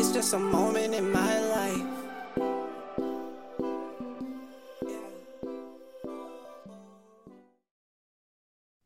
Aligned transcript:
It's 0.00 0.12
just 0.12 0.32
a 0.32 0.38
moment 0.38 0.94
in 0.94 1.12
my 1.12 1.40
life. 1.40 1.86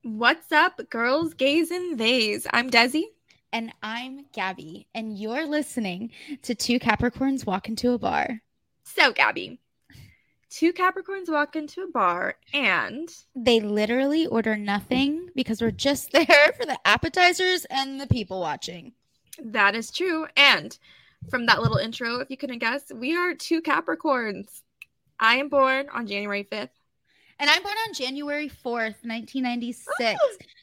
What's 0.02 0.50
up, 0.50 0.80
girls, 0.90 1.34
gays, 1.34 1.70
and 1.70 1.96
theys? 1.96 2.48
I'm 2.52 2.68
Desi. 2.68 3.04
And 3.52 3.72
I'm 3.80 4.26
Gabby, 4.32 4.88
and 4.92 5.16
you're 5.16 5.46
listening 5.46 6.10
to 6.42 6.56
Two 6.56 6.80
Capricorns 6.80 7.46
Walk 7.46 7.68
Into 7.68 7.92
a 7.92 7.98
Bar. 8.00 8.42
So, 8.82 9.12
Gabby, 9.12 9.60
two 10.50 10.72
Capricorns 10.72 11.28
walk 11.28 11.54
into 11.54 11.82
a 11.82 11.90
bar 11.92 12.34
and 12.52 13.08
They 13.36 13.60
literally 13.60 14.26
order 14.26 14.56
nothing 14.56 15.28
because 15.36 15.62
we're 15.62 15.70
just 15.70 16.10
there 16.12 16.52
for 16.58 16.66
the 16.66 16.78
appetizers 16.84 17.66
and 17.66 18.00
the 18.00 18.08
people 18.08 18.40
watching. 18.40 18.94
that 19.38 19.76
is 19.76 19.92
true. 19.92 20.26
And 20.36 20.76
from 21.30 21.46
that 21.46 21.62
little 21.62 21.76
intro, 21.78 22.20
if 22.20 22.30
you 22.30 22.36
couldn't 22.36 22.58
guess, 22.58 22.90
we 22.94 23.16
are 23.16 23.34
two 23.34 23.60
Capricorns. 23.62 24.62
I 25.18 25.36
am 25.36 25.48
born 25.48 25.88
on 25.92 26.06
January 26.06 26.44
5th. 26.44 26.70
And 27.38 27.50
I'm 27.50 27.62
born 27.62 27.74
on 27.88 27.94
January 27.94 28.48
4th, 28.48 29.02
1996. 29.04 30.18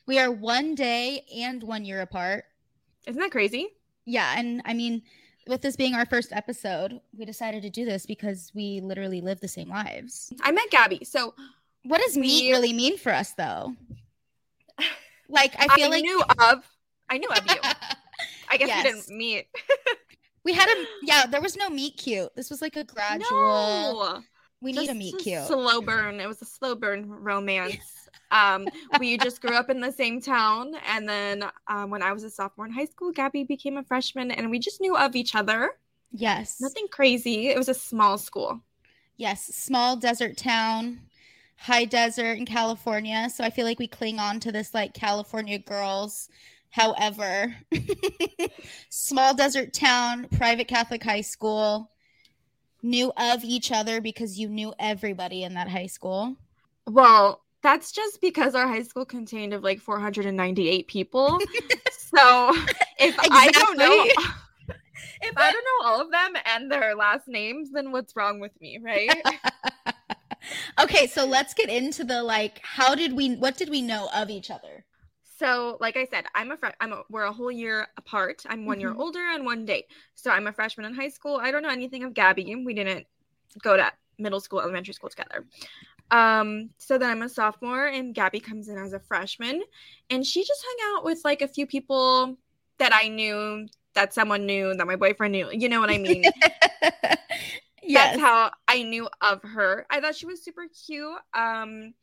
we 0.08 0.20
are 0.20 0.32
one 0.32 0.74
day 0.76 1.26
and 1.36 1.62
one 1.64 1.84
year 1.84 2.02
apart. 2.02 2.46
Isn't 3.06 3.20
that 3.22 3.32
crazy? 3.32 3.68
Yeah. 4.06 4.34
And 4.38 4.62
I 4.66 4.74
mean, 4.74 5.02
with 5.48 5.62
this 5.62 5.76
being 5.76 5.96
our 5.96 6.06
first 6.06 6.32
episode, 6.32 7.02
we 7.18 7.26
decided 7.26 7.62
to 7.64 7.70
do 7.70 7.84
this 7.84 8.06
because 8.06 8.52
we 8.56 8.80
literally 8.82 9.20
live 9.22 9.40
the 9.42 9.48
same 9.48 9.70
lives. 9.70 10.32
I 10.42 10.52
met 10.52 10.70
Gabby. 10.70 11.04
So 11.04 11.34
What 11.84 12.00
does 12.02 12.16
meet 12.18 12.52
really 12.52 12.74
mean 12.74 12.98
for 12.98 13.12
us, 13.12 13.34
though? 13.34 13.76
Like, 15.34 15.56
I 15.58 15.74
feel 15.76 15.86
I 15.86 15.92
like 15.92 16.02
knew 16.02 16.22
of, 16.40 16.70
I 17.10 17.18
knew 17.18 17.30
of 17.30 17.40
you. 17.50 17.56
I 18.50 18.58
guess 18.58 18.68
Yes. 18.68 18.84
we 18.84 18.92
didn't 18.92 19.18
meet. 19.18 19.48
we 20.44 20.54
had 20.54 20.68
a 20.70 20.86
yeah. 21.04 21.26
There 21.26 21.42
was 21.42 21.56
no 21.58 21.70
meet 21.70 21.98
cute. 21.98 22.30
This 22.36 22.50
was 22.50 22.62
like 22.62 22.76
a 22.76 22.84
gradual. 22.84 23.30
No. 23.32 24.22
we 24.62 24.72
need 24.74 24.90
a 24.90 24.94
meet 24.96 25.18
cute. 25.20 25.44
Slow 25.46 25.82
burn. 25.82 26.20
It 26.20 26.28
was 26.28 26.42
a 26.42 26.46
slow 26.46 26.76
burn 26.76 27.10
romance. 27.10 27.78
Um, 28.34 28.66
we 28.98 29.18
just 29.18 29.42
grew 29.42 29.58
up 29.58 29.70
in 29.70 29.82
the 29.82 29.92
same 29.92 30.22
town, 30.22 30.74
and 30.88 31.06
then 31.10 31.44
um, 31.68 31.90
when 31.90 32.02
I 32.02 32.14
was 32.14 32.24
a 32.24 32.30
sophomore 32.30 32.66
in 32.66 32.72
high 32.72 32.86
school, 32.86 33.12
Gabby 33.12 33.44
became 33.44 33.76
a 33.76 33.84
freshman, 33.84 34.32
and 34.32 34.50
we 34.50 34.58
just 34.58 34.80
knew 34.80 34.96
of 34.96 35.18
each 35.18 35.36
other. 35.36 35.72
yes, 36.14 36.62
Nothing 36.62 36.88
crazy. 36.90 37.50
It 37.50 37.58
was 37.58 37.68
a 37.68 37.74
small 37.74 38.18
school. 38.18 38.62
yes. 39.18 39.44
Small 39.54 39.98
desert 39.98 40.38
town, 40.38 41.02
high 41.58 41.84
desert 41.84 42.38
in 42.38 42.46
California. 42.46 43.30
So 43.30 43.44
I 43.44 43.50
feel 43.50 43.66
like 43.66 43.80
we 43.80 43.88
cling 43.88 44.18
on 44.18 44.40
to 44.40 44.52
this 44.54 44.74
like 44.74 44.94
California 44.94 45.60
girls. 45.60 46.30
However, 46.72 47.56
small 48.90 49.36
desert 49.36 49.74
town, 49.74 50.28
private 50.38 50.68
Catholic 50.68 51.04
high 51.04 51.22
school. 51.22 51.92
Knew 52.82 53.12
of 53.16 53.44
each 53.44 53.72
other 53.72 54.02
because 54.02 54.40
you 54.40 54.48
knew 54.50 54.74
everybody 54.80 55.44
in 55.44 55.54
that 55.54 55.70
high 55.70 55.88
school. 55.88 56.36
Well, 56.88 57.44
that's 57.62 57.92
just 57.92 58.22
because 58.22 58.56
our 58.56 58.68
high 58.68 58.84
school 58.84 59.06
contained 59.06 59.54
of 59.54 59.64
like 59.64 59.80
498 59.80 60.88
people. 60.88 61.40
so 61.92 62.56
if 62.98 63.16
I 63.20 63.52
don't 63.52 63.78
know, 63.78 64.04
if 65.22 65.38
I 65.38 65.52
don't 65.52 65.66
know 65.66 65.88
all 65.88 66.02
of 66.02 66.10
them 66.10 66.42
and 66.46 66.72
their 66.72 66.96
last 66.96 67.28
names, 67.28 67.70
then 67.72 67.92
what's 67.92 68.16
wrong 68.16 68.40
with 68.40 68.60
me, 68.60 68.80
right? 68.82 69.12
okay, 70.80 71.06
so 71.06 71.26
let's 71.26 71.54
get 71.54 71.70
into 71.70 72.04
the 72.04 72.24
like 72.24 72.60
how 72.64 72.96
did 72.96 73.14
we 73.14 73.36
what 73.36 73.58
did 73.58 73.70
we 73.70 73.82
know 73.82 74.10
of 74.16 74.30
each 74.30 74.50
other? 74.50 74.86
So, 75.42 75.78
like 75.82 75.98
I 75.98 76.06
said, 76.06 76.26
I'm 76.36 76.52
a 76.52 76.58
fre- 76.58 76.78
I'm 76.80 76.94
a, 76.94 77.04
we're 77.10 77.24
a 77.24 77.34
whole 77.34 77.52
year 77.52 77.88
apart. 77.98 78.44
I'm 78.48 78.66
one 78.66 78.80
year 78.80 78.94
Mhm. 78.94 79.00
older 79.00 79.20
and 79.20 79.46
one 79.46 79.66
day. 79.66 79.88
So 80.16 80.32
I'm 80.32 80.48
a 80.48 80.54
freshman 80.54 80.86
in 80.86 80.94
high 80.94 81.10
school. 81.10 81.38
I 81.42 81.52
don't 81.52 81.64
know 81.64 81.70
anything 81.70 82.04
of 82.04 82.14
Gabby. 82.14 82.56
We 82.56 82.74
didn't 82.74 83.08
go 83.64 83.76
to 83.78 83.92
middle 84.20 84.40
school, 84.40 84.62
elementary 84.62 84.94
school 84.94 85.10
together. 85.10 85.46
Um, 86.12 86.72
so 86.78 86.98
then 86.98 87.10
I'm 87.10 87.24
a 87.24 87.30
sophomore 87.30 87.88
and 87.88 88.14
Gabby 88.16 88.40
comes 88.40 88.70
in 88.70 88.78
as 88.78 88.94
a 88.94 89.00
freshman 89.00 89.64
and 90.10 90.26
she 90.26 90.44
just 90.44 90.64
hung 90.66 90.98
out 90.98 91.06
with 91.06 91.22
like 91.26 91.42
a 91.42 91.48
few 91.48 91.66
people 91.68 92.38
that 92.80 92.94
I 92.94 93.08
knew, 93.10 93.68
that 93.96 94.14
someone 94.14 94.46
knew, 94.46 94.76
that 94.76 94.88
my 94.88 94.98
boyfriend 94.98 95.34
knew. 95.34 95.50
You 95.52 95.70
know 95.70 95.80
what 95.82 95.90
I 95.92 95.98
mean? 96.00 96.32
yes. 97.84 98.16
That's 98.16 98.18
how 98.18 98.52
I 98.68 98.84
knew 98.84 99.10
of 99.22 99.42
her. 99.44 99.86
I 99.90 100.00
thought 100.02 100.16
she 100.16 100.26
was 100.26 100.44
super 100.44 100.66
cute. 100.86 101.18
Um, 101.34 101.94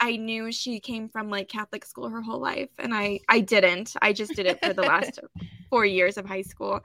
I 0.00 0.16
knew 0.16 0.52
she 0.52 0.80
came 0.80 1.08
from 1.08 1.30
like 1.30 1.48
Catholic 1.48 1.84
school 1.84 2.08
her 2.08 2.22
whole 2.22 2.40
life, 2.40 2.70
and 2.78 2.94
I 2.94 3.20
I 3.28 3.40
didn't. 3.40 3.94
I 4.02 4.12
just 4.12 4.34
did 4.34 4.46
it 4.46 4.60
for 4.62 4.72
the 4.72 4.84
last 4.84 5.18
four 5.70 5.84
years 5.84 6.16
of 6.16 6.26
high 6.26 6.42
school. 6.42 6.80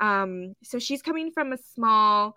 Um, 0.00 0.54
so 0.62 0.78
she's 0.78 1.02
coming 1.02 1.30
from 1.32 1.52
a 1.52 1.58
small 1.58 2.36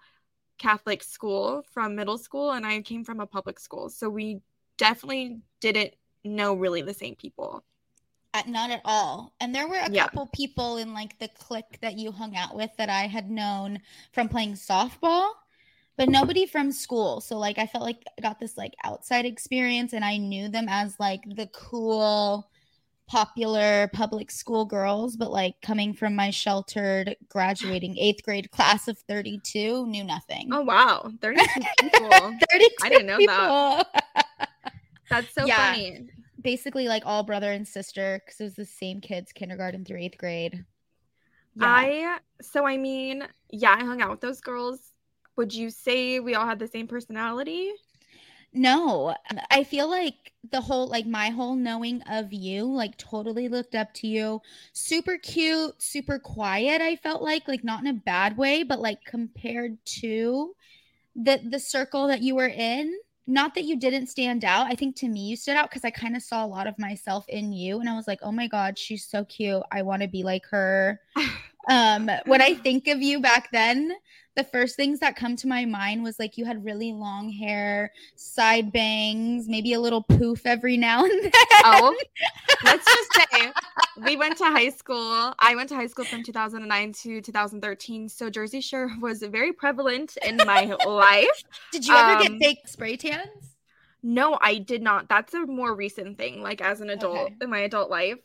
Catholic 0.60 1.04
school 1.04 1.64
from 1.74 1.96
middle 1.96 2.18
school, 2.18 2.52
and 2.52 2.66
I 2.66 2.82
came 2.82 3.06
from 3.06 3.20
a 3.22 3.28
public 3.28 3.60
school. 3.60 3.90
So 3.90 4.10
we 4.10 4.42
definitely 4.78 5.42
didn't 5.62 5.94
know 6.24 6.54
really 6.56 6.82
the 6.84 6.94
same 6.94 7.16
people. 7.16 7.64
Uh, 8.34 8.44
not 8.48 8.72
at 8.72 8.82
all. 8.86 9.34
And 9.42 9.54
there 9.54 9.68
were 9.68 9.80
a 9.80 9.90
Yeah. 9.90 10.10
couple 10.10 10.26
people 10.28 10.78
in 10.78 10.94
like 10.94 11.20
the 11.20 11.28
clique 11.28 11.80
that 11.82 11.98
you 11.98 12.12
hung 12.14 12.36
out 12.36 12.56
with 12.56 12.72
that 12.78 12.90
I 12.90 13.08
had 13.08 13.30
known 13.30 13.80
from 14.14 14.30
playing 14.30 14.54
softball, 14.54 15.32
but 15.98 16.10
nobody 16.10 16.46
from 16.46 16.72
school. 16.72 17.22
So 17.22 17.38
like 17.38 17.58
I 17.58 17.68
felt 17.68 17.84
like 17.84 18.04
I 18.18 18.22
got 18.22 18.40
this 18.40 18.58
like 18.58 18.74
outside 18.84 19.26
experience 19.26 19.94
and 19.94 20.04
I 20.06 20.18
knew 20.18 20.50
them 20.50 20.66
as 20.70 20.96
like 21.00 21.22
the 21.36 21.48
cool 21.54 22.50
popular 23.08 23.90
public 23.94 24.32
school 24.32 24.66
girls, 24.66 25.18
but 25.18 25.32
like 25.32 25.56
coming 25.62 25.94
from 25.94 26.16
my 26.16 26.30
sheltered 26.30 27.16
graduating 27.30 27.98
8th 27.98 28.24
grade 28.24 28.52
class 28.52 28.88
of 28.88 28.98
32, 29.00 29.86
knew 29.88 30.04
nothing. 30.04 30.50
Oh 30.52 30.62
wow, 30.62 31.12
thirty-two 31.22 31.62
people. 31.80 32.34
32 32.52 32.76
I 32.82 32.90
didn't 32.90 33.08
know 33.08 33.20
that. 33.26 33.88
That's 35.10 35.34
so 35.34 35.46
Yeah. 35.46 35.58
funny. 35.58 36.08
Basically 36.42 36.88
like 36.88 37.04
all 37.06 37.24
brother 37.24 37.52
and 37.52 37.68
sister 37.68 38.22
cuz 38.28 38.40
it 38.40 38.44
was 38.46 38.56
the 38.56 38.66
same 38.66 39.02
kids 39.02 39.32
kindergarten 39.34 39.86
through 39.86 40.00
8th 40.00 40.18
grade. 40.18 40.66
I 41.60 42.20
so 42.42 42.66
I 42.66 42.78
mean, 42.78 43.28
yeah, 43.50 43.76
I 43.78 43.84
hung 43.84 44.02
out 44.02 44.10
with 44.10 44.22
those 44.22 44.42
girls. 44.42 44.91
Would 45.38 45.54
you 45.54 45.70
say 45.70 46.20
we 46.20 46.36
all 46.36 46.46
had 46.46 46.60
the 46.60 46.68
same 46.68 46.88
personality? 46.88 47.72
No, 48.54 49.16
I 49.50 49.64
feel 49.64 49.90
like 49.90 50.34
the 50.52 50.60
whole, 50.60 50.88
like 50.88 51.06
my 51.06 51.30
whole 51.30 51.56
knowing 51.56 52.02
of 52.04 52.34
you, 52.34 52.66
like 52.66 52.98
totally 52.98 53.48
looked 53.48 53.76
up 53.76 53.94
to 53.96 54.08
you. 54.08 54.42
Super 54.74 55.18
cute, 55.18 55.82
super 55.82 56.20
quiet. 56.20 56.82
I 56.82 56.98
felt 56.98 57.22
like, 57.22 57.48
like 57.48 57.64
not 57.64 57.80
in 57.80 57.88
a 57.88 57.94
bad 57.94 58.38
way, 58.38 58.64
but 58.64 58.82
like 58.82 59.06
compared 59.06 59.78
to 60.02 60.54
the 61.16 61.40
the 61.50 61.60
circle 61.60 62.08
that 62.08 62.22
you 62.22 62.36
were 62.36 62.48
in. 62.48 62.94
Not 63.26 63.56
that 63.56 63.64
you 63.64 63.80
didn't 63.80 64.08
stand 64.08 64.44
out. 64.44 64.68
I 64.68 64.76
think 64.76 64.98
to 64.98 65.08
me 65.08 65.28
you 65.28 65.38
stood 65.38 65.56
out 65.56 65.70
because 65.70 65.86
I 65.86 65.92
kind 65.92 66.18
of 66.18 66.24
saw 66.24 66.44
a 66.44 66.48
lot 66.48 66.68
of 66.68 66.78
myself 66.78 67.26
in 67.30 67.54
you, 67.54 67.80
and 67.80 67.88
I 67.88 67.96
was 67.96 68.08
like, 68.08 68.20
oh 68.22 68.32
my 68.34 68.48
god, 68.48 68.78
she's 68.78 69.06
so 69.08 69.24
cute. 69.26 69.64
I 69.72 69.84
want 69.84 70.02
to 70.02 70.10
be 70.10 70.24
like 70.24 70.46
her. 70.48 71.00
um 71.70 72.10
when 72.26 72.42
i 72.42 72.56
think 72.56 72.88
of 72.88 73.04
you 73.04 73.20
back 73.20 73.52
then 73.52 73.94
the 74.36 74.44
first 74.46 74.76
things 74.76 75.00
that 75.00 75.16
come 75.16 75.36
to 75.36 75.48
my 75.48 75.66
mind 75.66 76.04
was 76.04 76.18
like 76.20 76.38
you 76.38 76.46
had 76.46 76.64
really 76.64 76.94
long 76.94 77.30
hair 77.30 77.92
side 78.16 78.72
bangs 78.72 79.48
maybe 79.48 79.74
a 79.74 79.80
little 79.80 80.04
poof 80.04 80.46
every 80.46 80.78
now 80.78 81.04
and 81.04 81.24
then 81.24 81.32
Oh, 81.64 81.96
let's 82.64 82.86
just 82.86 83.10
say 83.32 83.52
we 84.06 84.16
went 84.16 84.38
to 84.38 84.46
high 84.46 84.70
school. 84.70 85.34
I 85.40 85.54
went 85.56 85.70
to 85.70 85.76
high 85.76 85.88
school 85.88 86.06
from 86.06 86.24
2009 86.24 86.94
to 87.04 87.22
2013. 87.22 88.10
So 88.10 88.30
Jersey 88.30 88.62
Shore 88.62 88.90
was 89.00 89.22
very 89.22 89.52
prevalent 89.54 90.18
in 90.26 90.38
my 90.38 90.74
life. 90.86 91.28
did 91.72 91.86
you 91.86 91.94
ever 91.96 92.14
Um, 92.14 92.22
get 92.22 92.40
fake 92.40 92.68
spray 92.68 92.98
tans 92.98 93.51
No, 94.04 94.38
I 94.42 94.58
did 94.58 94.82
not. 94.82 95.08
That's 95.10 95.34
a 95.36 95.46
more 95.46 95.76
recent 95.76 96.18
thing, 96.18 96.42
like 96.42 96.60
as 96.62 96.82
an 96.82 96.90
adult 96.90 97.18
Okay. 97.28 97.36
in 97.42 97.50
my 97.52 97.60
adult 97.60 97.90
life. 97.92 98.18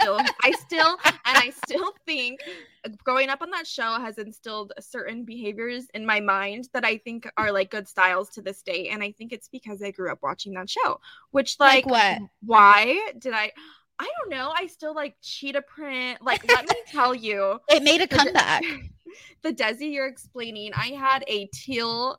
Still, 0.00 0.18
I 0.42 0.50
still, 0.52 0.98
and 1.04 1.14
I 1.24 1.50
still 1.64 1.92
think 2.04 2.40
uh, 2.84 2.88
growing 3.04 3.28
up 3.28 3.40
on 3.40 3.50
that 3.50 3.66
show 3.66 4.00
has 4.00 4.18
instilled 4.18 4.72
certain 4.80 5.24
behaviors 5.24 5.86
in 5.94 6.04
my 6.04 6.18
mind 6.20 6.68
that 6.72 6.84
I 6.84 6.98
think 6.98 7.30
are 7.36 7.52
like 7.52 7.70
good 7.70 7.86
styles 7.86 8.28
to 8.30 8.42
this 8.42 8.62
day. 8.62 8.88
And 8.88 9.02
I 9.04 9.12
think 9.12 9.32
it's 9.32 9.48
because 9.48 9.82
I 9.82 9.92
grew 9.92 10.10
up 10.10 10.18
watching 10.22 10.52
that 10.54 10.68
show, 10.68 11.00
which, 11.30 11.56
Like 11.60 11.86
like, 11.86 12.20
what? 12.20 12.28
why 12.44 13.10
did 13.18 13.32
I? 13.32 13.52
I 14.00 14.08
don't 14.20 14.30
know. 14.30 14.52
I 14.56 14.66
still 14.66 14.94
like 14.94 15.14
cheetah 15.22 15.62
print. 15.62 16.22
Like, 16.22 16.46
let 16.48 16.68
me 16.68 16.74
tell 16.90 17.14
you, 17.14 17.60
it 17.68 17.82
made 17.82 18.00
a 18.00 18.08
comeback 18.08 18.64
the 19.42 19.52
Desi 19.52 19.92
you're 19.92 20.06
explaining, 20.06 20.72
I 20.74 20.88
had 20.88 21.24
a 21.28 21.46
teal 21.52 22.18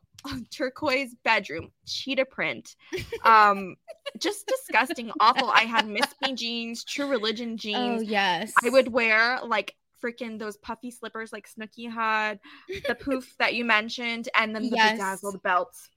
turquoise 0.50 1.14
bedroom, 1.24 1.70
cheetah 1.86 2.24
print. 2.26 2.76
Um, 3.24 3.76
just 4.18 4.46
disgusting, 4.46 5.10
awful. 5.20 5.50
I 5.50 5.62
had 5.62 5.86
Miss 5.88 6.06
Me 6.22 6.34
jeans, 6.34 6.84
True 6.84 7.08
Religion 7.08 7.56
jeans. 7.56 7.76
oh 7.78 7.98
jeans. 7.98 8.10
yes 8.10 8.52
I 8.64 8.68
would 8.70 8.88
wear 8.92 9.40
like 9.44 9.74
freaking 10.02 10.38
those 10.38 10.56
puffy 10.56 10.90
slippers 10.90 11.32
like 11.32 11.48
Snooki 11.48 11.90
had, 11.92 12.40
the 12.88 12.94
poof 13.00 13.34
that 13.38 13.54
you 13.54 13.64
mentioned, 13.64 14.28
and 14.36 14.54
then 14.54 14.62
the 14.70 14.76
Yes. 14.76 14.92
bedazzled 14.98 15.42
belts. 15.42 15.88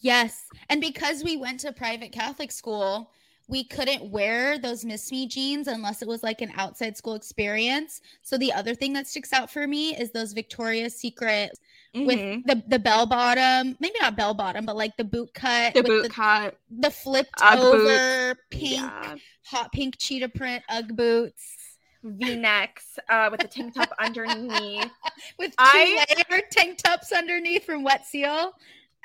Yes. 0.00 0.46
And 0.68 0.80
because 0.80 1.22
we 1.24 1.36
went 1.36 1.60
to 1.60 1.72
private 1.72 2.12
Catholic 2.12 2.50
school, 2.52 3.12
we 3.48 3.62
couldn't 3.62 4.10
wear 4.10 4.58
those 4.58 4.84
Miss 4.84 5.10
Me 5.12 5.28
jeans 5.28 5.68
unless 5.68 6.02
it 6.02 6.08
was 6.08 6.24
like 6.24 6.40
an 6.40 6.52
outside 6.56 6.96
school 6.96 7.14
experience. 7.14 8.00
So 8.22 8.36
the 8.36 8.52
other 8.52 8.74
thing 8.74 8.92
that 8.94 9.06
sticks 9.06 9.32
out 9.32 9.50
for 9.50 9.68
me 9.68 9.96
is 9.96 10.10
those 10.10 10.32
Victoria's 10.32 10.96
Secret 10.96 11.56
Mhm. 11.94 12.06
with 12.06 12.46
the 12.46 12.62
the 12.68 12.78
bell 12.78 13.06
bottom, 13.06 13.76
maybe 13.80 13.94
not 14.00 14.16
bell 14.16 14.34
bottom, 14.34 14.66
but 14.66 14.76
like 14.76 14.96
the 14.96 15.04
boot 15.04 15.32
cut, 15.34 15.74
the 15.74 15.80
with 15.80 15.86
boot 15.86 16.02
the, 16.04 16.08
cut. 16.08 16.58
the 16.70 16.90
flipped 16.90 17.30
Ugg 17.40 17.58
boots. 17.58 17.74
over 17.90 18.34
pink, 18.50 18.72
Yeah. 18.82 19.14
hot 19.44 19.72
pink 19.72 19.96
cheetah 19.98 20.28
print 20.30 20.62
UGG 20.68 20.96
boots 20.96 21.56
V-necks 22.02 22.98
uh, 23.08 23.28
with 23.30 23.40
the 23.40 23.48
tank 23.48 23.74
top 23.74 23.90
underneath. 23.98 24.90
with 25.38 25.50
two 25.50 25.56
I- 25.58 26.04
layer 26.28 26.42
tank 26.50 26.78
tops 26.78 27.10
underneath 27.12 27.64
from 27.64 27.82
Wet 27.82 28.06
Seal. 28.06 28.52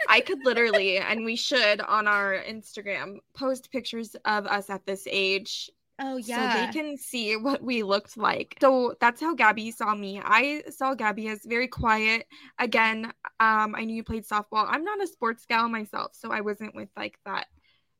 I 0.09 0.19
could 0.19 0.43
literally, 0.43 0.97
and 0.97 1.23
we 1.25 1.35
should 1.35 1.79
on 1.81 2.07
our 2.07 2.33
Instagram 2.47 3.17
post 3.35 3.71
pictures 3.71 4.15
of 4.25 4.47
us 4.47 4.69
at 4.69 4.85
this 4.85 5.07
age 5.09 5.69
Oh 6.03 6.17
yeah. 6.17 6.53
so 6.53 6.65
they 6.65 6.71
can 6.71 6.97
see 6.97 7.35
what 7.35 7.61
we 7.61 7.83
looked 7.83 8.17
like. 8.17 8.57
So 8.59 8.95
that's 8.99 9.21
how 9.21 9.35
Gabby 9.35 9.69
saw 9.69 9.93
me. 9.93 10.19
I 10.23 10.63
saw 10.69 10.95
Gabby 10.95 11.27
as 11.27 11.45
very 11.45 11.67
quiet. 11.67 12.25
Again, 12.57 13.05
um, 13.39 13.75
I 13.75 13.83
knew 13.85 13.95
you 13.95 14.03
played 14.03 14.25
softball. 14.25 14.65
I'm 14.67 14.83
not 14.83 15.01
a 15.01 15.07
sports 15.07 15.45
gal 15.47 15.69
myself, 15.69 16.13
so 16.15 16.31
I 16.31 16.41
wasn't 16.41 16.73
with 16.73 16.89
like 16.97 17.19
that 17.25 17.45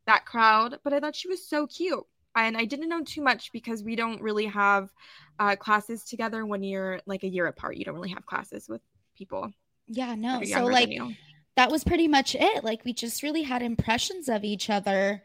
that 0.08 0.26
crowd. 0.26 0.80
But 0.84 0.94
I 0.94 1.00
thought 1.00 1.16
she 1.16 1.28
was 1.28 1.48
so 1.48 1.68
cute, 1.68 2.04
and 2.36 2.58
I 2.58 2.66
didn't 2.66 2.90
know 2.90 3.04
too 3.04 3.22
much 3.22 3.52
because 3.52 3.84
we 3.84 3.96
don't 3.96 4.22
really 4.22 4.48
have 4.48 4.90
uh, 5.38 5.56
classes 5.56 6.04
together 6.04 6.44
when 6.44 6.64
you're 6.64 7.02
like 7.06 7.24
a 7.24 7.30
year 7.30 7.46
apart. 7.46 7.78
You 7.78 7.86
don't 7.86 7.96
really 7.96 8.10
have 8.10 8.26
classes 8.26 8.68
with 8.68 8.82
people. 9.16 9.52
yeah, 9.88 10.16
no. 10.16 10.42
So 10.44 10.66
like 10.66 10.90
that 11.56 11.70
was 11.70 11.84
pretty 11.84 12.08
much 12.08 12.34
it. 12.34 12.64
Like 12.64 12.84
we 12.84 12.94
just 12.94 13.22
really 13.22 13.44
had 13.44 13.62
impressions 13.62 14.28
of 14.28 14.44
each 14.44 14.72
other 14.72 15.22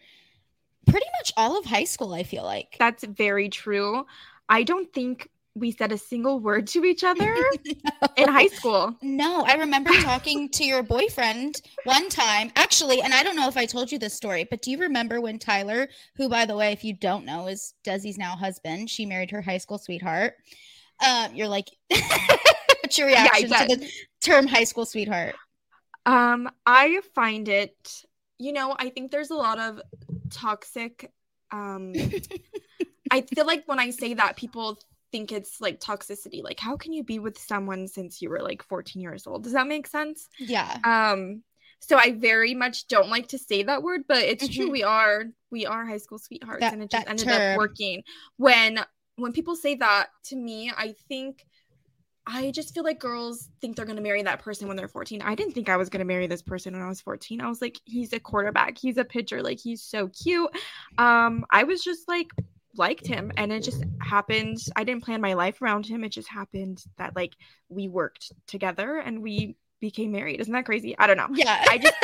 pretty 0.86 1.06
much 1.18 1.32
all 1.36 1.58
of 1.58 1.64
high 1.64 1.84
school, 1.84 2.14
I 2.14 2.22
feel 2.22 2.44
like. 2.44 2.76
that's 2.78 3.04
very 3.04 3.48
true. 3.48 4.06
I 4.48 4.62
don't 4.62 4.92
think 4.92 5.28
we 5.56 5.72
said 5.72 5.90
a 5.90 5.98
single 5.98 6.38
word 6.38 6.66
to 6.68 6.84
each 6.84 7.02
other 7.04 7.34
in 8.16 8.28
high 8.28 8.46
school. 8.48 8.94
No, 9.02 9.42
I 9.46 9.54
remember 9.54 9.90
talking 10.02 10.50
to 10.50 10.64
your 10.64 10.82
boyfriend 10.82 11.62
one 11.84 12.08
time, 12.08 12.52
actually, 12.56 13.00
and 13.00 13.14
I 13.14 13.22
don't 13.22 13.36
know 13.36 13.48
if 13.48 13.56
I 13.56 13.64
told 13.64 13.90
you 13.90 13.98
this 13.98 14.14
story, 14.14 14.46
but 14.48 14.60
do 14.62 14.70
you 14.70 14.78
remember 14.78 15.20
when 15.20 15.38
Tyler, 15.38 15.88
who, 16.16 16.28
by 16.28 16.44
the 16.44 16.54
way, 16.54 16.72
if 16.72 16.84
you 16.84 16.92
don't 16.92 17.24
know, 17.24 17.46
is 17.48 17.74
Desi's 17.84 18.18
now 18.18 18.36
husband, 18.36 18.90
she 18.90 19.06
married 19.06 19.30
her 19.30 19.40
high 19.40 19.58
school 19.58 19.78
sweetheart. 19.78 20.34
Um, 21.04 21.34
you're 21.34 21.48
like, 21.48 21.70
what's 21.88 22.98
your 22.98 23.08
reaction 23.08 23.48
to 23.48 23.76
the 23.76 23.90
term 24.22 24.46
high 24.46 24.64
school 24.64 24.84
sweetheart? 24.84 25.34
Um, 26.04 26.48
I 26.66 27.00
find 27.14 27.48
it, 27.48 28.04
you 28.38 28.52
know, 28.52 28.76
I 28.78 28.90
think 28.90 29.10
there's 29.10 29.30
a 29.30 29.34
lot 29.34 29.58
of 29.58 29.80
toxic. 30.30 31.12
Um, 31.50 31.92
I 33.10 33.20
feel 33.22 33.46
like 33.46 33.64
when 33.66 33.78
I 33.78 33.90
say 33.90 34.14
that, 34.14 34.36
people 34.36 34.78
think 35.12 35.30
it's 35.32 35.60
like 35.60 35.80
toxicity. 35.80 36.42
Like, 36.42 36.58
how 36.58 36.76
can 36.76 36.92
you 36.92 37.04
be 37.04 37.18
with 37.18 37.38
someone 37.38 37.86
since 37.88 38.20
you 38.20 38.30
were 38.30 38.40
like 38.42 38.62
14 38.62 39.00
years 39.00 39.26
old? 39.26 39.44
Does 39.44 39.52
that 39.52 39.66
make 39.68 39.86
sense? 39.86 40.28
Yeah. 40.38 40.78
Um, 40.84 41.42
so 41.80 41.96
I 41.98 42.12
very 42.12 42.54
much 42.54 42.88
don't 42.88 43.08
like 43.10 43.28
to 43.28 43.38
say 43.38 43.62
that 43.62 43.82
word, 43.82 44.02
but 44.08 44.18
it's 44.22 44.48
true. 44.48 44.68
Mhm. 44.68 44.72
We 44.72 44.82
are 44.82 45.24
we 45.50 45.66
are 45.66 45.84
high 45.86 45.98
school 45.98 46.18
sweethearts, 46.18 46.60
That- 46.60 46.72
and 46.72 46.82
it 46.82 46.90
just 46.90 47.06
ended 47.08 47.28
term. 47.28 47.52
up 47.52 47.58
working. 47.58 48.02
When 48.38 48.80
when 49.16 49.32
people 49.32 49.56
say 49.56 49.76
that 49.76 50.08
to 50.24 50.36
me, 50.36 50.72
I 50.76 50.94
think 51.08 51.46
I 52.26 52.50
just 52.50 52.74
feel 52.74 52.82
like 52.84 52.98
girls 52.98 53.48
think 53.60 53.76
they're 53.76 53.84
gonna 53.84 54.00
marry 54.00 54.22
that 54.22 54.42
person 54.42 54.68
when 54.68 54.76
they're 54.76 54.88
14. 54.88 55.22
I 55.22 55.34
didn't 55.34 55.52
think 55.52 55.68
I 55.68 55.76
was 55.76 55.88
gonna 55.88 56.04
marry 56.04 56.26
this 56.26 56.42
person 56.42 56.72
when 56.72 56.82
I 56.82 56.88
was 56.88 57.00
14. 57.00 57.40
I 57.40 57.48
was 57.48 57.62
like, 57.62 57.78
he's 57.84 58.12
a 58.12 58.20
quarterback, 58.20 58.78
he's 58.78 58.96
a 58.96 59.04
pitcher, 59.04 59.42
like 59.42 59.60
he's 59.60 59.82
so 59.82 60.08
cute. 60.08 60.50
Um, 60.98 61.44
I 61.50 61.64
was 61.64 61.82
just 61.82 62.08
like 62.08 62.30
liked 62.78 63.06
him 63.06 63.32
and 63.38 63.50
it 63.52 63.60
just 63.62 63.82
happened 64.00 64.58
i 64.76 64.84
didn't 64.84 65.02
plan 65.02 65.18
my 65.18 65.32
life 65.32 65.62
around 65.62 65.86
him 65.86 66.04
it 66.04 66.10
just 66.10 66.28
happened 66.28 66.84
that 66.98 67.16
like 67.16 67.32
we 67.70 67.88
worked 67.88 68.32
together 68.46 68.98
and 68.98 69.22
we 69.22 69.56
became 69.80 70.12
married 70.12 70.38
isn't 70.40 70.52
that 70.52 70.66
crazy 70.66 70.94
i 70.98 71.06
don't 71.06 71.16
know 71.16 71.28
Yeah. 71.32 71.64
I 71.70 71.78
just 71.78 71.94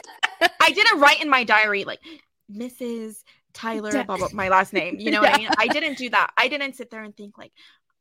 I 0.60 0.70
didn't 0.70 1.00
write 1.00 1.22
in 1.22 1.28
my 1.28 1.44
diary 1.44 1.84
like 1.84 2.00
Mrs. 2.50 3.22
Tyler, 3.54 4.04
blah, 4.04 4.16
blah, 4.16 4.28
my 4.32 4.48
last 4.48 4.72
name. 4.72 4.96
You 4.98 5.10
know 5.10 5.20
what 5.20 5.34
I 5.34 5.38
mean? 5.38 5.48
I 5.58 5.66
didn't 5.68 5.98
do 5.98 6.10
that. 6.10 6.30
I 6.36 6.48
didn't 6.48 6.74
sit 6.74 6.90
there 6.90 7.02
and 7.02 7.16
think 7.16 7.38
like, 7.38 7.52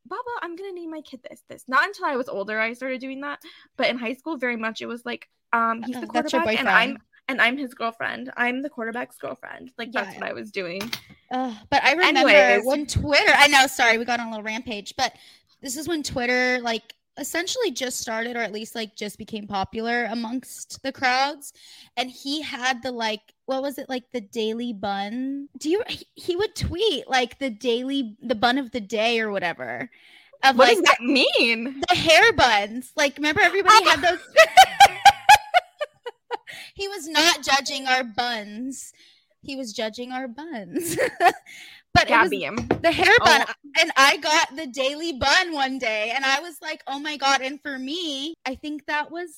Baba, 0.05 0.21
I'm 0.41 0.55
gonna 0.55 0.71
name 0.71 0.91
my 0.91 1.01
kid 1.01 1.21
this, 1.29 1.43
this. 1.49 1.63
Not 1.67 1.85
until 1.85 2.05
I 2.05 2.15
was 2.15 2.27
older 2.27 2.59
I 2.59 2.73
started 2.73 3.01
doing 3.01 3.21
that. 3.21 3.39
But 3.77 3.89
in 3.89 3.97
high 3.97 4.13
school, 4.13 4.37
very 4.37 4.57
much 4.57 4.81
it 4.81 4.87
was 4.87 5.05
like, 5.05 5.29
um, 5.53 5.83
he's 5.83 5.95
Uh, 5.95 6.01
the 6.01 6.07
quarterback 6.07 6.59
and 6.59 6.69
I'm 6.69 6.97
and 7.27 7.41
I'm 7.41 7.57
his 7.57 7.73
girlfriend. 7.73 8.31
I'm 8.35 8.61
the 8.61 8.69
quarterback's 8.69 9.17
girlfriend. 9.17 9.71
Like 9.77 9.91
that's 9.91 10.13
Yeah. 10.13 10.19
what 10.21 10.29
I 10.29 10.33
was 10.33 10.51
doing. 10.51 10.81
Ugh, 11.31 11.53
but 11.69 11.83
I 11.83 11.93
remember 11.93 12.29
Anyways. 12.29 12.65
when 12.65 12.85
Twitter, 12.85 13.31
I 13.35 13.47
know, 13.47 13.67
sorry, 13.67 13.97
we 13.97 14.05
got 14.05 14.19
on 14.19 14.27
a 14.27 14.29
little 14.31 14.43
rampage, 14.43 14.95
but 14.97 15.13
this 15.61 15.77
is 15.77 15.87
when 15.87 16.03
Twitter 16.03 16.59
like 16.61 16.93
essentially 17.17 17.71
just 17.71 17.99
started 17.99 18.35
or 18.35 18.39
at 18.39 18.51
least 18.51 18.75
like 18.75 18.95
just 18.95 19.17
became 19.17 19.47
popular 19.47 20.05
amongst 20.05 20.81
the 20.83 20.91
crowds. 20.91 21.53
And 21.97 22.09
he 22.09 22.41
had 22.41 22.83
the 22.83 22.91
like, 22.91 23.21
what 23.45 23.61
was 23.61 23.77
it 23.77 23.89
like 23.89 24.03
the 24.11 24.21
daily 24.21 24.73
bun? 24.73 25.49
Do 25.57 25.69
you, 25.69 25.83
he, 26.15 26.35
would 26.35 26.55
tweet 26.55 27.09
like 27.09 27.39
the 27.39 27.49
daily, 27.49 28.15
the 28.21 28.35
bun 28.35 28.57
of 28.57 28.71
the 28.71 28.79
day 28.79 29.19
or 29.19 29.31
whatever. 29.31 29.89
Of 30.43 30.57
What 30.57 30.69
like 30.69 30.77
does 30.77 30.85
that 30.85 31.01
mean? 31.01 31.81
the 31.87 31.95
hair 31.95 32.33
buns. 32.33 32.91
Like, 32.95 33.17
remember 33.17 33.41
everybody 33.41 33.75
oh. 33.81 33.89
had 33.89 34.01
those. 34.01 34.19
he 36.73 36.87
was 36.87 37.07
not 37.07 37.43
judging 37.43 37.85
our 37.85 38.03
buns. 38.03 38.91
He 39.43 39.55
was 39.55 39.73
judging 39.73 40.11
our 40.11 40.27
buns. 40.27 40.97
but 41.93 42.07
Gabby 42.07 42.49
the 42.81 42.91
hair 42.91 43.13
bun. 43.19 43.45
Oh. 43.47 43.53
And 43.79 43.91
I 43.95 44.17
got 44.17 44.55
the 44.55 44.67
daily 44.67 45.13
bun 45.13 45.53
one 45.53 45.77
day 45.77 46.11
and 46.15 46.25
I 46.25 46.39
was 46.39 46.57
like, 46.61 46.81
oh 46.87 46.99
my 46.99 47.17
God. 47.17 47.41
And 47.41 47.61
for 47.61 47.77
me, 47.77 48.33
I 48.45 48.55
think 48.55 48.85
that 48.87 49.11
was 49.11 49.29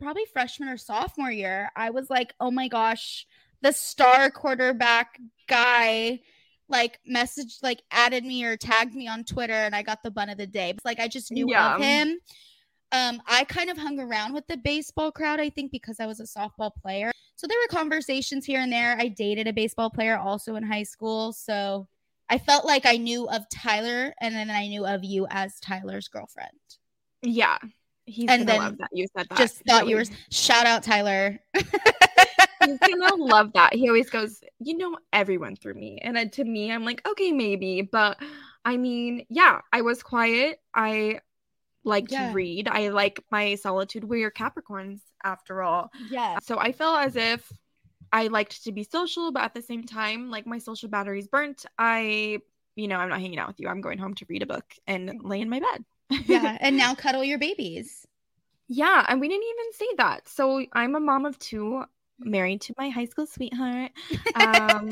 probably 0.00 0.24
freshman 0.32 0.68
or 0.68 0.76
sophomore 0.76 1.30
year. 1.30 1.70
I 1.76 1.90
was 1.90 2.08
like, 2.08 2.34
oh 2.40 2.50
my 2.50 2.68
gosh, 2.68 3.26
the 3.62 3.72
star 3.72 4.30
quarterback 4.30 5.18
guy 5.48 6.20
like 6.68 7.00
messaged 7.10 7.62
like 7.62 7.82
added 7.90 8.24
me 8.24 8.44
or 8.44 8.56
tagged 8.56 8.94
me 8.94 9.08
on 9.08 9.24
Twitter 9.24 9.54
and 9.54 9.74
I 9.74 9.82
got 9.82 10.02
the 10.02 10.10
bun 10.10 10.28
of 10.28 10.38
the 10.38 10.46
day. 10.46 10.70
It's 10.70 10.84
like 10.84 11.00
I 11.00 11.08
just 11.08 11.32
knew 11.32 11.46
Yeah. 11.48 11.74
of 11.74 11.80
him. 11.80 12.18
Um, 12.90 13.22
I 13.26 13.44
kind 13.44 13.68
of 13.70 13.76
hung 13.76 13.98
around 14.00 14.32
with 14.32 14.46
the 14.46 14.56
baseball 14.56 15.12
crowd, 15.12 15.40
I 15.40 15.50
think, 15.50 15.72
because 15.72 16.00
I 16.00 16.06
was 16.06 16.20
a 16.20 16.24
softball 16.24 16.70
player. 16.74 17.10
So 17.38 17.46
there 17.46 17.56
were 17.58 17.78
conversations 17.78 18.44
here 18.44 18.60
and 18.60 18.72
there. 18.72 18.96
I 18.98 19.06
dated 19.06 19.46
a 19.46 19.52
baseball 19.52 19.90
player 19.90 20.18
also 20.18 20.56
in 20.56 20.64
high 20.64 20.82
school. 20.82 21.32
So 21.32 21.86
I 22.28 22.36
felt 22.36 22.64
like 22.64 22.84
I 22.84 22.96
knew 22.96 23.28
of 23.28 23.48
Tyler 23.48 24.12
and 24.20 24.34
then 24.34 24.50
I 24.50 24.66
knew 24.66 24.84
of 24.84 25.04
you 25.04 25.24
as 25.30 25.60
Tyler's 25.60 26.08
girlfriend. 26.08 26.50
Yeah. 27.22 27.58
He's 28.06 28.28
And 28.28 28.44
gonna 28.44 28.58
then 28.58 28.58
love 28.58 28.78
that 28.78 28.88
you 28.92 29.06
said 29.16 29.28
that. 29.28 29.38
Just 29.38 29.62
thought 29.68 29.86
you 29.86 29.94
were 29.94 30.04
shout 30.32 30.66
out 30.66 30.82
Tyler. 30.82 31.38
He's 31.54 32.78
gonna 32.78 33.14
love 33.16 33.52
that. 33.52 33.72
He 33.72 33.88
always 33.88 34.10
goes, 34.10 34.40
you 34.58 34.76
know, 34.76 34.96
everyone 35.12 35.54
through 35.54 35.74
me. 35.74 36.00
And 36.02 36.16
then 36.16 36.30
to 36.30 36.44
me, 36.44 36.72
I'm 36.72 36.84
like, 36.84 37.06
okay, 37.06 37.30
maybe. 37.30 37.82
But 37.82 38.18
I 38.64 38.78
mean, 38.78 39.26
yeah, 39.28 39.60
I 39.72 39.82
was 39.82 40.02
quiet. 40.02 40.58
I 40.74 41.20
like 41.88 42.10
Yeah. 42.10 42.28
to 42.28 42.34
read. 42.34 42.68
I 42.68 42.88
like 42.88 43.22
my 43.30 43.54
solitude. 43.56 44.04
We're 44.04 44.30
Capricorns 44.30 45.00
after 45.24 45.62
all. 45.62 45.90
yeah. 46.10 46.38
So 46.40 46.58
I 46.58 46.72
felt 46.72 47.00
as 47.00 47.16
if 47.16 47.50
I 48.12 48.28
liked 48.28 48.64
to 48.64 48.72
be 48.72 48.84
social, 48.84 49.32
but 49.32 49.42
at 49.42 49.54
the 49.54 49.62
same 49.62 49.84
time, 49.84 50.30
like 50.30 50.46
my 50.46 50.58
social 50.58 50.88
battery's 50.88 51.26
burnt. 51.28 51.66
I, 51.78 52.38
you 52.76 52.88
know, 52.88 52.96
I'm 52.96 53.08
not 53.08 53.20
hanging 53.20 53.38
out 53.38 53.48
with 53.48 53.60
you. 53.60 53.68
I'm 53.68 53.80
going 53.80 53.98
home 53.98 54.14
to 54.14 54.26
read 54.28 54.42
a 54.42 54.46
book 54.46 54.64
and 54.86 55.20
lay 55.22 55.40
in 55.40 55.50
my 55.50 55.60
bed. 55.60 55.84
Yeah. 56.26 56.56
And 56.60 56.76
now 56.84 56.94
cuddle 56.94 57.24
your 57.24 57.38
babies. 57.38 58.06
Yeah, 58.68 59.04
and 59.08 59.20
we 59.20 59.28
didn't 59.28 59.44
even 59.48 59.72
say 59.72 59.86
that. 59.98 60.28
So 60.28 60.64
I'm 60.74 60.94
a 60.94 61.00
mom 61.00 61.24
of 61.24 61.38
two, 61.38 61.84
married 62.20 62.60
to 62.62 62.74
my 62.78 62.90
high 62.90 63.06
school 63.06 63.26
sweetheart. 63.26 63.92
Um, 64.34 64.90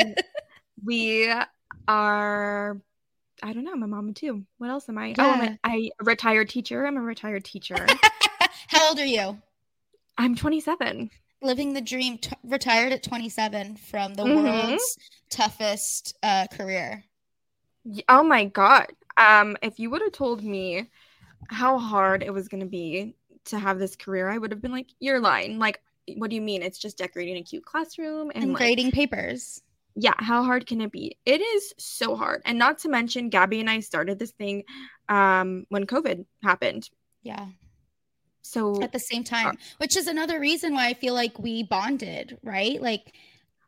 we 0.84 1.30
are, 1.88 2.80
I 3.43 3.52
don't 3.52 3.64
know, 3.64 3.73
I'm 3.73 3.83
a 3.83 3.87
mom 3.87 4.09
of 4.09 4.14
two. 4.14 4.45
What 4.59 4.71
else 4.71 4.88
am 4.88 4.99
I? 4.99 5.14
Oh, 5.19 5.31
I'm 5.31 5.43
Yeah. 5.43 5.50
a, 5.52 5.59
I 5.64 5.90
a 6.00 6.05
retired 6.05 6.49
teacher. 6.49 6.87
I'm 6.87 6.97
a 6.97 7.02
retired 7.02 7.45
teacher. 7.45 7.76
How 8.69 8.88
old 8.88 8.99
are 8.99 9.05
you? 9.05 9.38
I'm 10.19 10.35
27. 10.35 11.11
Living 11.43 11.75
the 11.75 11.81
dream, 11.83 12.19
t- 12.19 12.31
retired 12.43 12.93
at 12.93 13.02
27 13.02 13.76
from 13.76 14.14
the 14.14 14.25
Mhm. 14.25 14.45
world's 14.71 14.99
toughest 15.28 16.16
uh, 16.23 16.47
career. 16.50 17.05
Oh 18.09 18.23
my 18.23 18.47
god. 18.47 18.87
Um, 19.19 19.57
if 19.62 19.78
you 19.78 19.90
would 19.90 20.02
have 20.02 20.12
told 20.12 20.43
me 20.43 20.90
how 21.49 21.78
hard 21.78 22.23
it 22.23 22.33
was 22.33 22.49
gonna 22.49 22.66
be 22.66 23.14
to 23.45 23.59
have 23.59 23.78
this 23.78 23.95
career, 23.97 24.28
I 24.31 24.38
would 24.38 24.50
have 24.50 24.61
been 24.62 24.73
like, 24.73 24.88
"You're 24.99 25.21
lying." 25.21 25.59
Like, 25.59 25.81
what 26.16 26.31
do 26.31 26.37
you 26.37 26.43
mean? 26.43 26.62
It's 26.62 26.78
just 26.78 26.99
decorating 26.99 27.37
a 27.37 27.43
cute 27.43 27.64
classroom 27.64 28.31
and, 28.35 28.45
and 28.45 28.52
like, 28.52 28.59
grading 28.59 28.90
papers. 28.93 29.62
Yeah 29.96 30.14
how 30.18 30.42
hard 30.44 30.66
can 30.66 30.80
it 30.80 30.92
be 30.92 31.16
it 31.24 31.40
is 31.40 31.74
so 31.78 32.14
hard 32.16 32.42
and 32.44 32.58
not 32.58 32.78
to 32.78 32.88
mention 32.88 33.28
gabby 33.30 33.60
and 33.60 33.70
i 33.70 33.80
started 33.80 34.18
this 34.18 34.32
thing 34.32 34.62
um 35.08 35.64
when 35.70 35.86
covid 35.86 36.24
happened 36.42 36.88
Yeah. 37.22 37.46
so 38.42 38.80
At 38.82 38.92
the 38.92 38.98
same 39.00 39.24
time, 39.24 39.58
which 39.78 39.96
is 39.96 40.06
another 40.06 40.38
reason 40.38 40.74
why 40.74 40.88
I 40.88 40.94
feel 40.94 41.14
like 41.14 41.38
we 41.38 41.62
bonded, 41.64 42.38
right? 42.44 42.80
Like 42.80 43.14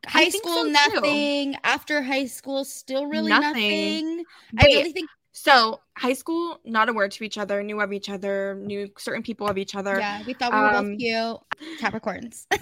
high 0.07 0.29
school 0.29 0.53
so, 0.55 0.63
too. 0.63 0.71
nothing 0.71 1.55
after 1.63 2.01
high 2.01 2.25
school 2.25 2.63
still 2.63 3.05
really 3.05 3.29
nothing, 3.29 4.07
Nothing. 4.07 4.25
i 4.57 4.65
really 4.65 4.93
think 4.93 5.09
So 5.41 5.79
high 5.97 6.13
school, 6.13 6.59
not 6.65 6.89
a 6.89 6.93
word 6.93 7.11
to 7.11 7.23
each 7.23 7.37
other, 7.37 7.63
knew 7.63 7.79
of 7.79 7.93
each 7.93 8.09
other, 8.09 8.55
knew 8.55 8.89
certain 8.97 9.23
people 9.23 9.47
of 9.47 9.57
each 9.57 9.73
other. 9.73 9.99
yeah 9.99 10.21
we 10.25 10.33
thought 10.33 10.53
we 10.53 10.59
were 10.59 10.73
um, 10.75 10.91
both 10.91 10.99
cute 10.99 11.37
capricorns 11.81 12.45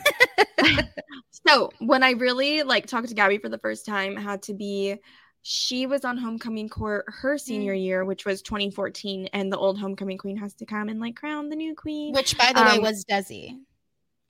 So 1.47 1.71
when 1.79 2.03
I 2.03 2.11
really 2.11 2.63
like 2.63 2.87
talked 2.87 3.09
to 3.09 3.15
Gabby 3.15 3.37
for 3.37 3.49
the 3.49 3.57
first 3.57 3.85
time, 3.85 4.17
it 4.17 4.21
had 4.21 4.43
to 4.43 4.53
be 4.53 4.95
she 5.41 5.85
was 5.85 6.03
on 6.03 6.17
homecoming 6.17 6.67
court 6.67 7.05
her 7.07 7.37
senior 7.37 7.73
Mm. 7.73 7.81
year, 7.81 8.05
which 8.05 8.25
was 8.25 8.41
2014, 8.41 9.29
and 9.33 9.51
the 9.51 9.57
old 9.57 9.79
homecoming 9.79 10.17
queen 10.17 10.37
has 10.37 10.53
to 10.55 10.65
come 10.65 10.89
and 10.89 10.99
like 10.99 11.15
crown 11.15 11.49
the 11.49 11.55
new 11.55 11.73
queen. 11.73 12.13
which 12.13 12.37
by 12.37 12.51
the 12.53 12.61
way 12.61 12.77
Um, 12.77 12.81
was 12.81 13.05
desi 13.05 13.57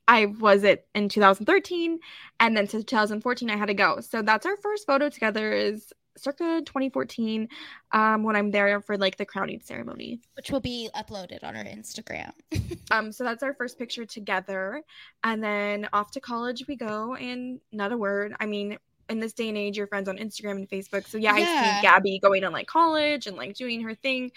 I 0.07 0.27
was 0.27 0.63
it 0.63 0.87
in 0.95 1.09
2013, 1.09 1.99
and 2.39 2.55
then 2.55 2.67
to 2.67 2.83
2014 2.83 3.49
I 3.49 3.57
had 3.57 3.65
to 3.67 3.73
go. 3.73 3.99
So 4.01 4.21
that's 4.21 4.45
our 4.45 4.55
first 4.57 4.85
photo 4.87 5.09
together 5.09 5.51
is 5.51 5.91
circa 6.17 6.61
2014, 6.65 7.47
um, 7.91 8.23
when 8.23 8.35
I'm 8.35 8.51
there 8.51 8.81
for 8.81 8.97
like 8.97 9.17
the 9.17 9.25
crowning 9.25 9.61
ceremony. 9.61 10.19
which 10.35 10.51
will 10.51 10.59
be 10.59 10.89
uploaded 10.95 11.43
on 11.43 11.55
our 11.55 11.63
instagram 11.63 12.31
Um, 12.91 13.11
so 13.11 13.23
that's 13.23 13.43
our 13.43 13.53
first 13.53 13.77
picture 13.77 14.05
together. 14.05 14.81
And 15.23 15.43
then 15.43 15.87
off 15.91 16.11
to 16.11 16.21
college 16.21 16.65
we 16.67 16.75
go, 16.77 17.15
and 17.15 17.59
not 17.71 17.91
a 17.91 17.97
word. 17.97 18.33
I 18.39 18.45
mean, 18.45 18.77
in 19.09 19.19
this 19.19 19.33
day 19.33 19.49
and 19.49 19.57
age, 19.57 19.77
your 19.77 19.87
friends 19.87 20.07
on 20.07 20.17
Instagram 20.17 20.51
and 20.57 20.69
Facebook. 20.69 21.05
So 21.07 21.17
yeah, 21.17 21.33
I 21.33 21.39
see 21.39 21.81
Gabby 21.81 22.19
going 22.19 22.41
to 22.43 22.49
like 22.49 22.67
college 22.67 23.27
and 23.27 23.35
like 23.35 23.55
doing 23.55 23.81
her 23.81 23.93
thing, 23.93 24.31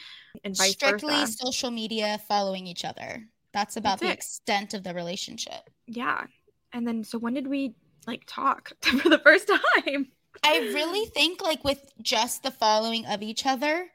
and 0.45 0.57
vice 0.57 0.73
strictly 0.73 1.15
versa. 1.15 1.33
social 1.33 1.71
media 1.71 2.21
following 2.29 2.67
each 2.67 2.85
other 2.85 3.25
that's 3.53 3.77
about 3.77 3.99
That's 3.99 4.03
the 4.03 4.09
it. 4.09 4.13
extent 4.15 4.75
of 4.75 4.85
the 4.85 4.95
relationship 4.95 5.71
Yeah. 5.87 6.25
And 6.73 6.87
then 6.87 7.03
so 7.05 7.19
when 7.19 7.35
did 7.35 7.47
we 7.49 7.75
like 8.07 8.23
talk 8.27 8.73
for 8.83 9.09
the 9.09 9.19
first 9.19 9.49
time? 9.85 10.09
I 10.43 10.59
really 10.73 11.07
think 11.07 11.43
like 11.43 11.65
with 11.65 11.93
just 12.01 12.43
the 12.43 12.51
following 12.51 13.07
of 13.07 13.23
each 13.23 13.47
other, 13.47 13.91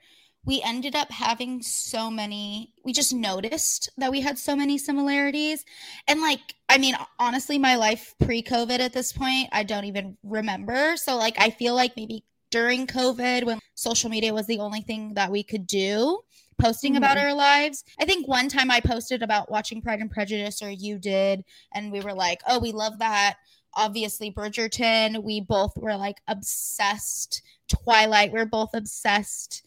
we 0.46 0.62
ended 0.62 0.96
up 0.96 1.12
having 1.12 1.62
so 1.64 2.12
many 2.12 2.72
we 2.84 2.94
just 2.94 3.14
noticed 3.14 3.90
that 3.98 4.12
we 4.12 4.22
had 4.22 4.38
so 4.38 4.56
many 4.56 4.78
similarities. 4.78 5.66
And 6.08 6.22
like 6.22 6.56
I 6.70 6.78
mean 6.78 6.96
honestly 7.20 7.58
my 7.58 7.76
life 7.76 8.14
pre-COVID 8.24 8.80
at 8.80 8.94
this 8.94 9.12
point, 9.12 9.50
I 9.52 9.64
don't 9.64 9.86
even 9.86 10.18
remember. 10.24 10.98
So 10.98 11.16
like 11.18 11.36
I 11.40 11.50
feel 11.50 11.74
like 11.76 11.96
maybe 11.98 12.24
during 12.52 12.86
COVID 12.88 13.44
when 13.46 13.60
social 13.74 14.10
media 14.10 14.34
was 14.34 14.46
the 14.48 14.60
only 14.60 14.82
thing 14.82 15.16
that 15.16 15.32
we 15.32 15.44
could 15.44 15.66
do 15.68 16.20
posting 16.58 16.96
about 16.96 17.18
Mhm. 17.18 17.24
our 17.24 17.34
lives. 17.34 17.84
I 18.00 18.06
think 18.06 18.28
one 18.28 18.48
time 18.48 18.72
I 18.72 18.80
posted 18.80 19.22
about 19.24 19.52
watching 19.52 19.82
Pride 19.82 20.00
and 20.00 20.12
Prejudice 20.12 20.62
or 20.62 20.70
you 20.70 20.98
did 21.00 21.44
and 21.74 21.92
we 21.92 22.00
were 22.02 22.14
like, 22.14 22.42
"Oh, 22.48 22.60
we 22.60 22.72
love 22.72 23.00
that." 23.00 23.36
Obviously 23.76 24.32
Bridgerton. 24.32 25.24
We 25.24 25.42
both 25.42 25.78
were 25.78 25.96
like 25.96 26.22
obsessed. 26.28 27.42
Twilight, 27.68 28.32
we're 28.32 28.46
both 28.46 28.70
obsessed. 28.74 29.64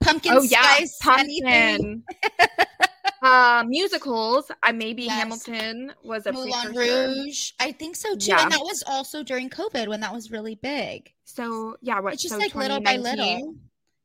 Pumpkin 0.00 0.32
oh 0.32 0.42
yeah, 0.42 0.84
spice, 0.84 0.98
anything. 1.18 2.02
Pumpkin. 2.38 2.66
uh, 3.22 3.64
musicals. 3.66 4.50
I 4.62 4.72
maybe 4.72 5.04
Yes. 5.04 5.12
Hamilton 5.12 5.92
was 6.02 6.26
a 6.26 6.32
Moulin 6.32 6.52
precursor. 6.72 7.08
Rouge. 7.08 7.52
I 7.60 7.72
think 7.72 7.96
so 7.96 8.16
too. 8.16 8.30
Yeah. 8.30 8.42
And 8.42 8.52
that 8.52 8.60
was 8.60 8.82
also 8.86 9.22
during 9.22 9.48
COVID 9.48 9.88
when 9.88 10.00
that 10.00 10.12
was 10.12 10.30
really 10.30 10.56
big. 10.56 11.12
So 11.24 11.76
yeah, 11.80 12.00
what? 12.00 12.14
It's 12.14 12.22
just 12.22 12.34
so 12.34 12.40
like 12.40 12.54
little 12.54 12.80
by 12.80 12.96
little. 12.96 13.54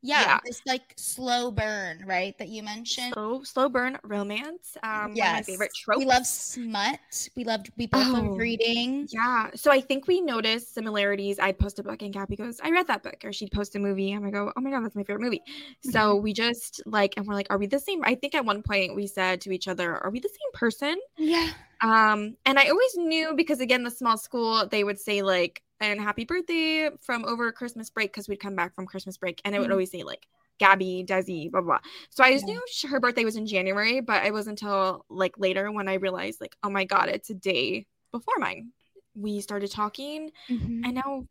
Yeah, 0.03 0.21
Yeah. 0.21 0.39
this 0.45 0.61
like 0.65 0.93
slow 0.95 1.49
burn, 1.51 2.03
right? 2.05 2.37
That 2.37 2.49
you 2.49 2.61
mentioned. 2.63 3.13
Slow, 3.13 3.43
slow 3.43 3.67
burn 3.67 3.97
romance. 4.03 4.77
Um, 4.83 5.11
of 5.11 5.17
my 5.17 5.41
favorite 5.41 5.71
tropes. 5.75 5.99
We 5.99 6.05
love 6.05 6.25
smut. 6.25 7.29
We 7.35 7.43
loved 7.43 7.71
we 7.77 7.87
both 7.87 8.05
Oh. 8.07 8.11
loved 8.11 8.39
reading. 8.39 9.07
Yeah. 9.09 9.49
So 9.55 9.71
I 9.71 9.81
think 9.81 10.07
we 10.07 10.21
noticed 10.21 10.73
similarities. 10.75 11.39
I'd 11.39 11.57
post 11.57 11.79
a 11.79 11.83
book 11.83 12.01
and 12.03 12.13
Gabby 12.13 12.35
goes, 12.35 12.59
I 12.63 12.69
read 12.69 12.87
that 12.87 13.01
book. 13.03 13.17
Or 13.23 13.33
she'd 13.33 13.51
post 13.51 13.75
a 13.75 13.79
movie 13.79 14.11
and 14.11 14.25
I 14.25 14.29
go, 14.29 14.51
Oh 14.55 14.61
my 14.61 14.69
God, 14.69 14.83
that's 14.83 14.95
my 14.95 15.03
favorite 15.03 15.23
movie. 15.23 15.41
So 15.81 15.91
Mm-hmm. 16.15 16.23
we 16.23 16.33
just 16.33 16.81
like, 16.85 17.15
and 17.17 17.25
we're 17.25 17.33
like, 17.33 17.47
Are 17.49 17.57
we 17.57 17.65
the 17.67 17.79
same? 17.79 18.01
I 18.03 18.15
think 18.15 18.35
at 18.35 18.45
one 18.45 18.61
point 18.61 18.95
we 18.95 19.07
said 19.07 19.41
to 19.41 19.51
each 19.51 19.67
other, 19.67 19.97
Are 20.03 20.11
we 20.11 20.19
the 20.19 20.29
same 20.29 20.51
person? 20.53 20.95
Yeah. 21.17 21.49
Um, 21.81 22.35
and 22.45 22.57
I 22.57 22.69
always 22.69 22.95
knew 22.95 23.35
because 23.35 23.59
again, 23.59 23.83
the 23.83 23.91
small 23.91 24.17
school, 24.17 24.67
they 24.67 24.83
would 24.83 24.99
say 24.99 25.21
like, 25.21 25.61
and 25.79 26.01
happy 26.01 26.25
birthday 26.25 26.89
from 27.01 27.23
over 27.25 27.51
Christmas 27.51 27.89
break 27.91 28.11
because 28.11 28.27
we'd 28.27 28.39
come 28.39 28.55
back 28.55 28.73
from 28.73 28.87
Christmas 28.87 29.17
break 29.17 29.39
and 29.45 29.53
it 29.53 29.59
would 29.59 29.69
Mhm. 29.69 29.73
always 29.73 29.91
say 29.91 30.01
like 30.03 30.25
Gabby, 30.57 31.05
Desi, 31.07 31.51
blah, 31.51 31.61
blah. 31.61 31.79
So 32.09 32.23
I 32.23 32.31
just 32.33 32.47
Yeah. 32.47 32.53
knew 32.53 32.89
her 32.89 32.99
birthday 32.99 33.25
was 33.25 33.35
in 33.35 33.45
January, 33.45 34.01
but 34.01 34.25
it 34.25 34.33
wasn't 34.33 34.59
until 34.59 35.05
like 35.09 35.37
later 35.37 35.71
when 35.71 35.87
I 35.87 35.95
realized 35.95 36.41
like, 36.41 36.55
oh 36.63 36.69
my 36.71 36.83
God, 36.83 37.09
it's 37.09 37.29
a 37.29 37.35
day 37.35 37.85
before 38.11 38.33
mine. 38.39 38.71
We 39.13 39.39
started 39.41 39.69
talking 39.71 40.31
Mhm. 40.49 40.83
and 40.85 40.95
now 40.95 41.27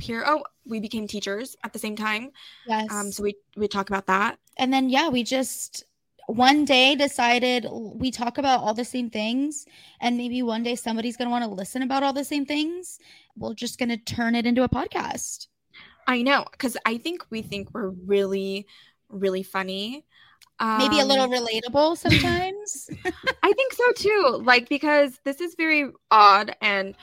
here, 0.00 0.24
oh, 0.26 0.42
we 0.66 0.80
became 0.80 1.06
teachers 1.06 1.56
at 1.62 1.72
the 1.72 1.78
same 1.78 1.94
time. 1.94 2.30
Yes. 2.66 2.90
Um, 2.90 3.12
so 3.12 3.22
we, 3.22 3.36
we 3.56 3.68
talk 3.68 3.90
about 3.90 4.06
that. 4.06 4.38
and 4.56 4.72
then 4.72 4.88
yeah 4.88 5.08
we 5.08 5.22
just 5.22 5.84
one 6.26 6.64
day 6.64 6.94
decided 6.94 7.66
we 7.70 8.10
talk 8.10 8.38
about 8.38 8.60
all 8.60 8.74
the 8.74 8.84
same 8.84 9.10
things 9.10 9.66
and 10.00 10.16
maybe 10.16 10.42
one 10.42 10.62
day 10.62 10.74
somebody's 10.74 11.16
going 11.16 11.26
to 11.26 11.30
want 11.30 11.44
to 11.44 11.50
listen 11.50 11.82
about 11.82 12.02
all 12.02 12.12
the 12.12 12.24
same 12.24 12.46
things 12.46 12.98
we're 13.36 13.54
just 13.54 13.78
going 13.78 13.88
to 13.88 13.96
turn 13.96 14.34
it 14.34 14.46
into 14.46 14.62
a 14.62 14.68
podcast 14.68 15.48
I 16.06 16.22
know, 16.22 16.44
because 16.52 16.76
I 16.84 16.98
think 16.98 17.24
we 17.30 17.40
think 17.42 17.68
we're 17.72 17.88
really, 17.88 18.66
really 19.08 19.42
funny. 19.42 20.04
maybe 20.60 21.00
a 21.00 21.04
little 21.04 21.24
Um, 21.24 21.30
relatable 21.32 21.96
sometimes 22.06 22.90
I 23.42 23.52
think 23.52 23.72
so 23.72 23.92
too. 23.96 24.40
Like 24.42 24.68
because 24.68 25.18
this 25.24 25.40
is 25.40 25.54
very 25.56 25.90
odd 26.10 26.54
and 26.60 26.94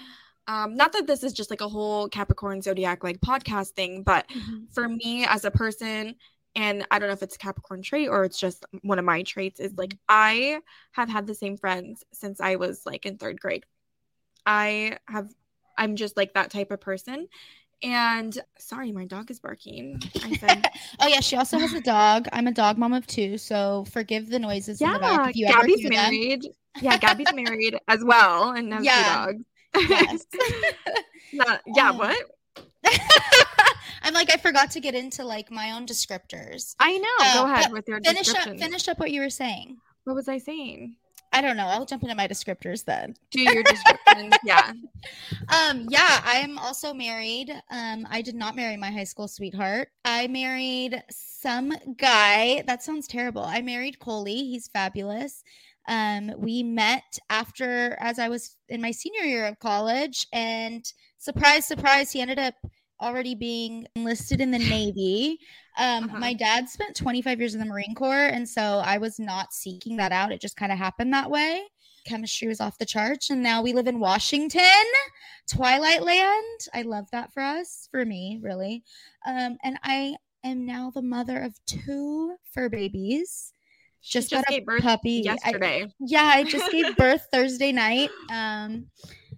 um 0.48 0.76
not 0.76 0.94
that 0.94 1.08
this 1.08 1.24
is 1.24 1.34
just 1.34 1.50
like 1.50 1.62
a 1.62 1.68
whole 1.70 2.10
Capricorn 2.10 2.62
zodiac 2.62 3.04
like 3.04 3.20
podcast 3.22 3.70
thing, 3.70 4.04
but 4.04 4.26
for 4.74 4.88
me 4.88 5.26
as 5.26 5.46
a 5.46 5.52
person 5.52 6.16
and 6.56 6.86
I 6.92 7.00
don't 7.00 7.08
know 7.08 7.14
if 7.14 7.24
it's 7.24 7.36
a 7.36 7.40
Capricorn 7.40 7.82
trait 7.82 8.10
or 8.10 8.24
it's 8.26 8.40
just 8.40 8.66
one 8.82 9.00
of 9.00 9.06
my 9.06 9.24
traits 9.24 9.60
is 9.60 9.74
like 9.78 9.96
I 10.10 10.60
have 10.94 11.10
had 11.10 11.26
the 11.28 11.36
same 11.36 11.58
friends 11.58 12.04
since 12.14 12.42
I 12.42 12.56
was 12.58 12.86
like 12.86 13.06
in 13.06 13.18
3rd 13.18 13.40
grade. 13.40 13.66
I 14.46 14.98
have 15.08 15.30
I'm 15.78 15.96
just 15.96 16.18
like 16.18 16.34
that 16.34 16.52
type 16.52 16.72
of 16.72 16.82
person. 16.82 17.28
And 17.84 18.38
sorry, 18.60 18.92
my 18.92 19.06
dog 19.06 19.32
is 19.32 19.40
barking. 19.40 20.00
I 20.24 20.32
said 20.38 20.64
oh 21.00 21.08
yeah 21.08 21.20
she 21.22 21.36
also 21.36 21.58
has 21.58 21.74
a 21.74 21.82
dog 21.82 22.28
i'm 22.32 22.46
a 22.48 22.52
dog 22.52 22.78
mom 22.78 22.94
of 22.94 23.08
two 23.08 23.38
so 23.38 23.86
forgive 23.92 24.30
the 24.30 24.38
noises 24.38 24.80
in 24.82 24.92
the 24.92 25.00
back 25.00 25.20
Yeah, 25.20 25.30
if 25.30 25.36
you 25.36 25.48
Gabby's 25.48 25.86
ever 25.86 25.94
hear 25.96 26.02
them. 26.02 26.12
married. 26.12 26.48
Yeah, 26.82 26.98
Gabby's 26.98 27.34
married 27.34 27.78
as 27.88 28.04
well 28.04 28.52
and 28.52 28.72
has 28.74 28.86
Yeah. 28.86 29.26
two 29.26 29.34
dogs. 29.84 29.90
yes 29.90 30.26
Not, 31.34 31.62
yeah, 31.76 31.90
Um, 31.90 31.98
what? 31.98 32.26
I'm 34.02 34.14
like 34.14 34.32
i 34.34 34.38
forgot 34.38 34.72
to 34.72 34.80
get 34.80 34.96
into 34.96 35.24
like 35.24 35.52
my 35.52 35.72
own 35.72 35.86
descriptors 35.86 36.76
I 36.80 36.98
know. 36.98 37.08
Uh, 37.20 37.34
Go 37.46 37.52
ahead 37.52 37.72
with 37.72 37.88
your 37.88 38.02
finish 38.02 38.34
up 38.34 38.44
finish 38.58 38.88
up 38.88 39.00
what 39.00 39.12
you 39.12 39.22
were 39.22 39.30
saying 39.30 39.78
What 40.06 40.16
was 40.16 40.28
I 40.28 40.38
saying? 40.38 40.96
i 41.34 41.42
don't 41.42 41.56
know 41.56 41.68
i'll 41.68 41.86
jump 41.86 42.04
into 42.04 42.16
my 42.16 42.28
descriptors 42.28 42.84
then 42.84 43.16
Do 43.32 43.42
your 43.42 43.64
description. 43.64 44.32
yeah. 44.44 44.74
Um, 45.50 45.88
yeah, 45.90 46.22
I'm 46.26 46.58
also 46.58 46.94
married. 46.94 47.50
Um, 47.72 48.06
I 48.10 48.22
did 48.22 48.36
not 48.36 48.56
marry 48.56 48.76
my 48.78 48.92
high 48.92 49.06
school 49.06 49.28
sweetheart. 49.28 49.88
I 50.06 50.28
married 50.28 51.02
some 51.10 51.72
guy. 51.98 52.64
That 52.68 52.84
sounds 52.84 53.08
terrible. 53.08 53.44
I 53.44 53.62
married 53.62 54.00
Coley. 54.00 54.36
He's 54.36 54.68
fabulous. 54.68 55.44
Um, 55.88 56.32
we 56.38 56.62
met 56.62 57.18
after 57.30 57.98
as 58.00 58.20
I 58.20 58.28
was 58.30 58.56
in 58.70 58.82
my 58.82 58.92
senior 58.92 59.24
year 59.24 59.46
of 59.48 59.60
college, 59.60 60.28
and 60.34 60.84
surprise, 61.18 61.66
surprise, 61.66 62.12
he 62.12 62.22
ended 62.22 62.38
up 62.40 62.56
already 63.02 63.36
being 63.36 63.88
enlisted 63.96 64.40
in 64.42 64.52
the 64.52 64.60
Navy. 64.78 65.40
Um, 65.78 66.06
Uh-huh. 66.06 66.20
my 66.20 66.34
dad 66.34 66.70
spent 66.70 66.96
25 66.96 67.40
years 67.40 67.54
in 67.54 67.60
the 67.60 67.66
Marine 67.66 67.96
Corps, 67.96 68.28
and 68.28 68.48
so 68.48 68.82
I 68.86 68.98
was 68.98 69.20
not 69.20 69.54
seeking 69.54 69.98
that 69.98 70.12
out. 70.12 70.32
It 70.32 70.42
just 70.42 70.56
kind 70.58 70.72
of 70.72 70.78
happened 70.78 71.14
that 71.14 71.30
way 71.32 71.64
chemistry 72.04 72.48
was 72.48 72.60
off 72.60 72.80
the 72.80 72.86
charts 72.86 73.30
and 73.30 73.44
now 73.44 73.62
we 73.62 73.74
live 73.74 73.86
in 73.86 74.00
washington 74.00 74.64
twilight 75.48 76.02
land 76.02 76.60
i 76.74 76.82
love 76.82 77.06
that 77.12 77.32
for 77.32 77.44
us 77.44 77.88
for 77.92 78.04
me 78.06 78.40
really 78.42 78.84
um 79.28 79.56
and 79.64 79.78
i 79.84 80.16
am 80.44 80.66
now 80.66 80.90
the 80.96 81.02
mother 81.04 81.38
of 81.44 81.54
two 81.68 82.36
fur 82.52 82.70
babies 82.70 83.54
She 84.02 84.14
just, 84.20 84.32
got 84.32 84.50
a 84.50 84.66
puppy 84.82 85.20
I- 85.20 85.22
yesterday. 85.36 85.88
yeah 86.00 86.24
i 86.34 86.44
just 86.44 86.72
gave 86.72 86.96
birth 86.98 87.28
thursday 87.32 87.72
night 87.72 88.10
um 88.32 88.88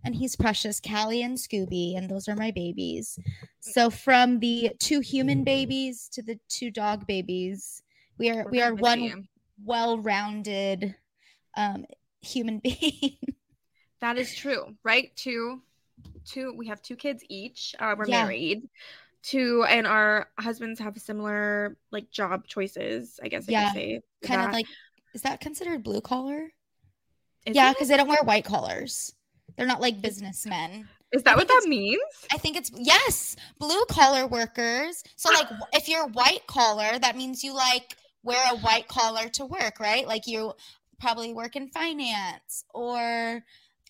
and 0.05 0.15
he's 0.15 0.35
precious 0.35 0.79
callie 0.79 1.21
and 1.21 1.37
scooby 1.37 1.97
and 1.97 2.09
those 2.09 2.27
are 2.27 2.35
my 2.35 2.51
babies 2.51 3.17
so 3.59 3.89
from 3.89 4.39
the 4.39 4.71
two 4.79 4.99
human 4.99 5.43
babies 5.43 6.09
to 6.11 6.21
the 6.21 6.37
two 6.49 6.69
dog 6.71 7.07
babies 7.07 7.81
we 8.17 8.29
are 8.29 8.43
We're 8.45 8.51
we 8.51 8.61
are 8.61 8.73
one 8.75 8.99
you. 8.99 9.23
well-rounded 9.63 10.95
um 11.55 11.85
human 12.21 12.59
being 12.63 13.17
That 14.01 14.17
is 14.17 14.35
true, 14.35 14.75
right? 14.83 15.15
Two, 15.15 15.61
two. 16.25 16.53
We 16.57 16.67
have 16.67 16.81
two 16.81 16.95
kids 16.95 17.23
each. 17.29 17.73
Uh, 17.79 17.95
we're 17.97 18.07
Yeah. 18.07 18.23
married. 18.25 18.69
Two, 19.23 19.63
and 19.63 19.87
our 19.87 20.27
husbands 20.37 20.79
have 20.81 20.97
similar 20.97 21.77
like 21.91 22.11
job 22.11 22.45
choices. 22.47 23.19
I 23.23 23.29
guess 23.29 23.47
I 23.47 23.53
Yeah, 23.53 23.65
could 23.65 23.73
say 23.73 24.01
kind 24.23 24.41
of 24.41 24.51
like 24.51 24.65
is 25.13 25.21
that 25.21 25.39
considered 25.39 25.83
blue 25.83 26.01
collar 26.01 26.49
yeah 27.45 27.71
because 27.71 27.87
they 27.87 27.97
don't 27.97 28.07
wear 28.07 28.23
white 28.23 28.45
collars 28.45 29.13
they're 29.55 29.67
not 29.67 29.81
like 29.81 30.01
businessmen 30.01 30.87
Is 31.11 31.23
that 31.23 31.37
what 31.37 31.47
that 31.47 31.65
means? 31.67 32.01
I 32.31 32.37
think 32.37 32.57
it's 32.57 32.71
yes, 32.75 33.35
blue 33.59 33.85
collar 33.85 34.25
workers. 34.25 35.03
So 35.15 35.29
like 35.31 35.47
if 35.71 35.87
you're 35.87 36.07
white 36.07 36.47
collar, 36.47 36.97
that 36.99 37.15
means 37.15 37.43
you 37.43 37.53
like 37.53 37.95
wear 38.23 38.43
a 38.51 38.57
white 38.57 38.87
collar 38.87 39.29
to 39.29 39.45
work, 39.45 39.79
right? 39.79 40.07
Like 40.07 40.25
you 40.25 40.53
probably 40.99 41.33
work 41.33 41.55
in 41.55 41.67
finance 41.67 42.63
or 42.73 43.43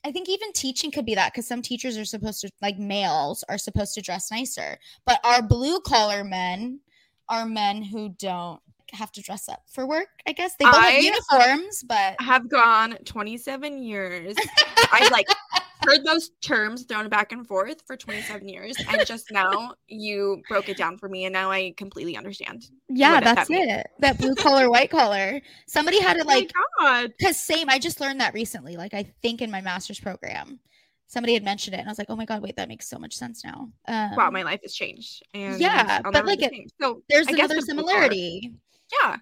I 0.05 0.11
think 0.11 0.27
even 0.27 0.51
teaching 0.51 0.91
could 0.91 1.05
be 1.05 1.15
that 1.15 1.31
because 1.31 1.47
some 1.47 1.61
teachers 1.61 1.97
are 1.97 2.05
supposed 2.05 2.41
to 2.41 2.49
like 2.61 2.77
males 2.77 3.43
are 3.47 3.57
supposed 3.57 3.93
to 3.93 4.01
dress 4.01 4.29
nicer. 4.31 4.77
But 5.05 5.21
our 5.23 5.41
blue 5.41 5.79
collar 5.79 6.25
men 6.25 6.81
are 7.29 7.45
men 7.45 7.83
who 7.83 8.09
don't 8.09 8.59
have 8.93 9.11
to 9.13 9.21
dress 9.21 9.49
up 9.49 9.61
for 9.71 9.85
work, 9.87 10.07
I 10.27 10.31
guess. 10.33 10.55
They 10.57 10.65
both 10.65 10.75
I- 10.75 10.91
have 10.91 11.03
uniforms, 11.03 11.83
but 11.87 12.15
have 12.21 12.49
gone 12.49 12.97
27 13.05 13.81
years. 13.83 14.35
I've 14.91 15.11
like 15.11 15.27
heard 15.83 16.03
those 16.05 16.29
terms 16.41 16.83
thrown 16.83 17.09
back 17.09 17.31
and 17.31 17.45
forth 17.45 17.81
for 17.85 17.97
27 17.97 18.47
years. 18.47 18.75
And 18.87 19.05
just 19.05 19.31
now 19.31 19.73
you 19.87 20.41
broke 20.47 20.69
it 20.69 20.77
down 20.77 20.97
for 20.97 21.09
me. 21.09 21.25
And 21.25 21.33
now 21.33 21.51
I 21.51 21.73
completely 21.75 22.15
understand. 22.15 22.65
yeah, 22.89 23.15
what 23.15 23.23
that 23.25 23.35
that's 23.35 23.49
it. 23.49 23.87
That 23.99 24.17
blue 24.17 24.35
collar, 24.35 24.69
white 24.69 24.89
collar. 24.89 25.41
Somebody 25.67 25.99
had 26.01 26.13
to 26.15 26.21
Oh 26.21 26.25
my 26.25 26.33
like 26.35 26.51
God. 26.79 27.13
Because 27.17 27.37
same, 27.39 27.69
I 27.69 27.79
just 27.79 27.99
learned 27.99 28.21
that 28.21 28.33
recently. 28.33 28.77
Like 28.77 28.93
I 28.93 29.11
think 29.21 29.41
in 29.41 29.51
my 29.51 29.61
master's 29.61 29.99
program, 29.99 30.59
somebody 31.07 31.33
had 31.33 31.43
mentioned 31.43 31.75
it, 31.75 31.79
and 31.79 31.87
I 31.87 31.91
was 31.91 31.97
like, 31.99 32.07
"Oh 32.09 32.15
my 32.15 32.25
god, 32.25 32.41
wait, 32.41 32.55
that 32.55 32.67
makes 32.69 32.87
so 32.89 32.97
much 32.97 33.13
sense 33.13 33.43
now." 33.43 33.69
Um, 33.87 34.15
Wow, 34.15 34.31
my 34.31 34.41
life 34.41 34.61
has 34.63 34.73
changed. 34.73 35.21
And 35.35 35.59
Yeah, 35.59 36.01
but, 36.01 36.25
like, 36.25 36.41
it- 36.41 36.71
so 36.81 37.03
there's 37.09 37.27
I 37.27 37.31
another 37.33 37.55
the 37.55 37.61
blue 37.61 37.83
collar- 37.83 37.87
similarity. 37.93 38.53
Yeah 39.01 39.17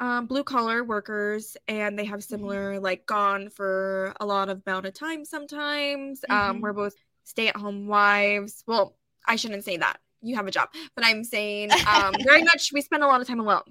um 0.00 0.26
blue 0.26 0.44
collar 0.44 0.84
workers 0.84 1.56
and 1.66 1.98
they 1.98 2.04
have 2.04 2.20
Mm-hmm. 2.20 2.34
similar 2.34 2.80
like 2.80 3.06
gone 3.06 3.50
for 3.50 4.12
a 4.20 4.26
lot 4.26 4.48
of 4.48 4.62
amount 4.66 4.86
of 4.86 4.94
time 4.94 5.24
sometimes 5.24 6.24
um 6.30 6.56
Mhm. 6.58 6.60
we're 6.62 6.72
both 6.72 6.94
stay-at-home 7.24 7.86
wives 7.86 8.62
well 8.66 8.96
i 9.26 9.36
shouldn't 9.36 9.64
say 9.64 9.76
that 9.76 9.98
you 10.22 10.34
have 10.36 10.46
a 10.46 10.50
job 10.50 10.68
but 10.94 11.04
i'm 11.04 11.22
saying 11.24 11.70
um 11.86 12.14
very 12.24 12.42
much 12.42 12.70
we 12.72 12.80
spend 12.80 13.02
a 13.02 13.06
lot 13.06 13.20
of 13.20 13.26
time 13.26 13.40
alone 13.40 13.62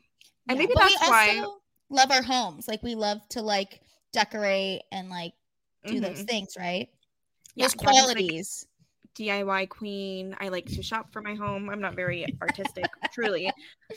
and 0.49 0.57
maybe 0.59 0.71
but 0.75 0.85
we 0.85 0.95
that's 0.95 1.09
why- 1.09 1.43
love 1.89 2.11
our 2.11 2.21
homes. 2.21 2.67
Like 2.67 2.83
we 2.83 2.95
love 2.95 3.19
to 3.29 3.41
like 3.41 3.79
decorate 4.11 4.81
and 4.91 5.09
like 5.09 5.31
do 5.85 6.01
those 6.01 6.19
Mhm. 6.23 6.27
things, 6.27 6.57
right? 6.59 6.89
Yeah, 7.55 7.63
those 7.65 7.75
qualities. 7.75 8.67
DIY 9.17 9.67
queen. 9.69 10.35
I 10.39 10.49
like 10.49 10.65
to 10.67 10.83
shop 10.83 11.11
for 11.11 11.21
my 11.21 11.33
home. 11.35 11.69
I'm 11.69 11.81
not 11.81 11.95
very 11.95 12.25
artistic, 12.41 12.85
truly. 13.11 13.51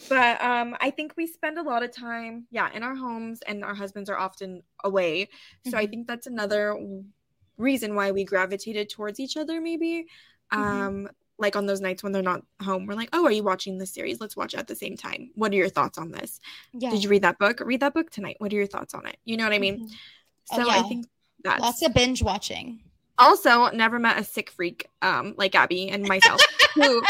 But 0.09 0.41
um 0.43 0.77
I 0.81 0.91
think 0.91 1.15
we 1.17 1.27
spend 1.27 1.59
a 1.59 1.63
lot 1.63 1.83
of 1.83 1.93
time, 1.95 2.47
yeah, 2.51 2.71
in 2.73 2.83
our 2.83 2.95
homes 2.95 3.41
and 3.47 3.65
our 3.65 3.75
husbands 3.75 4.09
are 4.09 4.19
often 4.19 4.63
away. 4.83 5.29
So 5.69 5.77
I 5.77 5.87
Mhm. 5.87 5.91
think 5.91 6.07
that's 6.07 6.27
another 6.27 6.77
reason 7.59 7.95
why 7.95 8.11
we 8.13 8.25
gravitated 8.25 8.89
towards 8.89 9.21
each 9.21 9.37
other 9.37 9.61
maybe. 9.61 10.07
Mhm. 10.53 10.59
Um 10.59 11.09
like 11.39 11.57
on 11.57 11.65
those 11.65 11.81
nights 11.81 12.03
when 12.03 12.13
they're 12.13 12.23
not 12.23 12.43
home, 12.63 12.85
we're 12.87 12.95
like, 12.95 13.09
"Oh, 13.15 13.25
are 13.25 13.33
you 13.33 13.43
watching 13.43 13.79
this 13.79 13.95
series? 13.95 14.21
Let's 14.21 14.37
watch 14.37 14.53
it 14.53 14.61
at 14.61 14.67
the 14.67 14.77
same 14.77 14.95
time. 14.95 15.31
What 15.35 15.53
are 15.53 15.57
your 15.57 15.71
thoughts 15.71 15.97
on 15.97 16.11
this? 16.11 16.39
yeah. 16.75 16.91
Did 16.91 17.03
you 17.03 17.09
read 17.09 17.23
that 17.23 17.39
book? 17.39 17.61
Read 17.61 17.81
that 17.81 17.95
book 17.95 18.11
tonight. 18.11 18.37
What 18.41 18.53
are 18.53 18.57
your 18.57 18.67
thoughts 18.67 18.93
on 18.93 19.07
it?" 19.07 19.17
You 19.25 19.37
know 19.39 19.45
what 19.45 19.55
I 19.55 19.59
mean? 19.59 19.79
Mhm. 19.81 19.93
Oh, 20.53 20.57
So 20.57 20.71
I 20.71 20.83
think 20.83 21.07
that's 21.43 21.63
Lots 21.63 21.83
of 21.83 21.95
binge 21.95 22.23
watching. 22.23 22.83
Also 23.21 23.69
never 23.71 23.99
met 23.99 24.19
a 24.19 24.25
sick 24.25 24.51
freak 24.51 24.89
um 25.03 25.35
like 25.37 25.53
Gabby 25.53 25.89
and 25.91 26.07
myself 26.09 26.41
who 26.75 27.03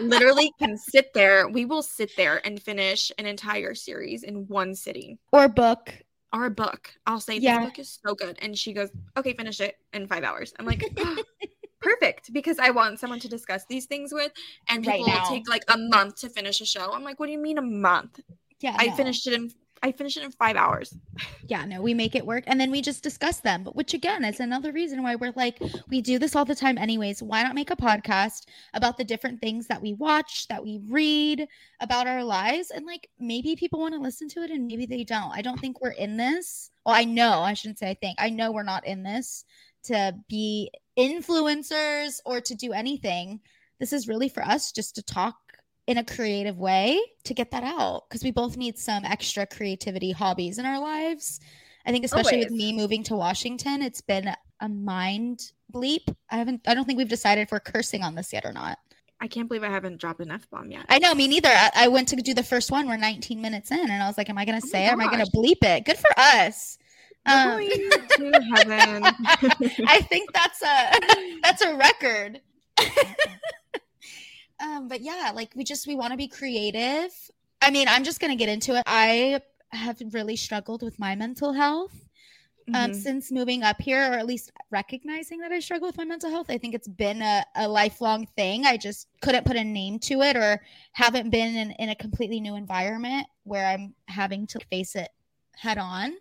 literally 0.00 0.52
can 0.58 0.76
sit 0.76 1.12
there. 1.14 1.48
We 1.48 1.64
will 1.66 1.82
sit 1.82 2.10
there 2.16 2.44
and 2.46 2.60
finish 2.60 3.12
an 3.18 3.26
entire 3.26 3.74
series 3.74 4.22
in 4.22 4.46
one 4.48 4.74
sitting. 4.74 5.18
or 5.32 5.48
book. 5.48 5.92
Or 6.32 6.48
book. 6.48 6.92
I'll 7.06 7.20
say 7.20 7.38
Yeah. 7.38 7.58
this 7.58 7.66
book 7.66 7.78
is 7.80 7.98
so 8.06 8.14
good. 8.14 8.38
And 8.40 8.56
she 8.58 8.72
goes, 8.72 8.88
Okay, 9.16 9.34
finish 9.34 9.60
it 9.60 9.76
in 9.92 10.06
five 10.06 10.22
hours. 10.24 10.52
I'm 10.58 10.64
like, 10.66 10.84
"Ah, 10.98 11.16
perfect. 11.80 12.32
Because 12.32 12.58
I 12.58 12.70
want 12.70 13.00
someone 13.00 13.18
to 13.20 13.28
discuss 13.28 13.64
these 13.68 13.86
things 13.86 14.12
with. 14.14 14.30
And 14.68 14.86
Right 14.86 14.98
people 15.00 15.12
now. 15.12 15.24
take 15.28 15.48
like 15.48 15.64
a 15.68 15.76
month 15.76 16.16
to 16.20 16.28
finish 16.28 16.60
a 16.60 16.66
show. 16.66 16.92
I'm 16.92 17.02
like, 17.02 17.18
what 17.18 17.26
do 17.26 17.32
you 17.32 17.38
mean 17.38 17.58
a 17.58 17.62
month? 17.62 18.20
Yeah, 18.60 18.76
I 18.78 18.86
no. 18.86 18.94
finished 18.94 19.26
it 19.26 19.32
in 19.32 19.50
I 19.82 19.92
finish 19.92 20.16
it 20.16 20.24
in 20.24 20.32
five 20.32 20.56
hours. 20.56 20.94
yeah 21.46 21.64
no 21.64 21.80
we 21.82 21.94
make 21.94 22.14
it 22.14 22.24
work 22.24 22.44
and 22.46 22.60
then 22.60 22.70
we 22.70 22.80
just 22.80 23.02
discuss 23.02 23.40
them 23.40 23.64
but 23.64 23.74
which 23.74 23.94
again 23.94 24.24
is 24.24 24.40
another 24.40 24.72
reason 24.72 25.02
why 25.02 25.16
we're 25.16 25.32
like 25.34 25.60
we 25.88 26.00
do 26.00 26.18
this 26.18 26.36
all 26.36 26.44
the 26.44 26.54
time 26.54 26.78
anyways. 26.78 27.22
Why 27.22 27.42
not 27.42 27.54
make 27.54 27.70
a 27.70 27.76
podcast 27.76 28.46
about 28.74 28.96
the 28.96 29.04
different 29.04 29.40
things 29.40 29.66
that 29.66 29.82
we 29.82 29.94
watch 29.94 30.46
that 30.48 30.62
we 30.62 30.80
read 30.88 31.46
about 31.80 32.06
our 32.06 32.24
lives 32.24 32.70
and 32.70 32.86
like 32.86 33.08
maybe 33.18 33.56
people 33.56 33.80
want 33.80 33.94
to 33.94 34.00
listen 34.00 34.28
to 34.28 34.42
it 34.42 34.50
and 34.50 34.66
maybe 34.66 34.86
they 34.86 35.04
don't. 35.04 35.32
I 35.32 35.42
don't 35.42 35.60
think 35.60 35.80
we're 35.80 35.90
in 35.90 36.16
this 36.16 36.70
well 36.84 36.94
i 36.94 37.04
know 37.04 37.40
i 37.40 37.52
shouldn't 37.52 37.78
say 37.78 37.90
i 37.90 37.94
think 37.94 38.16
i 38.18 38.30
know 38.30 38.52
we're 38.52 38.62
not 38.62 38.86
in 38.86 39.02
this 39.02 39.44
to 39.84 40.14
be 40.28 40.70
influencers 40.98 42.20
or 42.24 42.40
to 42.40 42.54
do 42.54 42.72
anything. 42.72 43.40
This 43.78 43.92
is 43.92 44.08
really 44.08 44.28
for 44.28 44.42
us 44.42 44.72
just 44.72 44.94
to 44.96 45.02
talk 45.02 45.36
in 45.86 45.98
a 45.98 46.04
creative 46.04 46.58
way 46.58 47.00
to 47.24 47.34
get 47.34 47.50
that 47.50 47.64
out 47.64 48.04
because 48.08 48.22
we 48.22 48.30
both 48.30 48.56
need 48.56 48.78
some 48.78 49.04
extra 49.04 49.46
creativity 49.46 50.12
hobbies 50.12 50.58
in 50.58 50.66
our 50.66 50.78
lives. 50.80 51.40
I 51.86 51.92
think 51.92 52.04
especially 52.04 52.38
with 52.38 52.50
me 52.50 52.72
moving 52.72 53.02
to 53.04 53.16
Washington, 53.16 53.82
it's 53.82 54.00
been 54.00 54.30
a 54.60 54.68
mind 54.68 55.52
bleep. 55.72 56.14
I 56.30 56.36
haven't 56.36 56.60
I 56.66 56.74
don't 56.74 56.84
think 56.84 56.98
we've 56.98 57.08
decided 57.08 57.42
if 57.42 57.52
we're 57.52 57.60
cursing 57.60 58.02
on 58.02 58.14
this 58.14 58.32
yet 58.32 58.44
or 58.44 58.52
not. 58.52 58.78
I 59.22 59.28
can't 59.28 59.48
believe 59.48 59.62
I 59.64 59.68
haven't 59.68 59.98
dropped 59.98 60.20
an 60.20 60.30
F 60.30 60.48
bomb 60.50 60.70
yet. 60.70 60.86
I 60.88 60.98
know 60.98 61.14
me 61.14 61.28
neither. 61.28 61.50
I, 61.50 61.70
I 61.74 61.88
went 61.88 62.08
to 62.08 62.16
do 62.16 62.32
the 62.32 62.42
first 62.42 62.70
one. 62.70 62.88
We're 62.88 62.96
19 62.96 63.40
minutes 63.42 63.70
in, 63.70 63.78
and 63.78 64.02
I 64.02 64.06
was 64.06 64.16
like, 64.16 64.30
"Am 64.30 64.38
I 64.38 64.46
going 64.46 64.58
to 64.58 64.66
Oh 64.66 64.70
say? 64.70 64.86
it? 64.86 64.92
Am 64.92 65.00
I 65.00 65.06
going 65.06 65.24
to 65.24 65.30
bleep 65.30 65.62
it?" 65.62 65.84
Good 65.84 65.98
for 65.98 66.10
us. 66.16 66.78
Um, 67.26 67.50
going 67.50 67.68
to 68.16 68.40
heaven. 68.54 69.04
I 69.86 70.00
think 70.08 70.32
that's 70.32 70.62
a 70.62 71.38
that's 71.42 71.62
a 71.62 71.76
record. 71.76 72.40
um, 74.60 74.88
but 74.88 75.00
yeah, 75.00 75.32
like 75.34 75.52
we 75.54 75.64
just 75.64 75.86
we 75.86 75.94
want 75.96 76.12
to 76.12 76.16
be 76.16 76.28
creative. 76.28 77.12
I 77.62 77.70
mean, 77.70 77.88
I'm 77.88 78.04
just 78.04 78.20
gonna 78.20 78.36
get 78.36 78.48
into 78.48 78.76
it. 78.76 78.82
I 78.86 79.40
have 79.70 80.00
really 80.12 80.36
struggled 80.36 80.82
with 80.82 80.98
my 80.98 81.14
mental 81.14 81.52
health 81.52 81.92
um, 82.74 82.92
Mhm. 82.92 82.94
since 82.94 83.32
moving 83.32 83.62
up 83.62 83.80
here, 83.80 84.00
or 84.12 84.14
at 84.14 84.26
least 84.26 84.52
recognizing 84.70 85.40
that 85.40 85.52
I 85.52 85.60
struggle 85.60 85.88
with 85.88 85.96
my 85.96 86.04
mental 86.04 86.30
health. 86.30 86.46
I 86.50 86.58
think 86.58 86.74
it's 86.74 86.88
been 86.88 87.22
a, 87.22 87.44
a 87.56 87.68
lifelong 87.68 88.26
thing. 88.36 88.66
I 88.66 88.76
just 88.76 89.08
couldn't 89.22 89.46
put 89.46 89.56
a 89.56 89.64
name 89.64 89.98
to 90.00 90.22
it, 90.22 90.36
or 90.36 90.60
haven't 90.92 91.30
been 91.30 91.56
in, 91.56 91.70
in 91.72 91.88
a 91.90 91.94
completely 91.96 92.40
new 92.40 92.56
environment 92.56 93.26
where 93.44 93.66
I'm 93.66 93.94
having 94.08 94.46
to 94.48 94.60
face 94.70 94.94
it 94.96 95.10
head 95.56 95.78
on 95.78 96.14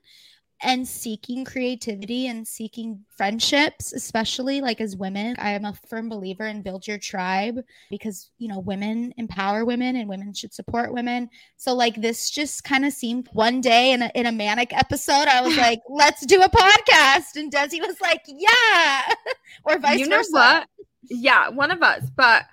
and 0.62 0.88
seeking 0.88 1.46
creativity 1.46 2.28
and 2.28 2.48
seeking 2.48 3.06
friendships, 3.16 3.94
especially 3.94 4.60
like 4.60 4.82
as 4.82 4.98
women. 4.98 5.36
I 5.40 5.52
am 5.52 5.66
a 5.66 5.74
firm 5.88 6.10
believer 6.10 6.46
in 6.48 6.62
build 6.62 6.86
your 6.86 6.98
tribe 6.98 7.60
because, 7.90 8.32
you 8.38 8.48
know, 8.48 8.60
women 8.60 9.14
empower 9.18 9.64
women 9.64 9.96
and 9.96 10.10
women 10.10 10.34
should 10.34 10.54
support 10.54 10.94
women. 10.94 11.30
So 11.58 11.74
like 11.74 11.96
this 11.96 12.30
just 12.30 12.64
kind 12.64 12.86
of 12.86 12.92
seemed 12.92 13.30
one 13.32 13.62
day 13.62 13.94
in 13.94 14.02
a, 14.02 14.12
in 14.16 14.26
a 14.26 14.32
manic 14.32 14.76
episode, 14.76 15.28
I 15.28 15.42
was 15.42 15.56
like, 15.58 15.80
let's 15.88 16.26
do 16.26 16.42
a 16.42 16.50
podcast. 16.50 17.36
And 17.36 17.52
Desi 17.52 17.80
was 17.80 18.00
like, 18.02 18.24
yeah. 18.28 19.14
or 19.64 19.80
vice 19.80 20.00
you 20.00 20.08
know 20.08 20.18
versa. 20.18 20.32
what? 20.32 20.68
Yeah, 21.10 21.50
one 21.50 21.72
of 21.72 21.82
us. 21.82 22.04
But 22.16 22.44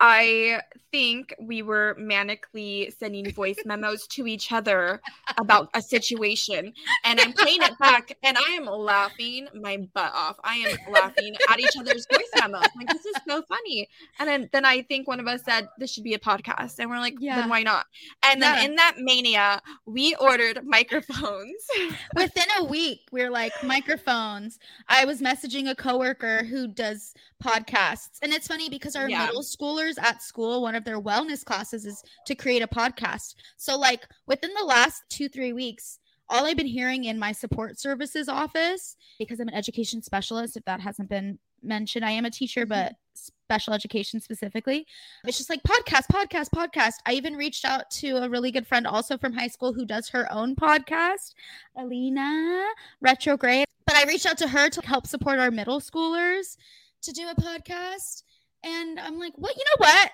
I 0.00 0.60
think 0.94 1.34
we 1.40 1.60
were 1.60 1.96
manically 1.98 2.96
sending 2.96 3.28
voice 3.32 3.58
memos 3.64 4.06
to 4.06 4.28
each 4.28 4.52
other 4.52 5.00
about 5.38 5.68
a 5.74 5.82
situation. 5.82 6.72
And 7.02 7.18
I'm 7.20 7.32
playing 7.32 7.62
it 7.62 7.76
back 7.80 8.16
and 8.22 8.38
I 8.38 8.52
am 8.52 8.66
laughing 8.66 9.48
my 9.60 9.78
butt 9.92 10.12
off. 10.14 10.36
I 10.44 10.54
am 10.54 10.92
laughing 10.92 11.34
at 11.50 11.58
each 11.58 11.76
other's 11.76 12.06
voice 12.12 12.30
memos. 12.38 12.62
Like, 12.76 12.86
this 12.92 13.04
is 13.06 13.16
so 13.28 13.42
funny. 13.42 13.88
And 14.20 14.28
then, 14.28 14.48
then 14.52 14.64
I 14.64 14.82
think 14.82 15.08
one 15.08 15.18
of 15.18 15.26
us 15.26 15.42
said, 15.44 15.68
this 15.78 15.92
should 15.92 16.04
be 16.04 16.14
a 16.14 16.18
podcast. 16.20 16.78
And 16.78 16.88
we're 16.88 17.00
like, 17.00 17.16
Yeah. 17.18 17.40
then 17.40 17.48
why 17.48 17.64
not? 17.64 17.86
And 18.22 18.40
then 18.40 18.64
in 18.64 18.76
that 18.76 18.94
mania, 18.98 19.60
we 19.86 20.14
ordered 20.20 20.64
microphones. 20.64 21.66
within 22.14 22.44
a 22.58 22.64
week 22.64 23.00
we're 23.10 23.30
like 23.30 23.52
microphones 23.62 24.58
i 24.88 25.04
was 25.04 25.20
messaging 25.20 25.68
a 25.68 25.74
coworker 25.74 26.44
who 26.44 26.68
does 26.68 27.14
podcasts. 27.42 28.18
And 28.22 28.32
it's 28.32 28.46
funny 28.46 28.68
because 28.68 28.96
our 28.96 29.08
Yeah. 29.08 29.26
middle 29.26 29.42
schoolers 29.42 29.98
at 29.98 30.22
school 30.22 30.62
one 30.62 30.74
of 30.74 30.84
their 30.84 31.00
wellness 31.00 31.44
classes 31.44 31.84
is 31.84 32.02
to 32.26 32.34
create 32.34 32.62
a 32.62 32.68
podcast. 32.68 33.34
So 33.56 33.78
like 33.78 34.06
within 34.26 34.52
the 34.54 34.64
last 34.64 35.02
two 35.08 35.28
three 35.28 35.52
weeks 35.52 35.98
all 36.30 36.46
i've 36.46 36.56
been 36.56 36.66
hearing 36.66 37.04
in 37.04 37.18
my 37.18 37.32
support 37.32 37.78
services 37.78 38.28
office 38.28 38.96
because 39.18 39.40
i'm 39.40 39.48
an 39.48 39.54
education 39.54 40.00
specialist 40.00 40.56
if 40.56 40.64
that 40.64 40.80
hasn't 40.80 41.08
been 41.08 41.38
mentioned 41.62 42.04
i 42.04 42.10
am 42.10 42.24
a 42.24 42.30
teacher 42.30 42.62
mm-hmm. 42.62 42.70
but 42.70 42.94
special 43.14 43.72
education 43.72 44.20
specifically 44.20 44.86
it's 45.26 45.38
just 45.38 45.50
like 45.50 45.62
podcast 45.62 46.06
podcast 46.12 46.48
podcast. 46.50 46.94
I 47.06 47.12
even 47.12 47.36
reached 47.36 47.64
out 47.64 47.90
to 47.92 48.16
a 48.18 48.28
really 48.28 48.50
good 48.50 48.66
friend 48.66 48.86
also 48.86 49.16
from 49.18 49.32
high 49.32 49.48
school 49.48 49.72
who 49.72 49.84
does 49.84 50.08
her 50.08 50.30
own 50.32 50.56
podcast 50.56 51.34
Alina 51.76 52.66
Retrograde. 53.00 53.66
But 53.86 53.96
I 53.96 54.04
reached 54.04 54.26
out 54.26 54.38
to 54.38 54.48
her 54.48 54.68
to 54.70 54.80
help 54.86 55.06
support 55.06 55.38
our 55.38 55.50
middle 55.50 55.80
schoolers 55.80 56.56
to 57.04 57.12
do 57.12 57.28
a 57.28 57.34
podcast. 57.34 58.22
And 58.64 58.98
I'm 58.98 59.18
like, 59.18 59.32
what? 59.36 59.56
You 59.56 59.62
know 59.64 59.86
what? 59.86 60.10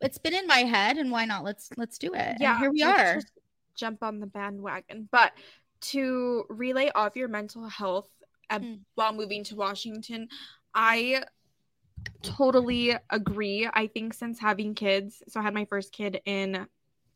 It's 0.00 0.18
been 0.18 0.34
in 0.34 0.46
my 0.46 0.58
head, 0.58 0.96
and 0.98 1.10
why 1.10 1.24
not? 1.24 1.44
Let's 1.44 1.70
let's 1.76 1.98
do 1.98 2.12
it. 2.14 2.36
Yeah, 2.40 2.58
here 2.58 2.70
we 2.70 2.82
are. 2.82 3.14
just 3.16 3.32
jump 3.74 4.02
on 4.02 4.20
the 4.20 4.26
bandwagon. 4.26 5.08
But 5.10 5.32
to 5.92 6.44
relay 6.48 6.90
off 6.94 7.16
your 7.16 7.28
mental 7.28 7.68
health 7.68 8.08
Mm. 8.50 8.80
while 8.94 9.12
moving 9.12 9.42
to 9.44 9.56
Washington, 9.56 10.28
I 10.72 11.24
totally 12.22 12.94
agree. 13.10 13.68
I 13.72 13.88
think 13.88 14.14
since 14.14 14.38
having 14.38 14.74
kids, 14.74 15.22
so 15.28 15.40
I 15.40 15.42
had 15.42 15.54
my 15.54 15.64
first 15.64 15.92
kid 15.92 16.20
in 16.24 16.66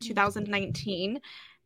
2019 0.00 1.20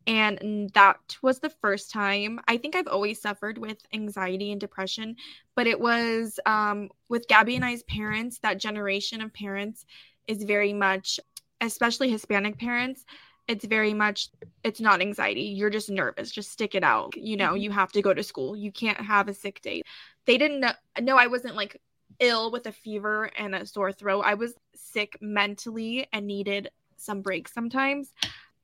and 0.07 0.71
that 0.75 1.17
was 1.23 1.39
the 1.39 1.51
first 1.51 1.91
time 1.91 2.41
i 2.49 2.57
think 2.57 2.77
i've 2.77 2.89
always 2.89 3.21
suffered 3.21 3.59
with 3.59 3.79
anxiety 3.93 4.53
and 4.53 4.61
depression 4.61 5.17
but 5.55 5.67
it 5.67 5.81
was 5.81 6.39
um, 6.47 6.89
with 7.09 7.29
gabby 7.29 7.57
and 7.57 7.65
i's 7.65 7.83
parents 7.85 8.39
that 8.39 8.59
generation 8.59 9.21
of 9.21 9.33
parents 9.33 9.87
is 10.27 10.45
very 10.45 10.73
much 10.73 11.19
especially 11.61 12.11
hispanic 12.11 12.59
parents 12.59 13.05
it's 13.47 13.65
very 13.65 13.93
much 13.93 14.31
it's 14.63 14.81
not 14.81 15.01
anxiety 15.01 15.43
you're 15.43 15.71
just 15.71 15.91
nervous 15.91 16.31
just 16.31 16.51
stick 16.51 16.75
it 16.75 16.85
out 16.85 17.17
you 17.17 17.37
know 17.37 17.49
mm-hmm. 17.49 17.63
you 17.63 17.71
have 17.71 17.93
to 17.93 18.03
go 18.03 18.15
to 18.15 18.23
school 18.23 18.57
you 18.57 18.73
can't 18.73 19.01
have 19.01 19.29
a 19.29 19.35
sick 19.35 19.61
day 19.63 19.83
they 20.27 20.39
didn't 20.39 20.61
know 20.61 20.73
no 21.01 21.17
i 21.17 21.27
wasn't 21.27 21.55
like 21.55 21.81
ill 22.21 22.51
with 22.51 22.67
a 22.67 22.73
fever 22.73 23.31
and 23.39 23.55
a 23.55 23.67
sore 23.67 23.93
throat 23.93 24.23
i 24.25 24.35
was 24.35 24.55
sick 24.75 25.19
mentally 25.21 26.07
and 26.13 26.27
needed 26.27 26.71
some 26.97 27.23
breaks 27.23 27.53
sometimes 27.53 28.13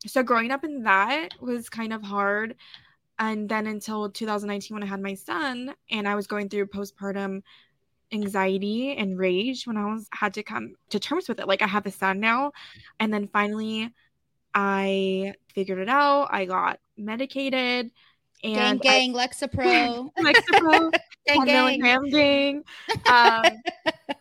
so 0.07 0.23
growing 0.23 0.51
up 0.51 0.65
in 0.65 0.83
that 0.85 1.31
was 1.41 1.69
kind 1.69 1.93
of 1.93 2.03
hard. 2.03 2.57
And 3.19 3.49
then 3.49 3.67
until 3.67 4.11
2019 4.11 4.75
when 4.75 4.83
i 4.83 4.87
had 4.87 5.03
my 5.03 5.15
son 5.15 5.75
and 5.91 6.09
i 6.09 6.15
was 6.15 6.27
going 6.27 6.49
through 6.49 6.67
postpartum 6.67 7.43
anxiety 8.13 8.97
and 8.97 9.19
rage 9.19 9.67
when 9.67 9.77
i 9.77 9.93
was 9.93 10.09
had 10.13 10.35
to 10.35 10.43
come 10.43 10.75
to 10.89 10.99
terms 10.99 11.29
with 11.29 11.39
it. 11.39 11.47
Like 11.47 11.63
i 11.63 11.67
have 11.67 11.87
a 11.87 11.91
son 11.91 12.21
now. 12.21 12.53
And 12.99 13.13
then 13.13 13.27
finally 13.29 13.93
i 14.55 15.35
figured 15.55 15.79
it 15.79 15.89
out. 15.89 16.29
I 16.31 16.47
got 16.47 16.81
medicated 16.97 17.91
and 18.43 18.81
gang, 18.81 19.13
gang 19.13 19.17
I, 19.17 19.27
lexapro. 19.27 20.09
Lexapro 20.19 20.91
gang, 21.27 21.45
milligram 21.45 22.09
gang. 22.09 22.65
Um, 23.07 23.43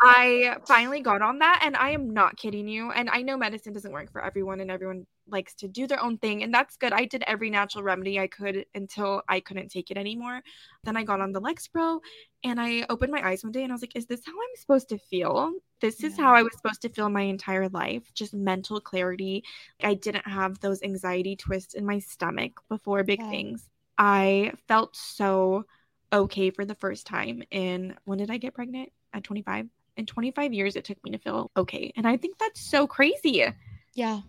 i 0.02 0.58
finally 0.68 1.00
got 1.00 1.22
on 1.22 1.39
that. 1.39 1.62
And 1.63 1.78
i 1.78 1.92
am 1.92 2.13
not 2.13 2.36
kidding 2.36 2.68
you. 2.68 2.92
And 2.92 3.10
i 3.10 3.22
know 3.22 3.38
medicine 3.38 3.72
doesn't 3.72 3.94
work 3.94 4.12
for 4.12 4.24
everyone 4.24 4.60
and 4.60 4.70
everyone 4.70 5.08
likes 5.32 5.54
to 5.56 5.68
do 5.68 5.88
their 5.88 6.02
own 6.02 6.18
thing 6.18 6.44
and 6.44 6.54
that's 6.54 6.78
good. 6.78 6.94
I 6.94 7.06
did 7.06 7.24
every 7.28 7.50
natural 7.50 7.84
remedy 7.84 8.20
i 8.20 8.28
could 8.28 8.65
until 8.76 9.22
i 9.28 9.39
couldn't 9.39 9.70
take 9.70 9.92
it 9.92 9.98
anymore. 9.98 10.42
Then 10.84 10.98
i 10.98 11.04
got 11.04 11.22
on 11.22 11.32
the 11.32 11.42
lexapro 11.42 12.00
and 12.44 12.60
i 12.60 12.86
opened 12.89 13.12
my 13.12 13.28
eyes 13.28 13.44
one 13.44 13.52
day 13.52 13.63
and 13.63 13.72
i 13.72 13.76
was 13.76 13.82
like 13.82 13.96
is 13.96 14.06
this 14.06 14.26
how 14.26 14.32
i'm 14.32 14.56
supposed 14.56 14.89
to 14.89 14.98
feel? 14.98 15.54
This 15.82 16.04
is 16.04 16.18
yeah. 16.18 16.26
how 16.26 16.34
i 16.36 16.44
was 16.44 16.56
supposed 16.56 16.82
to 16.84 16.89
feel 16.89 17.10
my 17.10 17.22
entire 17.22 17.70
life. 17.70 18.13
Just 18.13 18.34
mental 18.34 18.80
clarity. 18.80 19.44
I 19.84 19.94
didn't 19.94 20.28
have 20.28 20.60
those 20.60 20.82
anxiety 20.84 21.36
twists 21.36 21.74
in 21.74 21.86
my 21.86 22.00
stomach 22.00 22.60
before 22.70 23.04
big 23.04 23.20
yeah. 23.20 23.30
things. 23.30 23.70
I 23.98 24.54
felt 24.68 24.96
so 24.96 25.65
okay 26.12 26.50
for 26.50 26.65
the 26.65 26.76
first 26.76 27.06
time 27.06 27.44
in 27.52 27.96
when 28.06 28.18
did 28.18 28.32
i 28.32 28.38
get 28.38 28.54
pregnant? 28.54 28.92
At 29.13 29.24
25 29.24 29.68
in 29.98 30.06
25 30.06 30.54
years 30.54 30.76
it 30.76 30.86
took 30.86 31.04
me 31.04 31.12
to 31.12 31.18
feel 31.18 31.52
okay 31.58 31.92
and 31.96 32.08
i 32.08 32.15
think 32.15 32.38
that's 32.38 32.62
so 32.62 32.88
crazy. 32.88 33.46
Yeah 33.94 34.22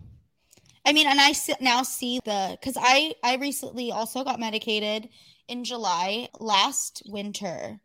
I 0.85 0.93
mean, 0.93 1.07
and 1.07 1.19
I 1.21 1.33
now 1.59 1.83
see 1.83 2.19
the 2.25 2.57
because 2.59 2.77
I 2.79 3.13
I 3.23 3.35
recently 3.35 3.91
also 3.91 4.23
got 4.23 4.39
medicated 4.39 5.09
in 5.47 5.63
July 5.63 6.29
last 6.39 7.03
winter. 7.05 7.79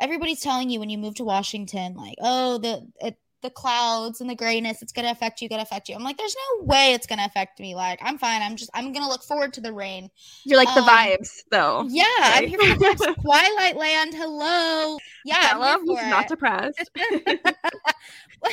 Everybody's 0.00 0.40
telling 0.40 0.70
you 0.70 0.80
when 0.80 0.90
you 0.90 0.98
move 0.98 1.16
to 1.16 1.24
Washington, 1.24 1.94
like, 1.94 2.16
oh, 2.20 2.58
the 2.58 2.88
it, 3.00 3.18
the 3.42 3.50
clouds 3.50 4.20
and 4.20 4.28
the 4.28 4.34
grayness, 4.34 4.82
it's 4.82 4.92
gonna 4.92 5.10
affect 5.10 5.40
you, 5.40 5.48
gonna 5.48 5.62
affect 5.62 5.88
you. 5.88 5.94
I'm 5.94 6.02
like, 6.02 6.16
there's 6.16 6.36
no 6.58 6.64
way 6.64 6.92
it's 6.92 7.06
gonna 7.06 7.24
affect 7.24 7.60
me. 7.60 7.74
Like, 7.74 7.98
I'm 8.02 8.18
fine. 8.18 8.42
I'm 8.42 8.56
just 8.56 8.70
I'm 8.74 8.92
gonna 8.92 9.08
look 9.08 9.22
forward 9.22 9.52
to 9.54 9.60
the 9.60 9.72
rain. 9.72 10.10
You're 10.44 10.58
like 10.58 10.68
um, 10.68 10.76
the 10.76 10.90
vibes, 10.90 11.42
though. 11.50 11.86
Yeah, 11.88 12.04
right? 12.18 12.54
I'm 12.60 12.78
here 12.78 12.96
for. 12.96 13.14
Twilight 13.14 13.76
Land. 13.76 14.14
Hello. 14.14 14.98
Yeah, 15.24 15.56
love 15.56 15.80
not 15.84 16.28
depressed. 16.28 16.90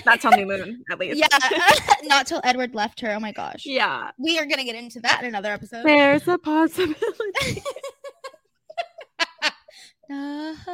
Not 0.05 0.19
till 0.21 0.31
new 0.31 0.45
moon, 0.45 0.83
at 0.91 0.99
least. 0.99 1.17
Yeah, 1.17 1.27
not 2.03 2.27
till 2.27 2.41
Edward 2.43 2.75
left 2.75 2.99
her. 3.01 3.13
Oh 3.13 3.19
my 3.19 3.31
gosh. 3.31 3.65
Yeah, 3.65 4.11
we 4.17 4.37
are 4.37 4.45
gonna 4.45 4.65
get 4.65 4.75
into 4.75 4.99
that 5.01 5.21
in 5.21 5.27
another 5.27 5.51
episode. 5.51 5.85
There's 5.85 6.27
a 6.27 6.37
possibility. 6.37 6.97
oh 10.09 10.67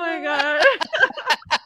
my 0.00 0.20
god. 0.22 1.58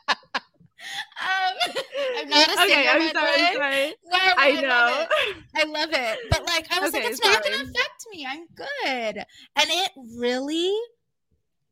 Um, 1.21 1.75
I'm 2.19 2.29
not 2.29 2.49
a 2.49 2.53
singer. 2.53 2.65
Okay, 2.65 2.89
I'm 2.89 3.13
sorry, 3.13 3.43
I'm 3.43 3.57
sorry. 3.57 3.95
No, 4.07 4.19
I, 4.19 4.35
I 4.39 4.61
know. 4.61 4.69
Love 4.69 5.09
I 5.57 5.65
love 5.65 5.91
it. 5.93 6.19
But 6.31 6.47
like 6.47 6.67
I 6.71 6.81
was 6.81 6.95
okay, 6.95 7.03
like, 7.03 7.11
it's 7.13 7.23
sorry. 7.23 7.35
not 7.35 7.45
gonna 7.45 7.63
affect 7.63 8.07
me. 8.11 8.27
I'm 8.29 8.47
good. 8.55 9.25
And 9.57 9.71
it 9.71 9.91
really 10.19 10.75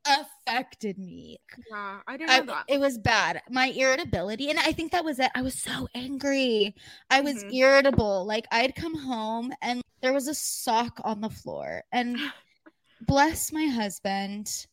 affected 0.07 0.99
me. 0.99 1.39
Yeah, 1.71 2.01
I 2.07 2.17
didn't 2.17 2.47
know 2.47 2.55
that. 2.55 2.65
It 2.69 2.81
was 2.81 2.99
bad. 2.99 3.43
My 3.51 3.67
irritability, 3.67 4.51
and 4.51 4.59
I 4.59 4.73
think 4.73 4.93
that 4.93 5.05
was 5.05 5.19
it. 5.19 5.31
I 5.35 5.43
was 5.43 5.59
so 5.59 5.89
angry. 5.95 6.75
I 7.11 7.21
was 7.21 7.37
mm-hmm. 7.37 7.55
irritable. 7.55 8.25
Like 8.27 8.47
I'd 8.51 8.75
come 8.75 8.97
home 8.97 9.53
and 9.63 9.83
there 10.01 10.13
was 10.13 10.29
a 10.29 10.35
sock 10.35 11.01
on 11.05 11.21
the 11.21 11.31
floor. 11.31 11.83
And 11.93 12.19
bless 13.07 13.53
my 13.53 13.67
husband. 13.67 14.67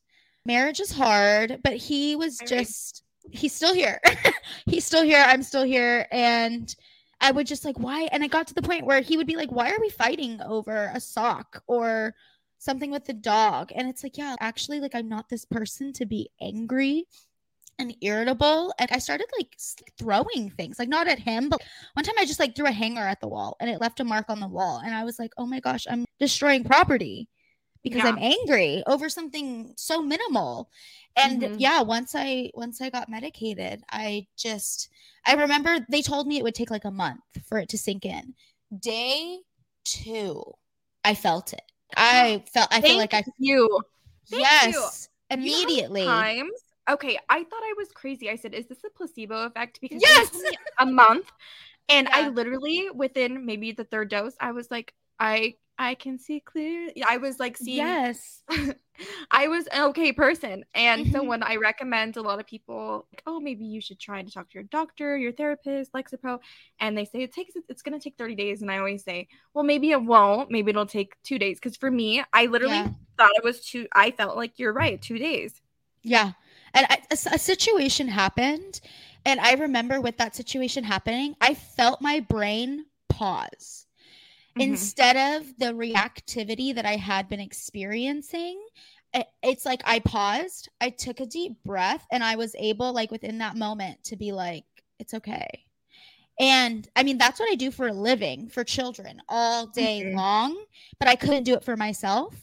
Marriage 0.46 0.80
is 0.80 0.92
hard, 0.92 1.60
but 1.64 1.76
he 1.76 2.16
was 2.16 2.40
just 2.48 3.04
he's 3.32 3.54
still 3.54 3.74
here. 3.74 4.00
he's 4.66 4.86
still 4.86 5.04
here. 5.04 5.24
I'm 5.26 5.44
still 5.44 5.64
here. 5.64 6.08
And 6.12 6.74
I 7.22 7.32
would 7.32 7.48
just 7.48 7.66
like, 7.66 7.80
why? 7.80 8.10
And 8.12 8.24
I 8.24 8.28
got 8.28 8.48
to 8.48 8.54
the 8.54 8.62
point 8.62 8.86
where 8.86 9.02
he 9.02 9.18
would 9.18 9.28
be 9.28 9.36
like, 9.36 9.52
why 9.52 9.72
are 9.72 9.80
we 9.80 9.90
fighting 9.90 10.42
over 10.42 10.92
a 10.94 11.00
sock 11.00 11.62
or 11.68 12.16
something 12.60 12.92
with 12.92 13.06
the 13.06 13.14
dog. 13.14 13.72
And 13.74 13.90
it's 13.90 14.04
like, 14.04 14.18
yeah, 14.18 14.36
actually, 14.40 14.80
like, 14.80 14.94
I'm 14.94 15.10
not 15.10 15.30
this 15.30 15.46
person 15.46 15.92
to 15.94 16.06
be 16.06 16.30
angry 16.42 17.06
and 17.80 17.96
irritable. 18.02 18.74
And 18.78 18.90
I 18.92 19.00
started 19.00 19.28
like 19.38 19.56
throwing 19.98 20.52
things, 20.52 20.78
like 20.78 20.90
not 20.90 21.08
at 21.08 21.18
him, 21.18 21.48
but 21.48 21.62
one 21.94 22.04
time 22.04 22.16
I 22.20 22.26
just 22.26 22.40
like 22.40 22.56
threw 22.56 22.68
a 22.68 22.72
hanger 22.72 23.02
at 23.02 23.22
the 23.22 23.30
wall 23.30 23.56
and 23.62 23.70
it 23.70 23.80
left 23.80 24.02
a 24.02 24.04
mark 24.04 24.26
on 24.30 24.42
the 24.42 24.48
wall. 24.48 24.82
And 24.84 24.94
I 24.94 25.06
was 25.06 25.18
like, 25.18 25.32
oh 25.38 25.46
my 25.46 25.62
gosh, 25.62 25.88
I'm 25.90 26.06
destroying 26.20 26.66
property 26.66 27.30
because 27.84 28.04
yeah. 28.04 28.10
I'm 28.10 28.18
angry 28.18 28.84
over 28.88 29.10
something 29.10 29.74
so 29.78 30.02
minimal. 30.02 30.70
And 31.16 31.42
mm-hmm. 31.42 31.56
yeah, 31.58 31.82
once 31.82 32.14
I 32.16 32.52
once 32.54 32.82
I 32.82 32.90
got 32.90 33.10
medicated, 33.10 33.84
I 33.92 34.28
just 34.38 34.90
I 35.26 35.34
remember 35.34 35.86
they 35.90 36.02
told 36.02 36.28
me 36.28 36.38
it 36.38 36.44
would 36.44 36.56
take 36.56 36.72
like 36.72 36.86
a 36.86 36.92
month 36.92 37.22
for 37.48 37.58
it 37.58 37.70
to 37.70 37.78
sink 37.78 38.06
in. 38.06 38.36
Day 38.78 39.40
2, 39.86 40.42
I 41.04 41.16
felt 41.16 41.54
it. 41.54 41.62
I 41.98 42.44
felt 42.54 42.68
I 42.72 42.82
feel 42.82 42.98
like 42.98 43.14
I 43.14 43.24
you. 43.38 43.82
Thank 44.30 44.44
yes, 44.44 45.10
you. 45.32 45.38
immediately. 45.38 46.06
times. 46.06 46.54
Okay, 46.90 47.20
I 47.30 47.44
thought 47.44 47.62
I 47.64 47.74
was 47.78 47.90
crazy. 47.92 48.30
I 48.30 48.36
said, 48.36 48.54
"Is 48.54 48.68
this 48.68 48.84
a 48.84 48.90
placebo 48.90 49.46
effect?" 49.46 49.80
Because 49.82 50.02
yes, 50.02 50.32
a 50.80 50.86
month, 50.86 51.32
and 51.88 52.08
yeah. 52.10 52.18
I 52.18 52.30
literally 52.30 52.90
within 52.94 53.46
maybe 53.46 53.72
the 53.72 53.84
third 53.84 54.10
dose, 54.10 54.36
I 54.40 54.52
was 54.52 54.72
like, 54.72 54.94
I 55.20 55.56
I 55.80 55.96
can 55.96 56.20
see 56.20 56.42
clearly. 56.42 57.02
I 57.08 57.18
was 57.18 57.40
like 57.40 57.56
seeing. 57.56 57.78
Yes. 57.78 58.44
I 59.32 59.48
was 59.48 59.66
an 59.68 59.84
okay 59.90 60.12
person. 60.12 60.66
And 60.76 61.06
mm-hmm. 61.06 61.14
so 61.14 61.24
when 61.24 61.42
I 61.42 61.56
recommend 61.56 62.18
a 62.18 62.22
lot 62.22 62.42
of 62.42 62.46
people, 62.46 63.08
like, 63.14 63.24
oh, 63.26 63.40
maybe 63.40 63.64
you 63.64 63.80
should 63.80 63.98
try 63.98 64.22
to 64.22 64.30
talk 64.30 64.50
to 64.50 64.56
your 64.56 64.66
doctor, 64.66 65.16
your 65.18 65.32
therapist, 65.32 65.94
Lexapro, 65.94 66.40
and 66.82 66.98
they 66.98 67.06
say 67.06 67.22
it 67.22 67.34
takes 67.34 67.54
it's 67.70 67.82
gonna 67.82 68.00
take 68.00 68.18
30 68.18 68.36
days. 68.36 68.62
And 68.62 68.70
I 68.70 68.78
always 68.78 69.06
say, 69.06 69.30
well, 69.54 69.64
maybe 69.64 69.92
it 69.92 70.04
won't. 70.04 70.52
Maybe 70.52 70.72
it'll 70.72 70.86
take 70.86 71.16
two 71.24 71.40
days. 71.40 71.58
Because 71.58 71.78
for 71.78 71.90
me, 71.90 72.22
I 72.34 72.48
literally 72.48 72.76
yeah. 72.76 72.90
thought 73.18 73.32
it 73.36 73.44
was 73.46 73.62
two. 73.62 73.88
I 73.94 74.12
felt 74.12 74.36
like 74.36 74.60
you're 74.60 74.74
right, 74.74 75.02
two 75.02 75.18
days. 75.18 75.62
Yeah. 76.04 76.34
And 76.74 76.88
I, 76.90 77.02
a, 77.10 77.36
a 77.36 77.40
situation 77.40 78.10
happened. 78.10 78.82
And 79.26 79.40
I 79.40 79.54
remember 79.54 80.02
with 80.02 80.18
that 80.18 80.36
situation 80.36 80.84
happening, 80.84 81.36
I 81.40 81.54
felt 81.54 82.02
my 82.02 82.20
brain 82.20 82.86
pause 83.08 83.86
mm-hmm. 84.60 84.72
instead 84.72 85.38
of 85.38 85.48
the 85.58 85.74
reactivity 85.74 86.76
that 86.76 86.86
I 86.86 86.96
had 86.96 87.30
been 87.30 87.40
experiencing. 87.40 88.62
It's 89.42 89.66
like 89.66 89.82
I 89.86 90.00
paused, 90.00 90.70
I 90.80 90.92
took 90.92 91.20
a 91.20 91.26
deep 91.26 91.64
breath, 91.66 92.06
and 92.12 92.24
I 92.24 92.36
was 92.36 92.56
able, 92.60 92.94
like, 92.94 93.10
within 93.10 93.40
that 93.40 93.56
moment 93.56 94.04
to 94.04 94.16
be 94.16 94.32
like, 94.32 94.66
it's 95.00 95.16
okay. 95.16 95.48
And 96.40 96.88
I 96.96 97.04
mean, 97.04 97.18
that's 97.18 97.40
what 97.40 97.50
I 97.52 97.56
do 97.56 97.72
for 97.72 97.88
a 97.88 97.94
living 97.94 98.50
for 98.50 98.64
children 98.64 99.22
all 99.28 99.66
day 99.66 100.04
mm-hmm. 100.04 100.16
long, 100.16 100.64
but 101.00 101.10
I 101.10 101.16
couldn't 101.16 101.44
do 101.44 101.56
it 101.56 101.64
for 101.64 101.76
myself. 101.76 102.36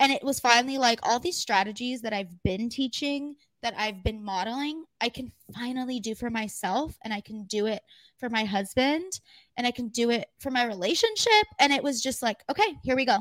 And 0.00 0.10
it 0.10 0.24
was 0.24 0.40
finally 0.40 0.78
like 0.78 0.98
all 1.02 1.20
these 1.20 1.36
strategies 1.36 2.00
that 2.00 2.12
I've 2.12 2.42
been 2.42 2.68
teaching, 2.68 3.36
that 3.62 3.74
I've 3.76 4.02
been 4.02 4.24
modeling, 4.24 4.84
I 5.00 5.08
can 5.08 5.30
finally 5.54 6.00
do 6.00 6.14
for 6.14 6.30
myself 6.30 6.96
and 7.04 7.14
I 7.14 7.20
can 7.20 7.44
do 7.44 7.66
it 7.66 7.82
for 8.24 8.30
my 8.30 8.44
husband 8.44 9.20
and 9.58 9.66
I 9.66 9.70
can 9.70 9.88
do 9.88 10.08
it 10.08 10.28
for 10.38 10.50
my 10.50 10.64
relationship. 10.64 11.46
And 11.58 11.74
it 11.74 11.82
was 11.82 12.02
just 12.02 12.22
like, 12.22 12.38
okay, 12.50 12.76
here 12.82 12.96
we 12.96 13.04
go. 13.04 13.18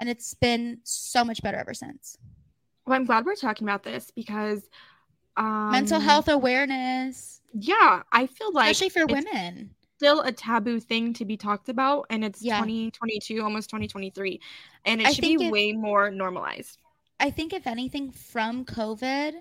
And 0.00 0.08
it's 0.08 0.34
been 0.34 0.80
so 0.82 1.24
much 1.24 1.40
better 1.40 1.56
ever 1.56 1.72
since. 1.72 2.18
Well, 2.84 2.96
I'm 2.96 3.04
glad 3.04 3.24
we're 3.24 3.36
talking 3.36 3.64
about 3.66 3.84
this 3.84 4.10
because 4.10 4.68
um, 5.36 5.70
mental 5.70 6.00
health 6.00 6.28
awareness. 6.28 7.40
Yeah, 7.52 8.02
I 8.10 8.26
feel 8.26 8.52
like 8.52 8.72
especially 8.72 8.88
for 8.88 9.06
women, 9.06 9.70
still 9.96 10.22
a 10.22 10.32
taboo 10.32 10.80
thing 10.80 11.12
to 11.14 11.24
be 11.24 11.36
talked 11.36 11.68
about, 11.68 12.06
and 12.10 12.24
it's 12.24 12.42
yeah. 12.42 12.56
2022, 12.56 13.40
almost 13.40 13.70
2023, 13.70 14.40
and 14.84 15.00
it 15.00 15.06
I 15.06 15.12
should 15.12 15.22
be 15.22 15.48
way 15.48 15.72
more 15.72 16.10
normalized. 16.10 16.78
I 17.20 17.30
think 17.30 17.52
if 17.52 17.68
anything 17.68 18.10
from 18.10 18.64
COVID, 18.64 19.34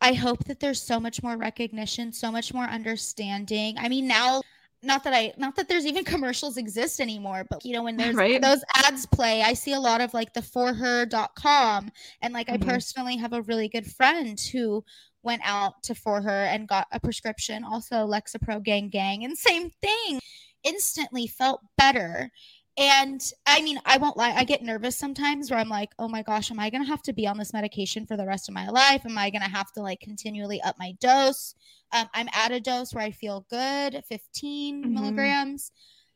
I 0.00 0.14
hope 0.14 0.44
that 0.44 0.60
there's 0.60 0.80
so 0.80 0.98
much 0.98 1.22
more 1.22 1.36
recognition, 1.36 2.12
so 2.12 2.30
much 2.32 2.54
more 2.54 2.64
understanding. 2.64 3.76
I 3.78 3.88
mean, 3.88 4.06
now 4.08 4.42
not 4.82 5.04
that 5.04 5.12
I 5.12 5.34
not 5.36 5.56
that 5.56 5.68
there's 5.68 5.84
even 5.86 6.04
commercials 6.16 6.56
exist 6.56 7.00
anymore, 7.00 7.44
but 7.50 7.64
you 7.64 7.72
know, 7.74 7.82
when 7.82 7.96
there's 7.96 8.16
Right. 8.16 8.40
those 8.40 8.62
ads 8.76 9.06
play, 9.06 9.42
I 9.42 9.52
see 9.54 9.72
a 9.74 9.80
lot 9.80 10.00
of 10.00 10.14
like 10.14 10.32
the 10.32 10.42
forher.com. 10.42 11.90
And 12.22 12.32
like 12.34 12.48
Mhm. 12.48 12.54
I 12.54 12.56
personally 12.58 13.16
have 13.18 13.32
a 13.32 13.42
really 13.42 13.68
good 13.68 13.86
friend 13.90 14.38
who 14.52 14.84
went 15.22 15.42
out 15.44 15.82
to 15.82 15.94
for 15.94 16.22
her 16.22 16.44
and 16.44 16.66
got 16.66 16.86
a 16.92 17.00
prescription, 17.00 17.62
also 17.62 18.06
Lexapro 18.06 18.62
Gang 18.62 18.88
Gang, 18.88 19.24
and 19.24 19.36
same 19.36 19.70
thing. 19.82 20.20
Instantly 20.62 21.26
felt 21.26 21.60
better. 21.78 22.30
And 22.78 23.20
I 23.46 23.60
mean, 23.62 23.78
I 23.84 23.98
won't 23.98 24.16
lie, 24.16 24.32
I 24.34 24.44
get 24.44 24.62
nervous 24.62 24.96
sometimes 24.96 25.50
where 25.50 25.58
I'm 25.60 25.68
like, 25.68 25.90
oh 25.98 26.08
my 26.08 26.22
gosh, 26.22 26.50
am 26.50 26.60
I 26.60 26.70
gonna 26.70 26.86
have 26.86 27.02
to 27.02 27.12
be 27.12 27.26
on 27.26 27.36
this 27.36 27.52
medication 27.52 28.06
for 28.06 28.16
the 28.16 28.26
rest 28.26 28.48
of 28.48 28.54
my 28.54 28.68
life? 28.68 29.04
Am 29.04 29.18
I 29.18 29.30
gonna 29.30 29.48
have 29.48 29.70
to 29.72 29.82
like 29.82 30.00
continually 30.00 30.62
up 30.62 30.76
my 30.78 30.92
dose? 31.00 31.54
Um, 31.92 32.08
I'm 32.14 32.28
at 32.32 32.52
a 32.52 32.60
dose 32.60 32.94
where 32.94 33.04
I 33.04 33.10
feel 33.10 33.46
good, 33.50 34.02
15 34.08 34.84
Mhm. 34.84 34.92
milligrams, 34.92 35.72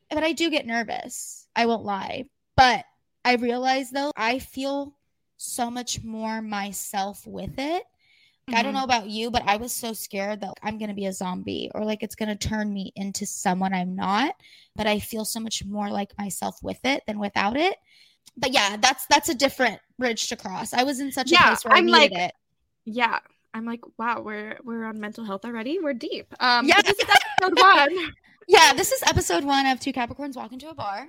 but 0.08 0.22
I 0.24 0.32
do 0.32 0.48
get 0.50 0.66
nervous. 0.66 1.48
I 1.56 1.66
won't 1.66 1.84
lie. 1.84 2.24
But 2.56 2.84
I 3.24 3.34
realize 3.34 3.90
though, 3.90 4.12
I 4.16 4.38
feel 4.38 4.96
so 5.36 5.70
much 5.70 6.02
more 6.02 6.40
myself 6.40 7.26
with 7.26 7.58
it. 7.58 7.84
I 8.48 8.62
don't 8.62 8.72
Mhm. 8.72 8.76
know 8.76 8.84
about 8.84 9.08
you, 9.08 9.30
but 9.30 9.42
I 9.46 9.56
was 9.56 9.72
so 9.72 9.92
scared 9.92 10.40
that 10.42 10.54
I'm 10.62 10.76
going 10.78 10.88
to 10.90 10.94
be 10.94 11.06
a 11.06 11.12
zombie 11.12 11.70
or 11.74 11.84
like 11.84 12.02
it's 12.02 12.14
going 12.14 12.28
to 12.28 12.48
turn 12.48 12.72
me 12.72 12.92
into 12.94 13.24
someone 13.26 13.72
I'm 13.72 13.94
not. 13.96 14.34
But 14.76 14.86
I 14.86 14.98
feel 14.98 15.24
so 15.24 15.40
much 15.40 15.64
more 15.64 15.88
like 15.90 16.16
myself 16.18 16.62
with 16.62 16.78
it 16.84 17.02
than 17.06 17.18
without 17.18 17.56
it. 17.56 17.76
But 18.36 18.52
yeah, 18.52 18.76
that's 18.76 19.06
that's 19.06 19.28
a 19.28 19.34
different 19.34 19.80
bridge 19.98 20.28
to 20.28 20.36
cross. 20.36 20.72
I 20.74 20.82
was 20.82 21.00
in 21.00 21.12
such 21.12 21.30
a 21.30 21.34
Yeah, 21.34 21.46
place 21.46 21.64
where 21.64 21.74
I 21.74 21.78
I'm 21.78 21.86
needed 21.86 22.12
like- 22.12 22.12
it. 22.12 22.34
Yeah. 22.84 23.18
I'm 23.54 23.64
like, 23.64 23.80
wow, 23.98 24.20
we're 24.20 24.58
we're 24.64 24.84
on 24.84 24.98
mental 25.00 25.24
health 25.24 25.44
already. 25.44 25.78
We're 25.78 25.94
deep. 25.94 26.34
Um 26.40 26.66
Yeah. 26.66 26.82
this 26.82 26.98
is 26.98 27.06
episode 27.08 27.58
one. 27.58 28.12
Yeah, 28.46 28.74
this 28.74 28.92
is 28.92 29.02
episode 29.04 29.42
one 29.44 29.64
of 29.64 29.80
Two 29.80 29.90
Capricorns 29.94 30.36
Walk 30.36 30.52
into 30.52 30.68
a 30.68 30.74
Bar. 30.74 31.08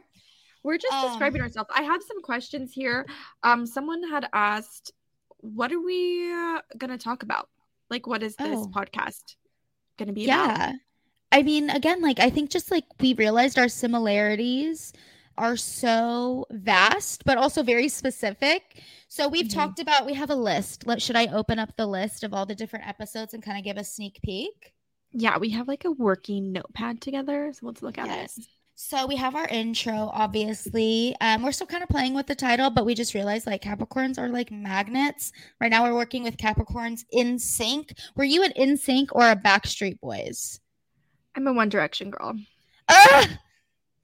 We're 0.63 0.78
just 0.78 0.93
Um, 0.93 1.10
describing 1.10 1.41
ourselves. 1.41 1.69
I 1.76 1.82
have 1.84 2.02
some 2.02 2.21
questions 2.21 2.71
here. 2.71 3.06
Um, 3.43 3.65
someone 3.67 4.02
had 4.10 4.30
asked, 4.32 4.93
"What 5.53 5.71
are 5.71 5.79
we 5.81 6.31
uh, 6.31 6.62
gonna 6.77 6.97
talk 6.97 7.23
about? 7.23 7.49
Like, 7.89 8.08
what 8.08 8.23
is 8.23 8.36
this 8.36 8.58
Oh. 8.60 8.71
podcast 8.73 9.36
gonna 9.97 10.13
be 10.13 10.25
about?" 10.25 10.58
Yeah. 10.58 10.73
I 11.31 11.43
mean, 11.43 11.69
again, 11.69 12.01
like 12.01 12.19
I 12.19 12.29
think 12.29 12.49
just 12.49 12.71
like 12.71 12.86
we 12.99 13.13
realized 13.13 13.60
our 13.60 13.67
similarities 13.67 14.93
are 15.38 15.58
so 15.58 16.45
vast, 16.49 17.25
but 17.25 17.38
also 17.38 17.62
very 17.62 17.89
specific. 17.89 18.81
So 19.10 19.27
we've 19.27 19.47
Mhm. 19.47 19.53
talked 19.53 19.79
about 19.79 20.05
we 20.05 20.13
have 20.13 20.29
a 20.29 20.36
list. 20.36 20.88
Let 20.88 21.01
should 21.01 21.17
I 21.17 21.27
open 21.27 21.60
up 21.60 21.75
the 21.75 21.88
list 21.88 22.23
of 22.23 22.34
all 22.34 22.45
the 22.45 22.55
different 22.55 22.88
episodes 22.88 23.34
and 23.34 23.43
kind 23.43 23.58
of 23.58 23.63
give 23.65 23.75
a 23.77 23.84
sneak 23.84 24.21
peek? 24.23 24.73
Yeah, 25.12 25.38
we 25.38 25.49
have 25.49 25.67
like 25.67 25.84
a 25.86 25.91
working 25.91 26.51
notepad 26.53 27.01
together, 27.01 27.51
so 27.53 27.65
let's 27.65 27.81
look 27.81 27.97
at 27.97 28.08
Yes. 28.08 28.38
it. 28.38 28.45
So 28.77 29.07
we 29.07 29.15
have 29.15 29.35
our 29.35 29.47
intro, 29.47 30.11
obviously. 30.13 31.15
Um, 31.21 31.43
we're 31.43 31.53
still 31.53 31.65
kind 31.65 31.81
of 31.81 31.88
playing 31.88 32.13
with 32.13 32.27
the 32.27 32.35
title, 32.35 32.69
but 32.69 32.85
we 32.85 32.93
just 32.93 33.13
realized 33.13 33.47
like 33.47 33.63
Capricorns 33.63 34.19
are 34.19 34.27
like 34.27 34.51
magnets. 34.51 35.31
Right 35.61 35.71
now, 35.71 35.83
we're 35.83 35.95
working 35.95 36.23
with 36.23 36.35
Capricorns 36.35 37.05
in 37.11 37.39
sync. 37.39 37.93
Were 38.17 38.25
you 38.25 38.43
an 38.43 38.51
NSYNC 38.51 39.07
or 39.13 39.31
a 39.31 39.35
Backstreet 39.35 40.01
Boys? 40.01 40.59
I'm 41.35 41.47
a 41.47 41.53
One 41.53 41.69
Direction 41.69 42.09
girl 42.09 42.35
Ugh! 42.89 43.29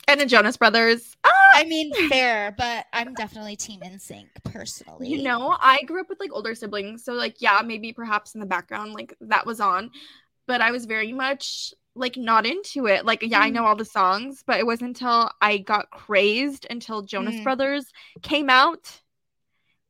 and 0.07 0.21
the 0.21 0.25
Jonas 0.25 0.55
Brothers. 0.55 1.17
Ah! 1.25 1.31
I 1.53 1.65
mean, 1.65 1.91
fair, 2.10 2.55
but 2.57 2.86
I'm 2.93 3.13
definitely 3.13 3.57
team 3.57 3.81
NSYNC 3.81 4.29
personally. 4.45 5.10
You 5.10 5.21
know, 5.21 5.57
I 5.60 5.81
grew 5.84 5.99
up 5.99 6.07
with 6.07 6.21
like 6.21 6.31
older 6.31 6.55
siblings, 6.55 7.03
so 7.03 7.12
like 7.12 7.41
yeah, 7.41 7.62
maybe 7.63 7.91
perhaps 7.91 8.36
in 8.36 8.39
the 8.39 8.45
background 8.45 8.93
like 8.93 9.13
that 9.19 9.45
was 9.45 9.60
on, 9.60 9.91
but 10.47 10.62
I 10.62 10.71
was 10.71 10.86
very 10.86 11.12
much 11.13 11.73
like 11.95 12.15
not 12.17 12.45
into 12.45 12.88
it. 12.88 13.06
Like 13.06 13.21
yeah, 13.21 13.39
I 13.41 13.49
Mm. 13.49 13.54
know 13.54 13.65
all 13.65 13.75
the 13.75 13.86
songs, 13.86 14.43
but 14.45 14.60
it 14.60 14.65
wasn't 14.65 14.89
until 14.89 15.30
I 15.41 15.58
got 15.58 15.89
crazed 15.91 16.65
until 16.69 17.01
Jonas 17.01 17.36
Mm. 17.38 17.43
Brothers 17.43 17.86
came 18.21 18.49
out, 18.49 19.01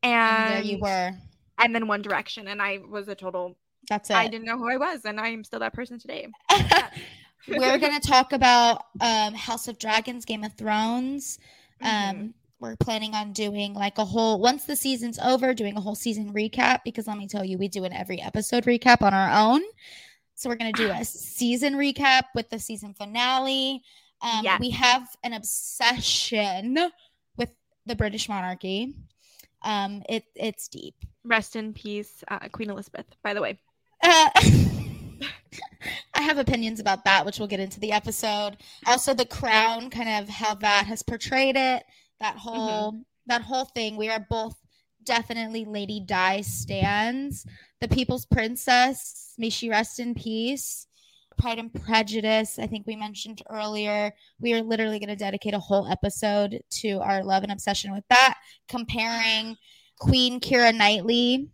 and 0.04 0.50
there 0.50 0.62
you 0.62 0.78
were. 0.80 1.12
and 1.60 1.76
then 1.76 1.88
One 1.88 2.02
Direction, 2.02 2.48
and 2.48 2.62
I 2.62 2.80
was 2.80 3.08
a 3.08 3.16
total. 3.16 3.58
That's 3.90 4.10
it. 4.10 4.16
I 4.16 4.28
didn't 4.28 4.46
know 4.46 4.58
who 4.58 4.70
I 4.70 4.78
was, 4.78 5.06
and 5.06 5.20
I 5.20 5.30
am 5.30 5.44
still 5.44 5.60
that 5.60 5.74
person 5.74 6.00
today. 6.00 6.28
we're 7.48 7.78
gonna 7.78 8.00
talk 8.00 8.34
about 8.34 8.86
um, 9.00 9.34
House 9.34 9.68
of 9.68 9.78
Dragons, 9.80 10.26
Game 10.26 10.44
of 10.44 10.54
Thrones. 10.54 11.40
Um, 11.82 11.90
Mhm. 11.90 12.34
we're 12.60 12.76
planning 12.76 13.16
on 13.16 13.34
doing 13.34 13.74
like 13.74 13.98
a 13.98 14.06
whole 14.06 14.40
once 14.40 14.66
the 14.66 14.76
season's 14.76 15.18
over, 15.20 15.54
doing 15.54 15.76
a 15.78 15.82
whole 15.82 15.96
season 15.96 16.32
recap 16.34 16.80
because 16.86 17.08
let 17.08 17.18
me 17.18 17.28
tell 17.28 17.44
you, 17.44 17.58
we 17.58 17.68
do 17.68 17.84
an 17.86 17.94
every 17.94 18.22
episode 18.22 18.66
recap 18.66 19.02
on 19.02 19.14
our 19.14 19.30
own. 19.32 19.62
So 20.42 20.50
we're 20.50 20.56
gonna 20.56 20.72
do 20.72 20.90
a 20.90 21.06
season 21.06 21.76
recap 21.76 22.24
with 22.34 22.50
the 22.50 22.58
season 22.58 22.96
finale. 22.96 23.84
Um, 24.24 24.44
Yes. 24.44 24.60
We 24.60 24.72
have 24.72 25.08
an 25.24 25.34
obsession 25.34 26.80
with 27.38 27.52
the 27.86 27.96
British 27.96 28.28
monarchy. 28.28 28.96
Um, 29.62 30.02
it 30.10 30.24
it's 30.36 30.68
deep. 30.68 30.96
Rest 31.24 31.56
in 31.56 31.74
peace, 31.74 32.24
uh, 32.28 32.40
Queen 32.52 32.72
Elizabeth. 32.72 33.06
By 33.24 33.36
the 33.36 33.42
way, 33.42 33.60
Uh, 34.04 34.30
I 36.16 36.24
have 36.24 36.40
opinions 36.40 36.80
about 36.80 37.04
that, 37.06 37.24
which 37.24 37.38
we'll 37.38 37.48
get 37.48 37.60
into 37.60 37.80
the 37.80 37.92
episode. 37.92 38.58
Also, 38.88 39.14
the 39.14 39.26
crown, 39.28 39.92
kind 39.92 40.24
of 40.24 40.28
how 40.28 40.56
that 40.56 40.88
has 40.88 41.04
portrayed 41.04 41.56
it. 41.56 41.84
That 42.20 42.36
whole 42.38 43.00
that 43.28 43.44
whole 43.44 43.66
thing. 43.66 43.96
We 43.96 44.10
are 44.10 44.26
both 44.28 44.56
definitely 45.04 45.66
Lady 45.66 46.00
Di 46.00 46.42
stands. 46.42 47.46
The 47.80 47.88
People's 47.88 48.26
Princess, 48.26 49.34
may 49.38 49.50
she 49.50 49.70
rest 49.70 50.00
in 50.00 50.14
peace. 50.14 50.88
Pride 51.38 51.60
and 51.60 51.74
Prejudice, 51.74 52.60
I 52.60 52.68
think 52.68 52.86
we 52.86 52.96
mentioned 52.96 53.42
earlier. 53.50 54.14
We 54.40 54.54
are 54.54 54.62
literally 54.62 55.00
going 55.00 55.10
to 55.10 55.16
dedicate 55.16 55.54
a 55.54 55.60
whole 55.60 55.88
episode 55.88 56.62
to 56.82 57.00
our 57.00 57.24
love 57.24 57.44
and 57.44 57.52
obsession 57.52 57.94
with 57.94 58.04
that, 58.10 58.38
comparing 58.68 59.58
Queen 59.98 60.40
Keira 60.40 60.76
Knightley 60.76 61.50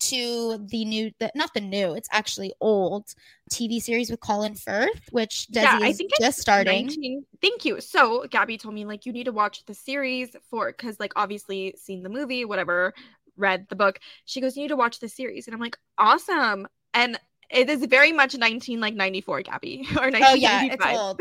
to 0.00 0.58
the 0.70 0.84
new, 0.84 1.10
the, 1.18 1.30
not 1.34 1.52
the 1.54 1.60
new, 1.60 1.94
it's 1.94 2.08
actually 2.12 2.52
old 2.60 3.06
TV 3.50 3.80
series 3.80 4.10
with 4.10 4.20
Colin 4.20 4.54
Firth, 4.54 5.00
which 5.10 5.46
Desi 5.52 5.62
Yeah, 5.62 5.78
I 5.82 5.88
is 5.88 5.96
think 5.98 6.10
it's 6.12 6.20
just 6.26 6.40
starting. 6.40 6.86
19 6.86 7.24
Thank 7.40 7.64
you. 7.64 7.80
So 7.80 8.26
Gabby 8.30 8.58
told 8.58 8.74
me 8.74 8.84
like 8.84 9.06
you 9.06 9.12
need 9.12 9.24
to 9.24 9.32
watch 9.32 9.64
the 9.66 9.74
series 9.74 10.34
for 10.50 10.68
because 10.68 10.98
like 11.00 11.12
obviously 11.16 11.74
seen 11.76 12.02
the 12.02 12.08
movie, 12.08 12.44
whatever, 12.44 12.94
read 13.36 13.66
the 13.68 13.76
book. 13.76 13.98
She 14.24 14.40
goes, 14.40 14.56
you 14.56 14.62
need 14.62 14.68
to 14.68 14.76
watch 14.76 15.00
the 15.00 15.08
series, 15.08 15.46
and 15.46 15.54
I'm 15.54 15.60
like, 15.60 15.76
awesome. 15.98 16.68
And 16.94 17.18
it 17.50 17.68
is 17.68 17.84
very 17.86 18.12
much 18.12 18.36
19 18.36 18.80
like 18.80 18.94
94, 18.94 19.42
Gabby, 19.42 19.86
or 19.96 20.10
1995. 20.10 20.20
Oh 20.30 20.34
yeah, 20.34 20.68
it's 20.72 20.86
old. 20.86 21.20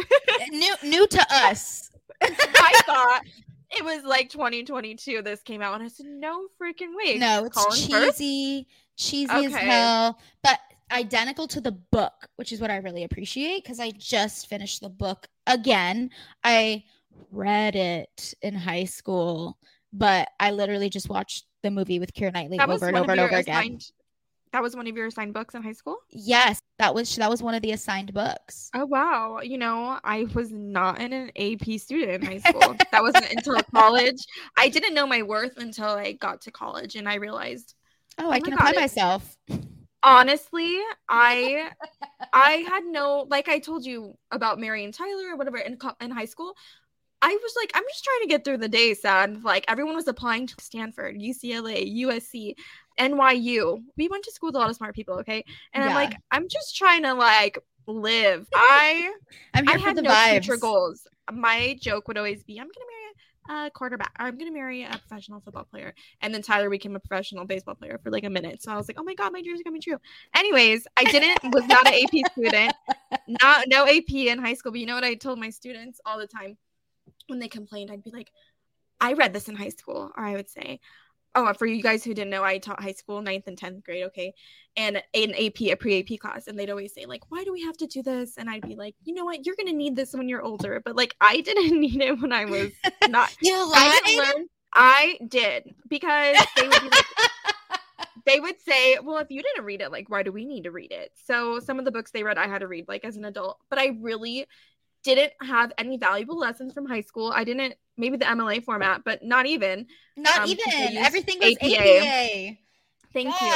new 0.51 0.89
new 0.89 1.07
to 1.07 1.27
us. 1.31 1.89
I 2.21 2.81
thought 2.85 3.21
it 3.71 3.83
was 3.83 4.03
like 4.03 4.29
2022. 4.29 5.21
This 5.21 5.41
came 5.41 5.61
out, 5.61 5.75
and 5.75 5.83
I 5.83 5.87
said, 5.87 6.05
no 6.07 6.47
freaking 6.61 6.95
way. 6.95 7.17
no, 7.17 7.45
it's 7.45 7.57
Colin 7.57 7.89
Firth? 7.89 8.17
cheesy, 8.17 8.67
cheesy 8.97 9.45
as 9.45 9.55
hell, 9.55 10.19
but 10.43 10.59
identical 10.91 11.47
to 11.47 11.61
the 11.61 11.71
book, 11.71 12.27
which 12.35 12.51
is 12.51 12.61
what 12.61 12.71
I 12.71 12.77
really 12.77 13.03
appreciate 13.03 13.63
because 13.63 13.79
I 13.79 13.91
just 13.91 14.47
finished 14.47 14.81
the 14.81 14.89
book 14.89 15.27
again. 15.47 16.09
I 16.43 16.83
read 17.31 17.75
it 17.75 18.33
in 18.41 18.55
high 18.55 18.85
school, 18.85 19.57
but 19.93 20.29
I 20.39 20.51
literally 20.51 20.89
just 20.89 21.09
watched 21.09 21.45
the 21.61 21.71
movie 21.71 21.99
with 21.99 22.13
Keira 22.13 22.33
Knightley 22.33 22.59
over 22.59 22.87
and 22.87 22.97
over 22.97 23.11
and 23.11 23.19
over 23.19 23.35
again. 23.35 23.55
assigned. 23.55 23.91
That 24.51 24.63
was 24.63 24.75
one 24.75 24.87
of 24.87 24.95
your 24.97 25.07
assigned 25.07 25.33
books 25.33 25.53
in 25.55 25.61
high 25.63 25.73
school. 25.73 25.97
Yes, 26.11 26.61
that 26.79 26.93
was 26.95 27.15
that 27.17 27.29
was 27.29 27.41
one 27.43 27.53
of 27.53 27.61
the 27.61 27.71
assigned 27.71 28.13
books. 28.13 28.71
Oh 28.73 28.85
wow! 28.85 29.39
You 29.41 29.57
know, 29.57 29.99
I 30.03 30.25
was 30.33 30.51
not 30.51 30.99
an 31.01 31.31
AP 31.35 31.79
student 31.79 32.11
in 32.11 32.21
high 32.23 32.37
school. 32.49 32.75
that 32.91 33.01
wasn't 33.01 33.31
until 33.31 33.61
college. 33.75 34.17
I 34.57 34.69
didn't 34.69 34.93
know 34.93 35.07
my 35.07 35.23
worth 35.23 35.57
until 35.57 35.89
I 35.89 36.13
got 36.13 36.41
to 36.41 36.51
college, 36.51 36.95
and 36.95 37.07
I 37.09 37.15
realized 37.15 37.73
Oh, 38.17 38.29
Oh 38.29 38.31
I 38.31 38.39
can 38.39 38.53
God, 38.53 38.59
apply 38.59 38.73
myself. 38.73 39.37
honestly, 40.03 40.77
I 41.07 41.71
I 42.33 42.51
had 42.67 42.85
no 42.85 43.25
like 43.29 43.47
I 43.49 43.59
told 43.59 43.85
you 43.85 44.17
about 44.31 44.59
Mary 44.59 44.83
and 44.85 44.93
Tyler 44.93 45.29
or 45.33 45.37
whatever 45.37 45.57
in 45.57 45.77
in 46.01 46.11
high 46.11 46.25
school. 46.25 46.53
I 47.21 47.29
was 47.41 47.53
like, 47.61 47.71
I'm 47.75 47.83
just 47.89 48.03
trying 48.03 48.21
to 48.21 48.27
get 48.27 48.45
through 48.45 48.59
the 48.59 48.69
day, 48.69 48.93
sad. 48.93 49.43
Like 49.43 49.65
everyone 49.67 49.95
was 49.95 50.07
applying 50.07 50.47
to 50.47 50.55
Stanford, 50.59 51.17
UCLA, 51.17 51.83
USC, 51.85 52.55
NYU. 52.99 53.81
We 53.97 54.07
went 54.07 54.23
to 54.25 54.31
school 54.31 54.49
with 54.49 54.55
a 54.55 54.59
lot 54.59 54.69
of 54.69 54.75
smart 54.75 54.95
people, 54.95 55.15
okay? 55.19 55.43
And 55.73 55.83
I'm 55.83 55.93
like, 55.95 56.15
I'm 56.31 56.47
just 56.47 56.75
trying 56.75 57.03
to 57.03 57.13
like 57.13 57.57
live. 57.87 58.47
I 58.53 59.11
I'm 59.53 59.67
I 59.67 59.73
for 59.73 59.79
had 59.79 59.95
the 59.95 60.01
no 60.03 60.11
vibes. 60.11 60.31
future 60.31 60.57
goals. 60.57 61.07
My 61.31 61.77
joke 61.81 62.07
would 62.07 62.17
always 62.17 62.43
be, 62.43 62.59
I'm 62.59 62.67
gonna 62.67 62.85
marry 62.87 63.65
a 63.67 63.71
quarterback. 63.71 64.11
Or 64.19 64.25
I'm 64.25 64.37
gonna 64.37 64.51
marry 64.51 64.83
a 64.83 64.89
professional 64.89 65.41
football 65.41 65.65
player. 65.65 65.93
And 66.21 66.33
then 66.33 66.41
Tyler 66.41 66.69
became 66.69 66.95
a 66.95 66.99
professional 66.99 67.45
baseball 67.45 67.75
player 67.75 67.99
for 68.03 68.11
like 68.11 68.23
a 68.23 68.29
minute. 68.29 68.61
So 68.61 68.71
I 68.71 68.75
was 68.75 68.87
like, 68.87 68.99
oh 68.99 69.03
my 69.03 69.15
god, 69.15 69.33
my 69.33 69.41
dreams 69.41 69.61
are 69.61 69.63
coming 69.63 69.81
true. 69.81 69.97
Anyways, 70.35 70.85
I 70.97 71.03
didn't 71.05 71.53
was 71.53 71.65
not 71.67 71.87
an 71.87 71.93
AP 71.93 72.31
student, 72.31 72.73
not 73.43 73.65
no 73.67 73.87
AP 73.87 74.11
in 74.11 74.39
high 74.39 74.53
school. 74.53 74.71
But 74.71 74.81
you 74.81 74.85
know 74.85 74.95
what 74.95 75.03
I 75.03 75.15
told 75.15 75.39
my 75.39 75.49
students 75.49 75.99
all 76.05 76.19
the 76.19 76.27
time 76.27 76.57
when 77.27 77.39
they 77.39 77.47
complained, 77.47 77.91
I'd 77.91 78.03
be 78.03 78.11
like, 78.11 78.31
I 79.01 79.13
read 79.13 79.33
this 79.33 79.47
in 79.47 79.55
high 79.55 79.69
school, 79.69 80.11
or 80.15 80.23
I 80.23 80.33
would 80.33 80.49
say, 80.49 80.79
oh, 81.35 81.45
uh, 81.45 81.53
for 81.53 81.65
you 81.65 81.81
guys 81.81 82.03
who 82.03 82.13
didn't 82.13 82.31
know, 82.31 82.43
I 82.43 82.57
taught 82.57 82.81
high 82.81 82.93
school, 82.93 83.21
ninth 83.21 83.47
and 83.47 83.57
tenth 83.57 83.83
grade, 83.83 84.05
okay, 84.05 84.33
and 84.75 84.97
an 85.13 85.33
AP, 85.33 85.61
a 85.61 85.75
pre 85.75 85.99
AP 85.99 86.19
class, 86.19 86.47
and 86.47 86.57
they'd 86.57 86.69
always 86.69 86.93
say 86.93 87.05
like, 87.05 87.23
"Why 87.29 87.43
do 87.43 87.51
we 87.51 87.61
have 87.63 87.77
to 87.77 87.87
do 87.87 88.01
this?" 88.01 88.37
And 88.37 88.49
I'd 88.49 88.67
be 88.67 88.75
like, 88.75 88.95
"You 89.03 89.13
know 89.13 89.25
what? 89.25 89.45
You're 89.45 89.55
gonna 89.55 89.73
need 89.73 89.95
this 89.95 90.13
when 90.13 90.29
you're 90.29 90.41
older." 90.41 90.81
But 90.83 90.95
like, 90.95 91.15
I 91.21 91.41
didn't 91.41 91.79
need 91.79 92.01
it 92.01 92.19
when 92.21 92.31
I 92.31 92.45
was 92.45 92.71
not. 93.07 93.35
You 93.41 93.55
I 93.73 93.99
didn't 94.05 94.23
learn. 94.23 94.47
I 94.73 95.17
did 95.27 95.73
because 95.87 96.37
they 96.55 96.67
would 96.67 96.81
be 96.81 96.89
like, 96.89 97.05
they 98.25 98.39
would 98.39 98.59
say, 98.61 98.99
"Well, 98.99 99.17
if 99.17 99.31
you 99.31 99.41
didn't 99.41 99.65
read 99.65 99.81
it, 99.81 99.91
like, 99.91 100.09
why 100.09 100.23
do 100.23 100.31
we 100.31 100.45
need 100.45 100.63
to 100.63 100.71
read 100.71 100.91
it?" 100.91 101.11
So 101.25 101.59
some 101.59 101.79
of 101.79 101.85
the 101.85 101.91
books 101.91 102.11
they 102.11 102.23
read, 102.23 102.37
I 102.37 102.47
had 102.47 102.59
to 102.59 102.67
read 102.67 102.87
like 102.87 103.03
as 103.03 103.17
an 103.17 103.25
adult, 103.25 103.59
but 103.69 103.79
I 103.79 103.97
really 103.99 104.47
didn't 105.03 105.33
have 105.41 105.71
any 105.77 105.97
valuable 105.97 106.37
lessons 106.37 106.73
from 106.73 106.85
high 106.85 107.01
school. 107.01 107.31
I 107.33 107.43
didn't 107.43 107.75
maybe 107.99 108.17
the 108.17 108.25
MLA 108.25 108.63
format, 108.63 109.03
but 109.03 109.23
not 109.23 109.45
even. 109.45 109.85
Not 110.17 110.39
Um, 110.41 110.49
even. 110.49 110.97
Everything 110.97 111.37
was 111.39 111.55
APA. 111.61 111.75
APA. 111.75 112.57
Thank 113.13 113.27
you, 113.41 113.51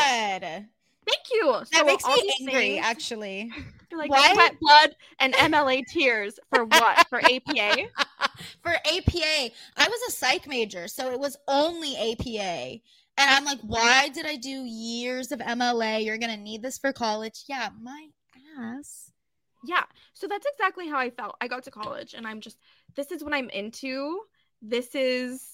thank 1.06 1.24
you. 1.32 1.52
That 1.52 1.68
So 1.74 1.86
makes 1.86 2.06
me 2.06 2.34
angry, 2.40 2.54
things- 2.54 2.86
actually. 2.86 3.52
Like 3.96 4.10
Why? 4.10 4.34
wet 4.36 4.56
blood 4.60 4.96
and 5.20 5.36
MLA 5.36 5.86
tears 5.86 6.40
for 6.50 6.66
what? 6.66 7.08
For 7.10 7.20
APA? 7.24 7.84
For 8.64 8.72
APA, 8.72 9.52
I 9.78 9.88
was 9.88 10.02
a 10.08 10.12
psych 10.12 10.48
major, 10.48 10.88
so 10.88 11.12
it 11.12 11.20
was 11.20 11.38
only 11.48 11.96
APA. 11.96 12.82
And 13.20 13.30
I'm 13.30 13.46
like, 13.46 13.60
why 13.62 14.10
did 14.10 14.26
I 14.26 14.36
do 14.38 14.50
years 14.50 15.32
of 15.32 15.38
MLA? 15.42 16.04
You're 16.04 16.18
going 16.18 16.36
to 16.36 16.42
need 16.42 16.64
this 16.64 16.80
for 16.80 16.92
college. 16.92 17.44
Yeah, 17.48 17.70
my 17.80 18.08
ass. 18.60 19.12
Yeah. 19.64 19.84
So 20.16 20.28
that's 20.28 20.48
exactly 20.56 20.88
how 20.90 20.98
I 20.98 21.12
felt. 21.12 21.36
I 21.40 21.48
got 21.48 21.62
to 21.66 21.72
college 21.72 22.16
and 22.16 22.26
I'm 22.26 22.42
just 22.42 22.58
this 22.96 23.12
is 23.12 23.24
what 23.24 23.36
I'm 23.36 23.52
into. 23.52 24.22
This 24.64 24.96
is 24.96 25.46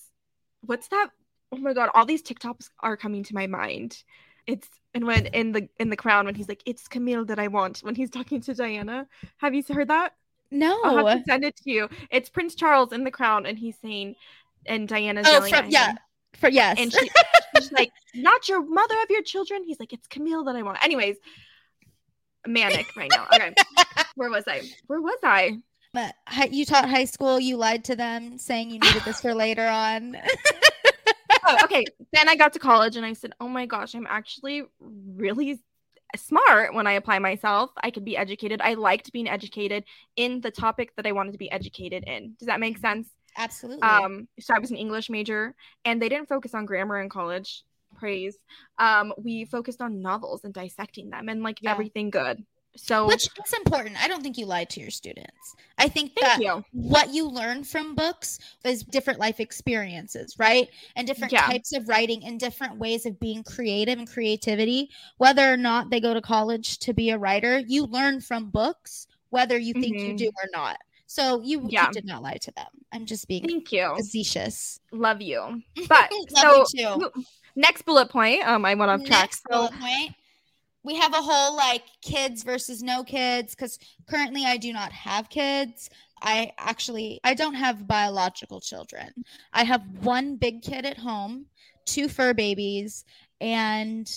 what's 0.61 0.87
that? 0.89 1.09
Oh 1.51 1.57
my 1.57 1.73
god, 1.73 1.89
all 1.95 2.05
these 2.05 2.21
TikToks 2.23 2.69
are 2.79 2.95
coming 2.95 3.23
to 3.23 3.33
my 3.33 3.47
mind. 3.47 4.03
It's 4.47 4.67
and 4.93 5.05
when 5.05 5.25
in 5.27 5.51
the 5.51 5.67
in 5.79 5.89
the 5.89 5.97
crown 5.97 6.25
when 6.25 6.35
he's 6.35 6.47
like, 6.47 6.61
it's 6.65 6.87
Camilla 6.87 7.25
that 7.25 7.39
I 7.39 7.47
want 7.47 7.79
when 7.79 7.95
he's 7.95 8.09
talking 8.17 8.39
to 8.41 8.53
Diana. 8.53 9.07
Have 9.37 9.53
you 9.55 9.63
heard 9.67 9.87
that? 9.89 10.13
No. 10.51 10.79
I'll 10.83 11.05
have 11.05 11.19
to 11.19 11.23
send 11.25 11.43
it 11.43 11.55
to 11.57 11.71
you. 11.71 11.89
It's 12.11 12.29
Prince 12.29 12.55
Charles 12.55 12.91
in 12.93 13.03
the 13.03 13.11
crown 13.11 13.45
and 13.45 13.57
he's 13.57 13.77
saying 13.81 14.15
and 14.65 14.87
Diana's 14.87 15.25
Oh, 15.27 15.31
yelling 15.33 15.49
from- 15.53 15.65
at 15.65 15.71
yeah. 15.71 15.87
him. 15.91 15.97
For 16.35 16.49
yes. 16.49 16.77
And 16.79 16.93
she, 16.93 17.09
she's 17.57 17.71
like, 17.71 17.91
not 18.13 18.47
your 18.47 18.63
mother 18.63 18.95
of 19.01 19.09
your 19.09 19.23
children. 19.23 19.63
He's 19.63 19.79
like, 19.79 19.91
it's 19.93 20.07
Camilla 20.07 20.43
that 20.45 20.55
I 20.55 20.61
want. 20.61 20.83
Anyways, 20.83 21.17
manic 22.47 22.95
right 22.95 23.11
now. 23.11 23.25
Okay. 23.33 23.53
Where 24.15 24.29
was 24.29 24.43
I? 24.47 24.61
Where 24.87 25.01
was 25.01 25.17
I? 25.23 25.57
But 25.93 26.13
you 26.51 26.65
taught 26.65 26.89
high 26.89 27.05
school, 27.05 27.39
you 27.39 27.57
lied 27.57 27.83
to 27.85 27.95
them 27.95 28.37
saying 28.37 28.69
you 28.69 28.79
needed 28.79 29.03
this 29.03 29.21
for 29.21 29.33
later 29.33 29.65
on. 29.67 30.17
oh, 31.47 31.57
okay. 31.63 31.85
Then 32.13 32.29
I 32.29 32.35
got 32.35 32.53
to 32.53 32.59
college 32.59 32.95
and 32.95 33.05
I 33.05 33.13
said, 33.13 33.33
oh 33.39 33.47
my 33.47 33.65
gosh, 33.65 33.95
I'm 33.95 34.07
actually 34.07 34.63
really 34.79 35.59
smart 36.15 36.73
when 36.73 36.87
I 36.87 36.93
apply 36.93 37.19
myself. 37.19 37.71
I 37.81 37.91
could 37.91 38.05
be 38.05 38.17
educated. 38.17 38.61
I 38.61 38.73
liked 38.75 39.11
being 39.11 39.27
educated 39.27 39.83
in 40.15 40.41
the 40.41 40.51
topic 40.51 40.95
that 40.95 41.05
I 41.05 41.11
wanted 41.11 41.33
to 41.33 41.37
be 41.37 41.51
educated 41.51 42.03
in. 42.05 42.35
Does 42.39 42.47
that 42.47 42.59
make 42.59 42.77
sense? 42.77 43.09
Absolutely. 43.37 43.83
Um, 43.83 44.27
so 44.39 44.53
I 44.55 44.59
was 44.59 44.71
an 44.71 44.77
English 44.77 45.09
major 45.09 45.55
and 45.85 46.01
they 46.01 46.09
didn't 46.09 46.29
focus 46.29 46.53
on 46.53 46.65
grammar 46.65 46.99
in 47.01 47.09
college. 47.09 47.63
Praise. 47.97 48.37
Um, 48.77 49.13
we 49.17 49.45
focused 49.45 49.81
on 49.81 50.01
novels 50.01 50.43
and 50.43 50.53
dissecting 50.53 51.09
them 51.09 51.29
and 51.29 51.43
like 51.43 51.59
Yeah. 51.61 51.71
everything 51.71 52.09
good. 52.09 52.43
So 52.75 53.07
Which 53.07 53.23
is 53.23 53.53
important. 53.57 54.01
I 54.01 54.07
don't 54.07 54.21
think 54.21 54.37
you 54.37 54.45
lied 54.45 54.69
to 54.71 54.79
your 54.79 54.91
students. 54.91 55.55
I 55.77 55.89
think 55.89 56.13
that 56.21 56.39
you. 56.39 56.63
what 56.71 57.13
you 57.13 57.27
learn 57.27 57.63
from 57.63 57.95
books 57.95 58.39
is 58.63 58.83
different 58.83 59.19
life 59.19 59.39
experiences, 59.39 60.35
right? 60.37 60.67
And 60.95 61.05
different 61.07 61.33
Yeah. 61.33 61.47
types 61.47 61.73
of 61.73 61.87
writing 61.89 62.23
and 62.25 62.39
different 62.39 62.77
ways 62.77 63.05
of 63.05 63.19
being 63.19 63.43
creative 63.43 63.97
and 63.99 64.07
creativity. 64.09 64.89
Whether 65.17 65.51
or 65.51 65.57
not 65.57 65.89
they 65.89 65.99
go 65.99 66.13
to 66.13 66.21
college 66.21 66.77
to 66.79 66.93
be 66.93 67.09
a 67.09 67.17
writer, 67.17 67.59
you 67.67 67.85
learn 67.85 68.21
from 68.21 68.49
books, 68.49 69.07
whether 69.29 69.57
you 69.57 69.73
think 69.73 69.97
you 69.99 70.13
Mhm. 70.13 70.17
do 70.17 70.27
or 70.27 70.49
not. 70.53 70.77
So 71.07 71.41
you, 71.41 71.67
you 71.69 71.91
did 71.91 72.05
not 72.05 72.21
lie 72.21 72.37
to 72.41 72.51
them. 72.51 72.67
I'm 72.91 73.05
just 73.07 73.27
being 73.27 73.43
Thank 73.47 73.71
you. 73.71 73.93
facetious. 73.97 74.79
Love 74.91 75.21
you. 75.21 75.63
But 75.89 76.11
Love 76.11 76.27
so 76.37 76.65
you 76.73 77.11
next 77.55 77.81
bullet 77.83 78.09
point, 78.09 78.47
um, 78.47 78.63
I 78.63 78.75
went 78.75 78.91
off 78.91 79.03
track. 79.03 79.21
Next 79.21 79.41
So 79.51 79.57
bullet 79.57 79.73
point. 79.79 80.15
We 80.83 80.95
have 80.95 81.13
a 81.13 81.21
whole 81.21 81.55
like 81.55 81.83
kids 82.01 82.43
versus 82.43 82.81
no 82.81 83.03
kids 83.03 83.53
because 83.55 83.77
currently 84.09 84.45
I 84.45 84.57
do 84.57 84.71
not 84.71 84.91
have 84.91 85.29
kids. 85.29 85.89
I 86.21 86.51
actually 86.57 87.19
I 87.23 87.33
don't 87.33 87.53
have 87.55 87.87
biological 87.87 88.59
children. 88.61 89.13
I 89.53 89.63
have 89.63 89.83
one 90.01 90.35
big 90.37 90.61
kid 90.61 90.85
at 90.85 90.97
home, 90.97 91.45
two 91.85 92.07
fur 92.07 92.33
babies, 92.33 93.03
and 93.41 94.09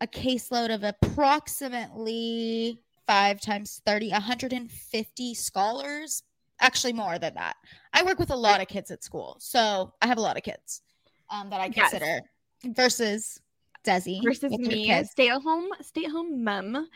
a 0.00 0.06
caseload 0.06 0.74
of 0.74 0.84
approximately 0.84 2.80
five 3.06 3.40
times 3.40 3.80
30, 3.86 4.10
150 4.10 5.34
scholars. 5.34 6.22
Actually, 6.60 6.92
more 6.92 7.18
than 7.18 7.34
that. 7.34 7.56
I 7.92 8.02
work 8.02 8.18
with 8.18 8.30
a 8.30 8.36
lot 8.36 8.60
of 8.60 8.68
kids 8.68 8.90
at 8.90 9.04
school. 9.04 9.36
So 9.40 9.92
I 10.02 10.06
have 10.06 10.18
a 10.18 10.20
lot 10.20 10.36
of 10.36 10.42
kids 10.42 10.82
um, 11.30 11.50
that 11.50 11.60
I 11.60 11.70
Yes. 11.74 11.90
consider 11.90 12.20
versus 12.64 13.40
Desi. 13.88 14.22
versus 14.22 14.58
me, 14.58 15.02
stay 15.04 15.28
at 15.28 15.40
home, 15.42 15.68
stay 15.82 16.04
at 16.04 16.10
home 16.10 16.44
mom, 16.44 16.88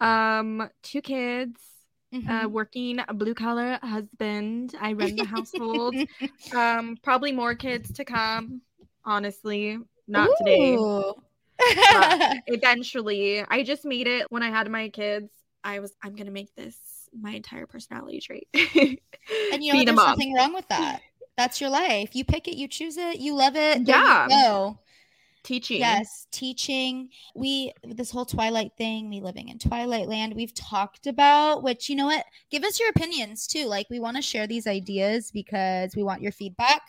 um, 0.00 0.68
two 0.82 1.00
kids, 1.00 1.60
uh, 2.12 2.18
Mhm. 2.46 2.50
working 2.50 2.98
a 3.06 3.14
blue 3.14 3.34
collar 3.34 3.78
husband. 3.82 4.74
I 4.80 4.92
run 5.00 5.16
the 5.16 5.24
household. 5.24 5.94
um, 6.54 6.96
probably 7.02 7.32
more 7.32 7.54
kids 7.54 7.92
to 7.92 8.04
come. 8.04 8.62
Honestly, 9.04 9.78
not 10.08 10.28
today. 10.38 10.74
Ooh. 10.76 11.14
Eventually, 12.46 13.44
I 13.48 13.62
just 13.62 13.84
made 13.84 14.06
it 14.06 14.26
when 14.30 14.42
I 14.42 14.50
had 14.50 14.70
my 14.70 14.88
kids. 14.88 15.30
I 15.62 15.78
was, 15.80 15.92
I'm 16.02 16.14
gonna 16.16 16.30
make 16.30 16.54
this 16.56 16.76
my 17.18 17.32
entire 17.32 17.66
personality 17.66 18.20
trait. 18.20 18.48
and 18.54 19.62
you 19.62 19.72
know 19.72 19.78
what? 19.78 19.86
Being 19.86 19.88
a 19.88 19.92
There's 19.92 19.96
mom. 19.96 20.10
nothing 20.12 20.34
wrong 20.34 20.54
with 20.54 20.68
that. 20.68 21.02
That's 21.36 21.60
your 21.60 21.70
life. 21.70 22.14
You 22.14 22.24
pick 22.24 22.48
it, 22.48 22.56
you 22.56 22.66
choose 22.68 22.96
it, 22.96 23.18
you 23.18 23.34
love 23.34 23.56
it. 23.56 23.84
there 23.84 23.96
you 23.96 24.02
Yeah. 24.02 24.28
go. 24.28 24.78
Teaching. 25.42 25.78
Yes, 25.80 26.26
teaching. 26.30 27.08
We 27.34 27.72
this 27.82 28.10
whole 28.10 28.26
Twilight 28.26 28.72
thing, 28.76 29.08
me 29.08 29.20
living 29.20 29.48
in 29.48 29.58
Twilight 29.58 30.08
Land, 30.08 30.34
we've 30.34 30.54
talked 30.54 31.06
about. 31.06 31.62
Which 31.62 31.88
you 31.88 31.96
know 31.96 32.06
what? 32.06 32.24
Give 32.50 32.62
us 32.64 32.78
your 32.78 32.90
opinions 32.90 33.46
too. 33.46 33.66
Like 33.66 33.88
we 33.90 34.00
want 34.00 34.16
to 34.16 34.22
share 34.22 34.46
these 34.46 34.66
ideas 34.66 35.30
because 35.30 35.96
we 35.96 36.02
want 36.02 36.22
your 36.22 36.32
feedback. 36.32 36.82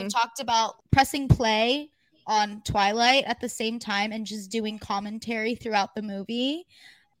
We 0.00 0.06
Mm. 0.06 0.10
talked 0.12 0.40
about 0.40 0.76
pressing 0.90 1.28
play 1.28 1.90
on 2.26 2.62
Twilight 2.62 3.24
at 3.26 3.40
the 3.40 3.48
same 3.48 3.78
time 3.78 4.12
and 4.12 4.24
just 4.26 4.50
doing 4.50 4.78
commentary 4.78 5.54
throughout 5.54 5.94
the 5.94 6.02
movie 6.02 6.66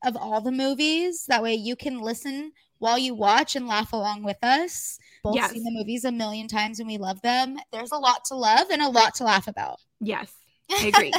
of 0.04 0.16
all 0.16 0.40
the 0.40 0.52
movies. 0.52 1.26
That 1.26 1.42
way 1.42 1.54
you 1.54 1.76
can 1.76 2.00
listen 2.00 2.52
while 2.78 2.98
you 2.98 3.14
watch 3.14 3.56
and 3.56 3.66
laugh 3.66 3.92
along 3.92 4.22
with 4.22 4.36
us. 4.42 4.98
Both 5.24 5.34
Yes. 5.36 5.50
seen 5.50 5.64
the 5.64 5.70
movies 5.72 6.04
a 6.04 6.12
million 6.12 6.46
times 6.46 6.78
and 6.78 6.86
we 6.88 6.96
love 6.98 7.20
them. 7.22 7.58
There's 7.72 7.90
a 7.90 7.98
lot 7.98 8.24
to 8.26 8.36
love 8.36 8.68
and 8.70 8.80
a 8.80 8.88
lot 8.88 9.14
to 9.16 9.24
laugh 9.24 9.48
about. 9.48 9.80
Yes. 10.00 10.32
I 10.70 10.86
agree. 10.86 11.12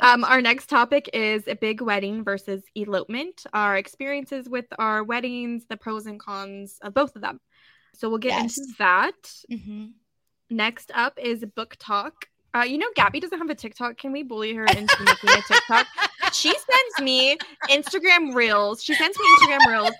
um, 0.00 0.24
our 0.24 0.40
next 0.40 0.68
topic 0.68 1.10
is 1.12 1.46
a 1.48 1.54
big 1.54 1.80
wedding 1.80 2.24
versus 2.24 2.62
elopement. 2.74 3.44
Our 3.52 3.76
experiences 3.76 4.48
with 4.48 4.66
our 4.78 5.02
weddings, 5.04 5.66
the 5.68 5.76
pros 5.76 6.06
and 6.06 6.18
cons 6.20 6.78
of 6.82 6.94
both 6.94 7.16
of 7.16 7.22
them. 7.22 7.40
So 7.94 8.08
we'll 8.08 8.18
get 8.18 8.40
Yes. 8.40 8.58
into 8.58 8.72
that. 8.78 9.34
hmm 9.50 9.86
Next 10.50 10.90
up 10.94 11.18
is 11.22 11.44
book 11.56 11.76
talk. 11.78 12.26
Uh, 12.54 12.64
you 12.64 12.76
know, 12.76 12.88
Gabby 12.94 13.20
doesn't 13.20 13.38
have 13.38 13.48
a 13.48 13.54
TikTok. 13.54 13.96
Can 13.96 14.12
we 14.12 14.22
bully 14.22 14.52
her 14.54 14.66
into 14.66 15.02
making 15.02 15.30
a 15.30 15.40
TikTok? 15.48 15.86
She 16.32 16.50
sends 16.50 17.00
me 17.00 17.38
Instagram 17.70 18.34
reels. 18.34 18.82
She 18.82 18.94
sends 18.94 19.18
me 19.18 19.24
Instagram 19.24 19.66
reels 19.68 19.94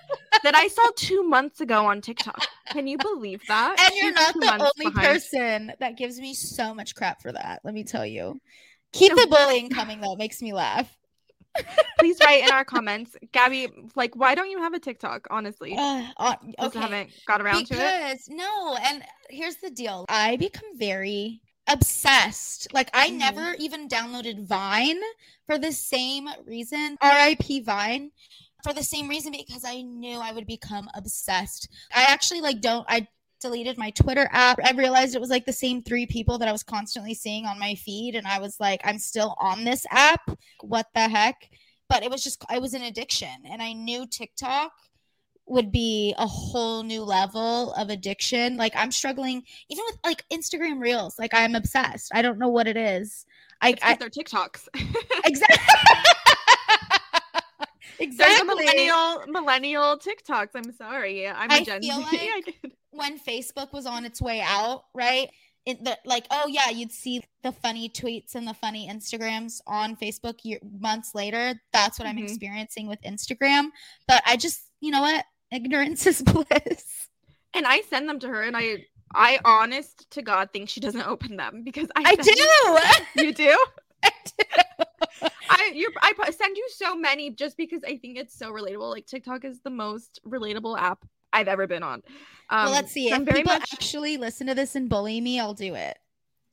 that 0.45 0.55
I 0.55 0.69
saw 0.69 0.87
two 0.97 1.23
months 1.23 1.63
ago 1.63 1.87
on 1.87 2.03
TikTok. 2.03 2.47
Can 2.69 2.87
you 2.87 2.99
believe 2.99 3.41
that? 3.49 3.77
And 3.81 3.95
you're 3.95 4.13
not 4.13 4.35
the 4.35 4.53
only 4.77 4.91
behind. 4.91 5.23
person 5.23 5.73
that 5.81 5.97
gives 5.97 6.21
me 6.21 6.35
so 6.35 6.75
much 6.75 6.95
crap 6.95 7.23
for 7.23 7.33
that. 7.33 7.61
Let 7.65 7.73
me 7.73 7.85
tell 7.85 8.05
you. 8.05 8.39
Keep 8.93 9.13
the 9.17 9.27
bullying 9.29 9.69
coming 9.71 10.01
though. 10.01 10.13
It 10.13 10.19
makes 10.19 10.41
me 10.43 10.53
laugh. 10.53 10.97
Please 11.99 12.19
write 12.21 12.45
in 12.45 12.51
our 12.51 12.65
comments, 12.65 13.15
Gabby. 13.33 13.69
Like, 13.95 14.17
why 14.17 14.35
don't 14.35 14.51
you 14.51 14.59
have 14.59 14.73
a 14.75 14.79
TikTok? 14.79 15.27
Honestly, 15.31 15.77
Uh, 15.77 16.05
uh, 16.17 16.35
just 16.61 16.75
okay. 16.75 16.81
haven't 16.81 17.11
got 17.27 17.41
around 17.43 17.67
to 17.67 17.75
it. 17.75 17.79
because 17.79 18.29
no, 18.29 18.77
and 18.83 19.05
here's 19.31 19.57
the 19.57 19.71
deal. 19.71 20.07
I 20.09 20.37
become 20.37 20.77
very 20.77 21.41
obsessed. 21.69 22.69
Like 22.73 22.91
I 22.95 23.11
Mhm. 23.11 23.19
never 23.19 23.55
even 23.59 23.89
downloaded 23.89 24.47
Vine 24.47 25.01
for 25.47 25.59
the 25.59 25.73
same 25.73 26.29
reason. 26.47 26.97
R.I.P. 27.01 27.61
Vine. 27.61 28.11
For 28.65 28.73
the 28.73 28.85
same 28.85 29.09
reason 29.09 29.33
because 29.33 29.65
I 29.65 29.83
knew 29.83 30.19
I 30.19 30.31
would 30.33 30.47
become 30.47 30.89
obsessed. 30.95 31.69
I 31.95 32.05
actually 32.05 32.41
like 32.41 32.61
don't 32.61 32.87
I 32.89 33.09
deleted 33.43 33.77
my 33.77 33.91
Twitter 33.91 34.29
app. 34.33 34.59
I 34.65 34.73
realized 34.73 35.15
it 35.15 35.21
was 35.21 35.31
like 35.31 35.45
the 35.45 35.53
same 35.53 35.83
three 35.83 36.07
people 36.07 36.39
that 36.39 36.49
I 36.49 36.53
was 36.53 36.63
constantly 36.63 37.15
seeing 37.15 37.45
on 37.45 37.59
my 37.59 37.75
feed 37.75 38.15
and 38.15 38.27
I 38.27 38.39
was 38.39 38.59
like 38.59 38.81
I'm 38.85 38.99
still 38.99 39.37
on 39.39 39.65
this 39.65 39.85
app. 39.91 40.23
What 40.63 40.87
the 40.95 41.09
heck? 41.09 41.51
But 41.89 42.03
it 42.03 42.11
was 42.11 42.25
just 42.25 42.45
I 42.49 42.59
was 42.59 42.75
an 42.75 42.83
addiction 42.83 43.43
and 43.45 43.63
I 43.63 43.73
knew 43.73 44.07
TikTok 44.07 44.73
would 45.47 45.73
be 45.73 46.15
a 46.19 46.27
whole 46.27 46.83
new 46.83 47.03
level 47.03 47.73
of 47.75 47.91
addiction. 47.91 48.57
Like 48.57 48.73
I'm 48.77 48.91
struggling 48.93 49.43
even 49.69 49.85
with 49.89 49.99
like 50.05 50.25
Instagram 50.33 50.81
reels. 50.81 51.19
Like 51.19 51.35
I'm 51.35 51.55
obsessed. 51.55 52.13
I 52.15 52.23
don't 52.23 52.39
know 52.39 52.49
what 52.49 52.67
it 52.67 52.77
is. 52.77 53.27
I, 53.61 53.75
I 53.83 53.95
they're 53.95 54.09
TikToks. 54.09 54.69
exactly. 55.25 55.59
They're 57.99 58.09
exactly. 58.09 58.65
millennial 58.65 59.23
millennial 59.29 59.99
TikToks. 59.99 60.51
I'm 60.55 60.73
sorry. 60.73 61.29
I'm 61.29 61.51
a 61.51 61.55
I 61.55 61.65
Gen 61.65 61.83
Z. 61.83 61.91
I 61.93 62.43
like- 62.47 62.73
when 62.93 63.19
Facebook 63.19 63.73
was 63.73 63.87
on 63.87 64.05
its 64.05 64.21
way 64.23 64.41
out, 64.41 64.85
right? 64.95 65.29
It, 65.65 65.85
the, 65.85 65.97
like, 66.05 66.27
oh 66.31 66.47
yeah, 66.49 66.71
you'd 66.71 66.91
see 66.93 67.23
the 67.43 67.53
funny 67.53 67.89
tweets 67.89 68.35
and 68.35 68.47
the 68.49 68.55
funny 68.55 68.89
Instagrams 68.89 69.61
on 69.67 69.97
Facebook 69.97 70.41
year, 70.45 70.59
months 70.81 71.15
later. 71.15 71.55
That's 71.73 71.99
what 71.99 72.09
I'm 72.09 72.17
Mhm. 72.17 72.25
experiencing 72.25 72.89
with 72.89 73.01
Instagram. 73.03 73.67
But 74.09 74.23
I 74.27 74.37
just, 74.37 74.61
you 74.81 74.91
know 74.91 75.01
what? 75.03 75.25
Ignorance 75.53 76.07
is 76.13 76.23
bliss. 76.23 77.09
and 77.55 77.67
I 77.67 77.83
send 77.83 78.09
them 78.09 78.19
to 78.21 78.29
her, 78.29 78.43
and 78.43 78.57
I, 78.57 78.87
I 79.15 79.39
honest 79.45 80.11
to 80.13 80.23
God 80.23 80.49
think 80.53 80.69
she 80.69 80.81
doesn't 80.81 81.07
open 81.07 81.37
them 81.37 81.63
because 81.65 81.89
I, 81.95 82.03
I 82.07 82.15
do. 82.17 83.23
You 83.25 83.33
do? 83.35 83.65
I 84.03 84.11
do. 84.25 84.45
I 85.51 85.71
you 85.75 85.93
I 86.01 86.31
send 86.31 86.57
you 86.57 86.67
so 86.75 86.97
many 86.97 87.31
just 87.31 87.57
because 87.57 87.85
I 87.85 87.99
think 87.99 88.19
it's 88.19 88.37
so 88.37 88.51
relatable. 88.51 88.91
Like 88.91 89.07
TikTok 89.07 89.45
is 89.45 89.61
the 89.61 89.71
most 89.71 90.19
relatable 90.27 90.79
app 90.79 91.05
I've 91.33 91.49
ever 91.49 91.67
been 91.67 91.83
on. 91.83 92.03
Um, 92.51 92.65
well, 92.67 92.73
let's 92.73 92.93
see. 92.93 93.09
so 93.09 93.17
If 93.17 93.23
very 93.23 93.39
people 93.41 93.55
much 93.55 93.73
actually 93.73 94.17
listen 94.17 94.47
to 94.49 94.55
this 94.55 94.75
and 94.75 94.89
bully 94.89 95.21
me, 95.21 95.41
I'll 95.41 95.55
do 95.55 95.75
it. 95.75 95.99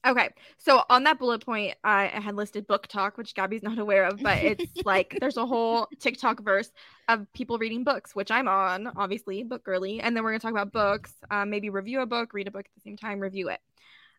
okay. 0.08 0.30
So 0.58 0.84
on 0.90 1.04
that 1.04 1.20
bullet 1.20 1.44
point, 1.46 1.76
I, 1.84 2.06
had 2.06 2.36
listed 2.36 2.68
book 2.68 2.88
talk, 2.88 3.18
which 3.18 3.36
Gabby's 3.36 3.64
not 3.70 3.80
aware 3.80 4.06
of, 4.06 4.22
but 4.22 4.38
it's 4.38 4.72
like 4.86 5.18
there's 5.20 5.38
a 5.38 5.46
whole 5.46 5.88
TikTok 6.00 6.42
verse 6.42 6.72
of 7.10 7.32
people 7.34 7.58
reading 7.58 7.84
books, 7.84 8.16
which 8.16 8.32
I'm 8.32 8.48
on, 8.48 8.88
obviously, 8.96 9.44
book 9.44 9.64
girly. 9.64 10.00
And 10.00 10.16
then 10.16 10.24
we're 10.24 10.32
gonna 10.32 10.40
talk 10.40 10.52
about 10.52 10.72
books, 10.72 11.12
um, 11.32 11.50
maybe 11.50 11.70
review 11.70 12.02
a 12.02 12.06
book, 12.06 12.34
read 12.34 12.48
a 12.48 12.52
book 12.52 12.66
at 12.66 12.72
the 12.76 12.82
same 12.82 12.96
time, 12.98 13.20
review 13.20 13.50
it. 13.50 13.60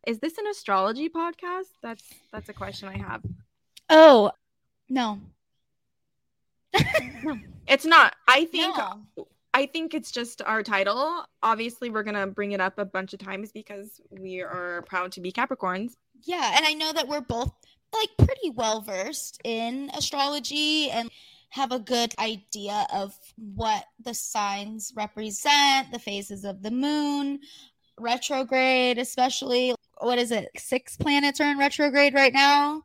Is 0.07 0.19
this 0.19 0.39
an 0.39 0.47
astrology 0.47 1.09
podcast? 1.09 1.69
That's 1.83 2.05
that's 2.33 2.49
a 2.49 2.55
question 2.55 2.89
I 2.89 2.99
have. 2.99 3.23
Oh, 3.89 4.33
no. 4.89 5.21
It's 7.67 7.85
not. 7.85 8.15
I 8.27 8.45
think 8.47 8.77
No. 8.77 9.27
I 9.53 9.67
think 9.67 9.95
it's 9.95 10.11
just 10.11 10.43
our 10.43 10.63
title. 10.63 11.25
Obviously, 11.43 11.91
we're 11.91 12.03
gonna 12.03 12.27
bring 12.27 12.53
it 12.53 12.61
up 12.61 12.79
a 12.79 12.85
bunch 12.85 13.13
of 13.13 13.19
times 13.19 13.51
because 13.53 14.01
we 14.11 14.41
are 14.41 14.83
proud 14.83 15.13
to 15.13 15.21
be 15.21 15.33
Capricorns. 15.33 15.95
Yeah, 16.23 16.55
and 16.57 16.65
I 16.67 16.75
know 16.75 16.93
that 16.93 17.09
we're 17.09 17.21
both 17.21 17.53
like 17.93 18.11
pretty 18.19 18.51
well 18.51 18.81
versed 18.81 19.41
in 19.45 19.91
astrology 19.97 20.91
and 20.91 21.11
have 21.51 21.73
a 21.73 21.81
good 21.81 22.15
idea 22.19 22.87
of 22.95 23.17
what 23.37 23.85
the 24.05 24.15
signs 24.15 24.93
represent, 24.95 25.91
the 25.91 25.99
phases 25.99 26.45
of 26.45 26.63
the 26.63 26.71
moon, 26.71 27.41
retrograde, 27.99 28.99
especially. 28.99 29.75
What 29.99 30.19
is 30.19 30.31
it? 30.31 30.49
Six 30.57 30.97
planets 30.97 31.41
are 31.41 31.51
in 31.51 31.59
retrograde 31.59 32.15
right 32.15 32.33
now. 32.33 32.85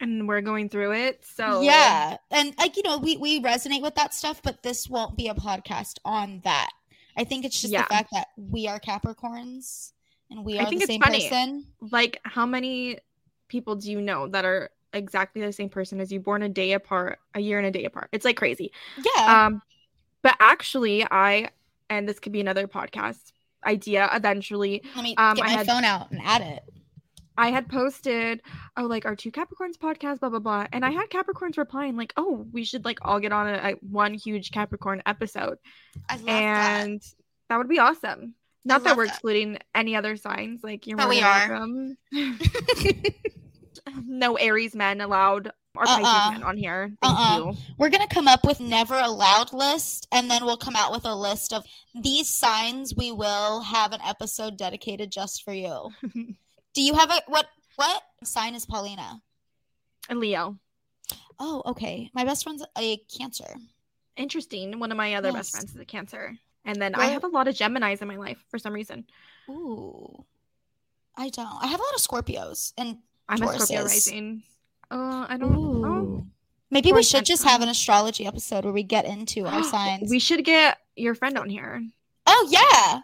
And 0.00 0.28
we're 0.28 0.40
going 0.42 0.68
through 0.68 0.92
it. 0.92 1.24
So 1.24 1.60
Yeah, 1.60 2.16
and 2.30 2.54
like 2.58 2.76
you 2.76 2.82
know, 2.84 2.98
we 2.98 3.16
we 3.16 3.42
resonate 3.42 3.82
with 3.82 3.94
that 3.96 4.14
stuff, 4.14 4.40
but 4.42 4.62
this 4.62 4.88
won't 4.88 5.16
be 5.16 5.28
a 5.28 5.34
podcast 5.34 5.98
on 6.04 6.40
that. 6.44 6.70
I 7.16 7.24
think 7.24 7.44
it's 7.44 7.60
just 7.60 7.72
Yeah. 7.72 7.82
the 7.82 7.88
fact 7.88 8.10
that 8.12 8.28
we 8.36 8.68
are 8.68 8.78
Capricorns 8.78 9.92
and 10.30 10.44
we 10.44 10.58
I 10.58 10.62
are 10.62 10.66
think 10.68 10.82
the 10.82 10.86
same 10.86 11.00
funny. 11.00 11.28
person. 11.28 11.66
like 11.90 12.20
how 12.22 12.46
many 12.46 12.98
people 13.48 13.74
do 13.76 13.90
you 13.90 14.00
know 14.00 14.28
that 14.28 14.44
are 14.44 14.70
exactly 14.92 15.42
the 15.42 15.52
same 15.52 15.68
person 15.68 16.00
as 16.00 16.12
you 16.12 16.20
born 16.20 16.42
a 16.42 16.48
day 16.48 16.72
apart, 16.72 17.18
a 17.34 17.40
year 17.40 17.58
and 17.58 17.66
a 17.66 17.70
day 17.70 17.84
apart? 17.84 18.08
It's 18.12 18.24
like 18.24 18.36
crazy. 18.36 18.70
Yeah. 19.16 19.46
Um 19.46 19.62
but 20.22 20.36
actually 20.38 21.04
I 21.10 21.50
and 21.90 22.08
this 22.08 22.20
could 22.20 22.32
be 22.32 22.40
another 22.40 22.68
podcast 22.68 23.32
idea 23.66 24.08
eventually. 24.12 24.82
Let 24.94 25.02
me 25.02 25.16
um, 25.16 25.34
get 25.34 25.44
I 25.44 25.48
my 25.48 25.52
had- 25.54 25.66
phone 25.66 25.84
out 25.84 26.10
and 26.12 26.20
add 26.22 26.42
it. 26.42 26.62
I 27.38 27.50
had 27.50 27.68
posted, 27.68 28.42
oh, 28.76 28.84
like 28.86 29.06
our 29.06 29.14
two 29.16 29.30
Capricorns 29.30 29.78
podcast, 29.80 30.20
blah 30.20 30.28
blah 30.28 30.40
blah, 30.40 30.66
and 30.72 30.84
I 30.84 30.90
had 30.90 31.08
Capricorns 31.08 31.56
replying 31.56 31.96
like, 31.96 32.12
oh, 32.16 32.44
we 32.52 32.64
should 32.64 32.84
like 32.84 32.98
all 33.02 33.20
get 33.20 33.32
on 33.32 33.46
a, 33.46 33.52
a 33.70 33.72
one 33.80 34.12
huge 34.14 34.50
Capricorn 34.50 35.02
episode, 35.06 35.58
and 36.26 37.00
that. 37.48 37.56
would 37.56 37.68
be 37.68 37.78
awesome. 37.78 38.34
Not 38.64 38.84
that 38.84 38.96
we're 38.96 39.06
that. 39.06 39.12
excluding 39.14 39.58
any 39.74 39.96
other 39.96 40.16
signs, 40.16 40.62
like 40.62 40.86
you're 40.86 40.96
But 40.98 41.08
we 41.08 41.22
are. 41.22 41.48
welcome. 41.48 41.96
no 44.06 44.34
Aries 44.34 44.74
men 44.74 45.00
allowed, 45.00 45.46
or 45.74 45.84
Uh-uh. 45.84 46.00
Pisces 46.02 46.32
men 46.32 46.42
on 46.42 46.56
here. 46.56 46.92
Thank 47.02 47.18
Uh-uh. 47.18 47.36
you. 47.38 47.56
We're 47.78 47.88
gonna 47.90 48.08
come 48.08 48.28
up 48.28 48.44
with 48.44 48.60
never 48.60 48.96
allowed 48.98 49.52
list, 49.52 50.08
and 50.12 50.30
then 50.30 50.44
we'll 50.44 50.56
come 50.58 50.76
out 50.76 50.92
with 50.92 51.04
a 51.04 51.14
list 51.14 51.52
of 51.52 51.64
these 51.94 52.28
signs. 52.28 52.94
We 52.94 53.12
will 53.12 53.60
have 53.60 53.92
an 53.92 54.00
episode 54.04 54.56
dedicated 54.58 55.10
just 55.12 55.44
for 55.44 55.52
you. 55.54 55.90
Do 56.74 56.82
you 56.82 56.94
have 56.94 57.10
a 57.10 57.20
what? 57.26 57.46
What 57.76 58.02
sign 58.24 58.54
is 58.54 58.66
Paulina? 58.66 59.20
And 60.08 60.18
Leo, 60.20 60.56
Oh, 61.38 61.62
okay. 61.66 62.10
My 62.14 62.24
best 62.24 62.42
friend's 62.42 62.64
a 62.76 62.96
Cancer. 63.16 63.54
interesting. 64.16 64.78
One 64.80 64.90
of 64.90 64.96
my 64.96 65.14
other 65.14 65.32
best 65.32 65.52
friends 65.52 65.74
is 65.74 65.80
a 65.80 65.84
Cancer, 65.84 66.36
and 66.64 66.80
then 66.80 66.94
I 66.94 67.06
have 67.06 67.24
a 67.24 67.28
lot 67.28 67.46
of 67.46 67.54
Gemini's 67.54 68.02
in 68.02 68.08
my 68.08 68.16
life 68.16 68.42
for 68.50 68.58
some 68.58 68.72
reason. 68.72 69.04
Ooh, 69.48 70.24
I 71.16 71.28
don't. 71.30 71.62
I 71.62 71.66
have 71.68 71.78
a 71.80 71.82
lot 71.82 71.94
of 71.94 72.00
Scorpios, 72.00 72.72
and 72.76 72.98
I'm 73.28 73.42
a 73.42 73.46
Scorpio 73.46 73.82
Tauruses. 73.82 73.84
rising. 73.86 74.42
Uh, 74.90 75.26
I 75.28 75.36
don't. 75.38 75.54
ooh. 75.54 75.86
Oh, 75.86 76.26
maybe 76.70 76.92
we 76.92 77.02
should 77.02 77.24
just 77.24 77.44
have 77.44 77.60
an 77.62 77.68
astrology 77.68 78.26
episode 78.26 78.64
where 78.64 78.72
we 78.72 78.82
get 78.82 79.04
into 79.04 79.46
our 79.46 79.62
signs. 79.74 80.10
We 80.10 80.18
should 80.18 80.44
get 80.44 80.78
your 80.96 81.14
friend 81.14 81.38
on 81.38 81.48
here. 81.48 81.82
oh 82.26 82.48
yeah, 82.50 83.00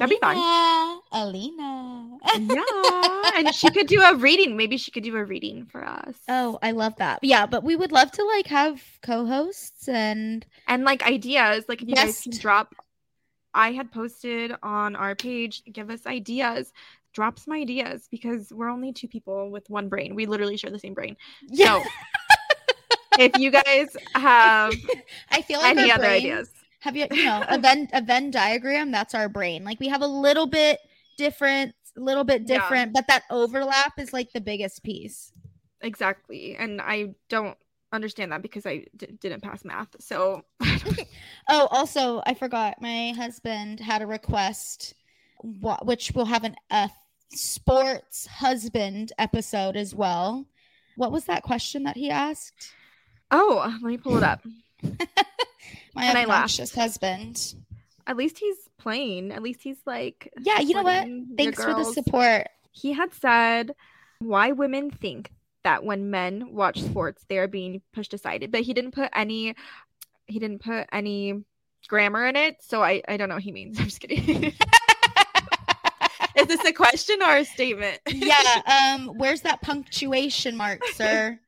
That'd 0.00 0.10
be 0.10 0.18
fun. 0.20 1.00
Alina. 1.12 2.18
yeah, 2.38 3.30
and 3.36 3.54
she 3.54 3.70
could 3.70 3.86
do 3.86 4.00
a 4.02 4.16
reading. 4.16 4.56
Maybe 4.56 4.76
she 4.76 4.90
could 4.90 5.02
do 5.04 5.14
a 5.16 5.24
reading 5.24 5.66
for 5.66 5.84
us. 5.84 6.16
Oh, 6.28 6.58
I 6.62 6.70
love 6.72 6.96
that. 6.96 7.18
Yeah, 7.22 7.46
but 7.46 7.62
we 7.64 7.76
would 7.76 7.92
love 7.92 8.10
to 8.12 8.24
like 8.24 8.46
have 8.46 8.82
co-hosts 9.02 9.88
and 9.88 10.44
and 10.66 10.84
like 10.84 11.02
ideas. 11.06 11.66
Like 11.68 11.82
if 11.82 11.88
you 11.88 11.94
guys 11.94 12.22
can 12.22 12.32
drop. 12.36 12.74
I 13.52 13.72
had 13.72 13.90
posted 13.90 14.52
on 14.62 14.94
our 14.96 15.14
page. 15.16 15.62
Give 15.72 15.90
us 15.90 16.06
ideas. 16.06 16.72
Drop 17.12 17.38
some 17.38 17.52
ideas 17.54 18.06
because 18.10 18.52
we're 18.52 18.68
only 18.68 18.92
two 18.92 19.08
people 19.08 19.50
with 19.50 19.68
one 19.68 19.88
brain. 19.88 20.14
We 20.14 20.26
literally 20.26 20.56
share 20.56 20.70
the 20.70 20.78
same 20.78 20.94
brain. 20.94 21.16
So 21.52 21.82
if 23.18 23.36
you 23.38 23.50
guys 23.50 23.96
have 24.14 24.72
I 25.30 25.42
feel 25.42 25.60
like 25.60 25.76
any 25.76 25.90
other 25.90 26.04
brain- 26.04 26.18
ideas, 26.22 26.48
Have 26.80 26.96
you 26.96 27.06
you 27.12 27.24
know 27.24 27.44
a 27.48 27.58
Venn 27.64 27.88
a 27.92 28.02
Venn 28.02 28.30
diagram? 28.30 28.90
That's 28.90 29.14
our 29.14 29.28
brain. 29.28 29.64
Like 29.64 29.80
we 29.80 29.88
have 29.88 30.02
a 30.02 30.06
little 30.06 30.46
bit 30.46 30.78
different, 31.16 31.74
a 31.96 32.00
little 32.00 32.24
bit 32.24 32.42
Yeah. 32.46 32.58
different, 32.58 32.92
but 32.94 33.06
that 33.08 33.22
overlap 33.30 33.98
is 33.98 34.12
like 34.12 34.32
the 34.32 34.40
biggest 34.40 34.82
piece. 34.82 35.32
exactly. 35.82 36.56
And 36.56 36.80
I 36.80 37.14
don't 37.28 37.56
understand 37.92 38.30
that 38.32 38.42
because 38.42 38.66
I 38.66 38.84
d- 38.96 39.18
didn't 39.20 39.42
pass 39.42 39.64
math. 39.64 39.88
So 40.00 40.42
Oh, 41.48 41.66
also, 41.70 42.22
I 42.26 42.34
forgot. 42.34 42.80
My 42.80 43.12
husband 43.16 43.80
had 43.80 44.00
a 44.02 44.06
request, 44.06 44.94
wh- 45.42 45.82
which 45.84 46.12
will 46.12 46.26
have 46.26 46.44
an 46.44 46.54
a 46.70 46.88
sports 47.32 48.26
husband 48.26 49.12
episode 49.18 49.76
as 49.76 49.94
well. 49.94 50.46
What 50.96 51.12
was 51.12 51.24
that 51.26 51.42
question 51.42 51.82
that 51.84 51.96
he 51.96 52.10
asked? 52.10 52.72
oh, 53.32 53.62
let 53.82 53.82
me 53.90 53.96
pull 53.96 54.16
it 54.16 54.22
up. 54.24 54.42
My 55.94 56.04
And 56.04 56.18
obnoxious 56.18 56.74
husband. 56.74 57.54
At 58.06 58.16
least 58.16 58.38
he's 58.38 58.56
playing. 58.78 59.32
At 59.32 59.42
least 59.42 59.60
he's 59.62 59.78
like 59.86 60.32
Yeah, 60.40 60.60
you 60.60 60.74
know 60.74 60.82
what? 60.82 61.06
Thanks 61.36 61.62
for 61.62 61.74
the 61.74 61.84
support. 61.84 62.48
He 62.72 62.92
had 62.92 63.12
said 63.14 63.74
why 64.20 64.52
women 64.52 64.90
think 64.90 65.32
that 65.62 65.84
when 65.84 66.10
men 66.10 66.52
watch 66.52 66.80
sports 66.80 67.24
they 67.28 67.38
are 67.38 67.48
being 67.48 67.82
pushed 67.92 68.14
aside, 68.14 68.48
but 68.50 68.62
he 68.62 68.74
didn't 68.74 68.92
put 68.92 69.10
any. 69.14 69.54
He 70.26 70.38
didn't 70.38 70.60
put 70.60 70.86
any 70.92 71.42
grammar 71.88 72.26
in 72.26 72.36
it, 72.36 72.62
so 72.62 72.82
I 72.82 73.02
I 73.08 73.16
don't 73.16 73.28
know 73.28 73.36
what 73.36 73.44
he 73.44 73.52
means. 73.52 73.78
I'm 73.80 73.86
just 73.86 74.00
kidding. 74.00 74.52
Is 76.36 76.46
this 76.46 76.64
a 76.64 76.72
question 76.72 77.20
or 77.22 77.38
a 77.38 77.44
statement? 77.44 77.98
yeah. 78.06 78.94
Um. 78.94 79.08
Where's 79.18 79.42
that 79.42 79.60
punctuation 79.62 80.56
mark, 80.56 80.80
sir? 80.94 81.38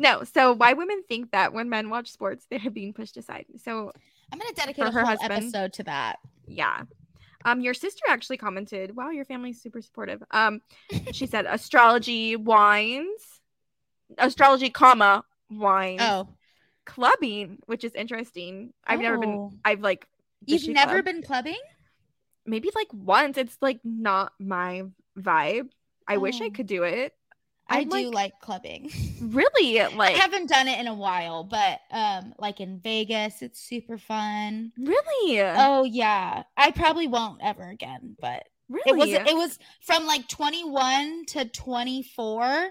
No. 0.00 0.24
So 0.24 0.52
why 0.52 0.72
women 0.74 1.02
think 1.08 1.30
that 1.32 1.52
when 1.52 1.68
men 1.68 1.90
watch 1.90 2.10
sports 2.10 2.46
they 2.50 2.56
are 2.64 2.70
being 2.80 2.92
pushed 2.92 3.16
aside? 3.16 3.46
So 3.62 3.92
I'm 4.32 4.38
gonna 4.38 4.52
dedicate 4.54 4.84
For 4.84 4.88
a 4.88 4.92
whole 4.92 5.04
husband. 5.06 5.32
episode 5.32 5.72
to 5.74 5.82
that. 5.84 6.16
yeah. 6.46 6.82
Um, 7.44 7.60
your 7.60 7.72
sister 7.72 8.02
actually 8.08 8.36
commented, 8.36 8.96
"Wow, 8.96 9.10
your 9.10 9.24
family's 9.24 9.62
super 9.62 9.80
supportive." 9.80 10.22
Um, 10.32 10.60
she 11.12 11.26
said 11.26 11.46
astrology 11.48 12.34
wines, 12.36 13.40
astrology, 14.18 14.70
comma 14.70 15.24
wine, 15.48 15.98
Oh, 16.00 16.28
clubbing, 16.84 17.58
which 17.66 17.84
is 17.84 17.94
interesting. 17.94 18.72
I've 18.86 19.00
never 19.00 19.18
been. 19.18 19.30
Oh. 19.30 19.52
I've 19.64 19.80
like. 19.80 20.06
You've 20.46 20.68
never 20.68 20.94
Club. 20.94 21.04
been 21.04 21.22
clubbing? 21.22 21.60
Maybe 22.46 22.70
like 22.74 22.88
once. 22.92 23.36
It's 23.38 23.56
like 23.60 23.80
not 23.84 24.32
my 24.38 24.84
vibe. 25.18 25.70
I 26.06 26.16
wish 26.16 26.40
I 26.40 26.46
Oh. 26.46 26.50
could 26.50 26.66
do 26.66 26.82
it. 26.84 27.14
I 27.68 27.80
I'm 27.80 27.88
do 27.88 27.96
like- 28.06 28.14
like 28.14 28.40
clubbing. 28.40 28.90
Really? 29.20 29.80
I 29.80 29.88
Like 29.88 30.14
haven't 30.16 30.48
done 30.48 30.68
it 30.68 30.78
in 30.78 30.86
a 30.86 30.94
while, 30.94 31.42
but 31.44 31.80
um 31.90 32.34
like 32.38 32.60
in 32.60 32.78
Vegas, 32.80 33.42
it's 33.42 33.60
super 33.60 33.98
fun. 33.98 34.72
really? 34.78 35.40
Oh 35.40 35.82
yeah. 35.84 36.44
I 36.56 36.70
probably 36.70 37.08
won't 37.08 37.40
ever 37.42 37.68
again, 37.68 38.16
but 38.20 38.44
really? 38.68 38.84
it 38.86 38.96
was 38.96 39.08
it 39.32 39.36
was 39.36 39.58
from 39.82 40.06
like 40.06 40.28
21 40.28 41.24
to 41.28 41.44
24. 41.46 42.68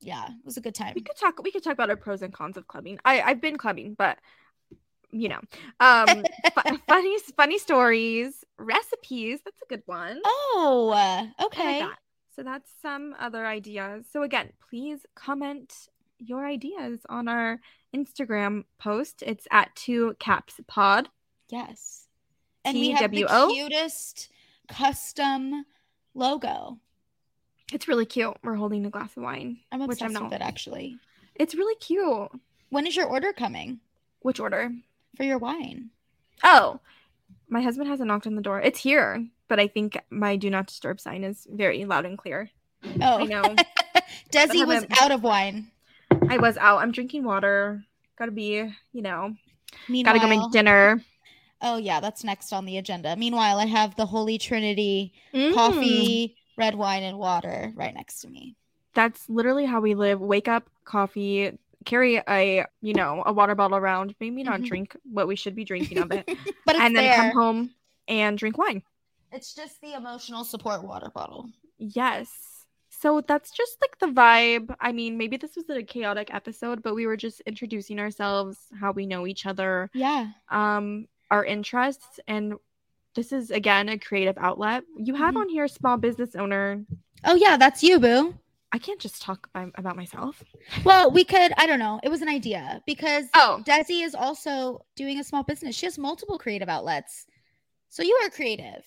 Yeah, 0.00 0.26
it 0.26 0.44
was 0.44 0.56
a 0.56 0.60
good 0.60 0.74
time. 0.74 0.92
we 0.96 1.00
could 1.02 1.16
talk 1.16 1.40
we 1.42 1.52
could 1.52 1.62
talk 1.62 1.74
about 1.74 1.90
our 1.90 1.96
pros 1.96 2.22
and 2.22 2.32
cons 2.32 2.56
of 2.56 2.66
clubbing. 2.66 2.98
I 3.04 3.22
I've 3.22 3.40
been 3.40 3.56
clubbing, 3.56 3.94
but 3.96 4.18
you 5.12 5.28
know. 5.28 5.40
Um 5.78 6.08
fu- 6.54 6.76
funny 6.88 7.18
funny 7.36 7.58
stories, 7.58 8.44
recipes, 8.58 9.40
that's 9.44 9.62
a 9.62 9.66
good 9.68 9.82
one. 9.86 10.20
Oh, 10.24 10.90
uh, 10.92 11.26
I 11.38 11.44
okay. 11.46 11.86
So 12.34 12.42
that's 12.42 12.70
some 12.80 13.14
other 13.18 13.46
ideas. 13.46 14.06
So 14.10 14.22
again, 14.22 14.52
please 14.68 15.04
comment 15.14 15.88
your 16.18 16.46
ideas 16.46 17.00
on 17.08 17.28
our 17.28 17.60
Instagram 17.94 18.64
post. 18.78 19.22
It's 19.26 19.46
at 19.50 19.74
two 19.76 20.16
caps 20.18 20.54
pod. 20.66 21.08
Yes. 21.50 22.06
And 22.64 22.76
we 22.78 22.90
have 22.92 23.10
the 23.10 23.26
cutest 23.26 24.30
custom 24.68 25.64
logo. 26.14 26.78
It's 27.72 27.88
really 27.88 28.06
cute. 28.06 28.36
We're 28.42 28.54
holding 28.54 28.86
a 28.86 28.90
glass 28.90 29.16
of 29.16 29.22
wine. 29.22 29.58
I'm 29.70 29.80
Which 29.80 29.96
obsessed 30.00 30.16
I'm 30.16 30.24
with 30.24 30.32
not. 30.32 30.40
it 30.40 30.44
actually. 30.44 30.96
It's 31.34 31.54
really 31.54 31.74
cute. 31.76 32.30
When 32.70 32.86
is 32.86 32.96
your 32.96 33.06
order 33.06 33.32
coming 33.32 33.80
Which 34.20 34.40
order? 34.40 34.70
for 35.16 35.24
your 35.24 35.38
wine? 35.38 35.90
Oh, 36.42 36.80
my 37.48 37.60
husband 37.60 37.88
hasn't 37.88 38.08
knocked 38.08 38.26
on 38.26 38.34
the 38.34 38.42
door. 38.42 38.60
It's 38.60 38.80
here, 38.80 39.26
but 39.52 39.60
I 39.60 39.68
think 39.68 40.00
my 40.08 40.36
do 40.36 40.48
not 40.48 40.66
disturb 40.66 40.98
sign 40.98 41.24
is 41.24 41.46
very 41.52 41.84
loud 41.84 42.06
and 42.06 42.16
clear. 42.16 42.48
Oh, 43.02 43.18
I 43.18 43.24
know. 43.24 43.42
Desi 44.32 44.66
was 44.66 44.84
a- 44.84 45.02
out 45.02 45.10
of 45.10 45.22
wine. 45.22 45.70
I 46.30 46.38
was 46.38 46.56
out. 46.56 46.78
I'm 46.78 46.90
drinking 46.90 47.24
water. 47.24 47.84
Gotta 48.18 48.30
be, 48.32 48.54
you 48.94 49.02
know, 49.02 49.34
Meanwhile, 49.90 50.14
gotta 50.14 50.26
go 50.26 50.40
make 50.40 50.50
dinner. 50.52 51.04
Oh 51.60 51.76
yeah, 51.76 52.00
that's 52.00 52.24
next 52.24 52.50
on 52.54 52.64
the 52.64 52.78
agenda. 52.78 53.14
Meanwhile, 53.14 53.58
I 53.58 53.66
have 53.66 53.94
the 53.96 54.06
Holy 54.06 54.38
Trinity 54.38 55.12
Mm. 55.34 55.52
coffee, 55.52 56.34
red 56.56 56.74
wine, 56.74 57.02
and 57.02 57.18
water 57.18 57.72
right 57.76 57.92
next 57.94 58.22
to 58.22 58.30
me. 58.30 58.56
That's 58.94 59.28
literally 59.28 59.66
how 59.66 59.82
we 59.82 59.94
live. 59.94 60.18
Wake 60.18 60.48
up, 60.48 60.64
coffee, 60.86 61.58
carry 61.84 62.22
a, 62.26 62.64
you 62.80 62.94
know, 62.94 63.22
a 63.26 63.34
water 63.34 63.54
bottle 63.54 63.76
around. 63.76 64.14
Maybe 64.18 64.42
not 64.44 64.60
Mhm. 64.60 64.66
drink 64.66 64.96
what 65.04 65.28
we 65.28 65.36
should 65.36 65.54
be 65.54 65.64
drinking 65.64 65.98
of 65.98 66.10
it. 66.10 66.24
But 66.64 66.76
it's 66.76 66.84
and 66.84 66.96
then 66.96 67.04
there. 67.04 67.16
come 67.16 67.30
home 67.32 67.70
and 68.08 68.38
drink 68.38 68.56
wine. 68.56 68.82
It's 69.32 69.54
just 69.54 69.80
the 69.80 69.94
emotional 69.94 70.44
support 70.44 70.84
water 70.84 71.10
bottle. 71.14 71.48
Yes. 71.78 72.30
So 72.90 73.20
that's 73.26 73.50
just 73.50 73.78
like 73.80 73.98
the 73.98 74.06
vibe. 74.06 74.74
I 74.80 74.92
mean, 74.92 75.16
maybe 75.16 75.36
this 75.36 75.56
was 75.56 75.68
a 75.70 75.82
chaotic 75.82 76.32
episode, 76.32 76.82
but 76.82 76.94
we 76.94 77.06
were 77.06 77.16
just 77.16 77.40
introducing 77.42 77.98
ourselves, 77.98 78.58
how 78.78 78.92
we 78.92 79.06
know 79.06 79.26
each 79.26 79.46
other, 79.46 79.90
Yeah. 79.94 80.28
um, 80.50 81.08
our 81.30 81.44
interests, 81.44 82.20
and 82.28 82.54
this 83.14 83.32
is 83.32 83.50
again 83.50 83.88
a 83.88 83.98
creative 83.98 84.36
outlet. 84.38 84.84
You 84.96 85.14
have 85.14 85.34
Mhm. 85.34 85.40
on 85.40 85.48
here 85.48 85.64
a 85.64 85.68
small 85.68 85.96
business 85.96 86.34
owner. 86.36 86.84
Oh 87.24 87.34
yeah, 87.34 87.56
that's 87.56 87.82
you, 87.82 87.98
boo. 87.98 88.34
I 88.74 88.78
can't 88.78 89.00
just 89.00 89.20
talk 89.20 89.52
by, 89.52 89.70
about 89.76 89.96
myself. 89.96 90.42
Well, 90.84 91.10
we 91.10 91.24
could. 91.24 91.52
I 91.58 91.66
don't 91.66 91.78
know. 91.78 92.00
It 92.02 92.08
was 92.08 92.22
an 92.22 92.28
idea 92.28 92.82
because 92.86 93.26
Oh, 93.34 93.62
Desi 93.66 94.02
is 94.04 94.14
also 94.14 94.84
doing 94.96 95.18
a 95.18 95.24
small 95.24 95.42
business. 95.42 95.74
She 95.76 95.86
has 95.86 95.98
multiple 95.98 96.38
creative 96.38 96.68
outlets. 96.68 97.26
So 97.90 98.02
you 98.02 98.18
are 98.22 98.30
creative. 98.30 98.84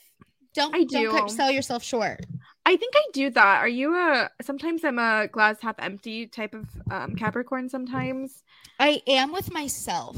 Don't 0.56 0.74
I 0.74 0.84
don't 0.86 1.30
sell 1.30 1.52
yourself 1.52 1.84
short. 1.84 2.26
I 2.66 2.78
think 2.78 2.94
I 2.96 3.04
do 3.14 3.30
that. 3.30 3.60
Are 3.60 3.68
you 3.68 3.94
a? 3.96 4.30
Sometimes 4.42 4.84
I'm 4.84 4.98
a 4.98 5.28
glass 5.32 5.58
half 5.62 5.76
empty 5.80 6.26
type 6.28 6.56
of 6.56 6.66
um, 6.90 7.16
Capricorn. 7.16 7.70
Sometimes 7.70 8.42
I 8.80 9.02
am 9.06 9.32
with 9.32 9.52
myself. 9.54 10.16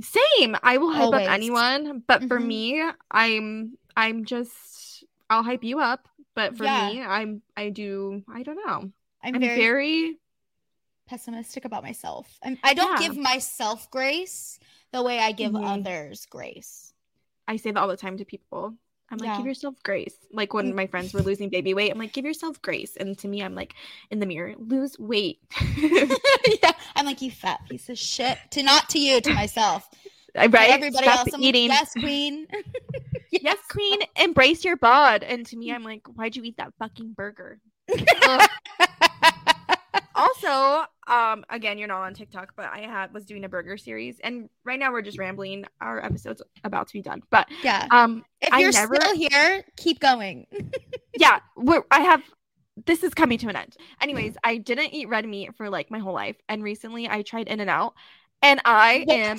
same. 0.00 0.56
I 0.62 0.78
will 0.78 0.90
hype 0.92 1.04
Always. 1.04 1.26
up 1.28 1.32
anyone, 1.32 2.02
but 2.06 2.24
for 2.24 2.40
Mhm. 2.40 2.46
me, 2.46 2.82
I'm 3.10 3.78
I'm 3.96 4.24
just 4.24 5.04
I'll 5.30 5.42
hype 5.42 5.62
you 5.64 5.78
up. 5.80 6.08
But 6.34 6.56
for 6.56 6.64
Yeah. 6.64 6.88
me, 6.88 7.02
I'm 7.02 7.42
I 7.56 7.68
do 7.70 8.22
I 8.32 8.42
don't 8.42 8.56
know. 8.66 8.90
I'm, 9.22 9.34
I'm, 9.34 9.40
very, 9.40 9.60
very, 9.60 10.18
pessimistic 11.08 11.64
about 11.64 11.82
myself. 11.82 12.38
I'm, 12.42 12.56
I 12.62 12.74
don't 12.74 13.00
Yeah. 13.00 13.08
give 13.08 13.18
myself 13.18 13.90
grace 13.90 14.58
the 14.92 15.02
way 15.02 15.18
I 15.18 15.32
give 15.32 15.52
Mhm. 15.52 15.64
others 15.64 16.26
grace. 16.26 16.92
I 17.46 17.56
say 17.56 17.70
that 17.72 17.80
all 17.80 17.88
the 17.88 17.96
time 17.96 18.16
to 18.18 18.24
people. 18.24 18.74
I'm 19.10 19.18
like, 19.18 19.28
Yeah. 19.28 19.36
give 19.38 19.46
yourself 19.46 19.74
grace. 19.82 20.14
Like 20.32 20.52
when 20.52 20.74
my 20.74 20.86
friends 20.86 21.14
were 21.14 21.22
losing 21.22 21.48
baby 21.48 21.72
weight, 21.74 21.90
I'm 21.90 21.98
like, 21.98 22.12
give 22.12 22.24
yourself 22.24 22.60
grace. 22.60 22.96
And 22.96 23.18
to 23.18 23.28
me, 23.28 23.42
I'm 23.42 23.54
like, 23.54 23.74
in 24.10 24.18
the 24.20 24.26
mirror, 24.26 24.54
lose 24.58 24.98
weight. 24.98 25.40
yeah, 25.76 26.72
I'm 26.96 27.06
like 27.06 27.22
you 27.22 27.30
fat 27.30 27.60
piece 27.68 27.88
of 27.88 27.98
shit. 27.98 28.38
To 28.50 28.62
not 28.62 28.88
to 28.90 28.98
you, 28.98 29.20
to 29.22 29.32
myself. 29.34 29.88
right? 30.36 30.50
To 30.52 30.58
everybody 30.60 31.06
Stop 31.06 31.20
else, 31.20 31.34
I'm 31.34 31.40
like, 31.40 31.48
eating. 31.48 31.68
yes, 31.68 31.92
queen. 31.92 32.46
yes, 33.30 33.56
queen, 33.70 34.00
embrace 34.16 34.64
your 34.64 34.76
bod. 34.76 35.22
And 35.22 35.46
to 35.46 35.56
me, 35.56 35.72
I'm 35.72 35.82
like, 35.84 36.06
why'd 36.14 36.36
you 36.36 36.44
eat 36.44 36.56
that 36.58 36.72
fucking 36.78 37.12
burger? 37.14 37.60
Also, 40.14 40.84
um, 41.08 41.44
again, 41.50 41.78
you're 41.78 41.88
not 41.88 42.02
on 42.02 42.14
TikTok, 42.14 42.52
but 42.56 42.66
I 42.66 42.80
had 42.80 43.12
was 43.12 43.24
doing 43.24 43.44
a 43.44 43.48
burger 43.48 43.76
series, 43.76 44.20
and 44.22 44.48
right 44.64 44.78
now 44.78 44.92
we're 44.92 45.02
just 45.02 45.18
rambling. 45.18 45.64
Our 45.80 46.04
episode's 46.04 46.42
about 46.64 46.88
to 46.88 46.92
be 46.92 47.02
done, 47.02 47.22
but 47.30 47.48
yeah. 47.62 47.86
um, 47.90 48.24
If 48.40 48.52
I 48.52 48.60
you're 48.60 48.72
never- 48.72 48.94
still 48.96 49.14
here, 49.16 49.64
keep 49.76 50.00
going. 50.00 50.46
yeah, 51.18 51.40
we're, 51.56 51.82
I 51.90 52.00
have. 52.00 52.22
This 52.86 53.02
is 53.02 53.12
coming 53.14 53.38
to 53.38 53.48
an 53.48 53.56
end. 53.56 53.76
Anyways, 54.00 54.36
I 54.44 54.58
didn't 54.58 54.94
eat 54.94 55.08
red 55.08 55.26
meat 55.26 55.56
for 55.56 55.68
like 55.68 55.90
my 55.90 55.98
whole 55.98 56.14
life, 56.14 56.36
and 56.48 56.62
recently 56.62 57.08
I 57.08 57.22
tried 57.22 57.48
In 57.48 57.58
and 57.60 57.70
Out, 57.70 57.94
and 58.42 58.60
I 58.64 59.04
am 59.08 59.38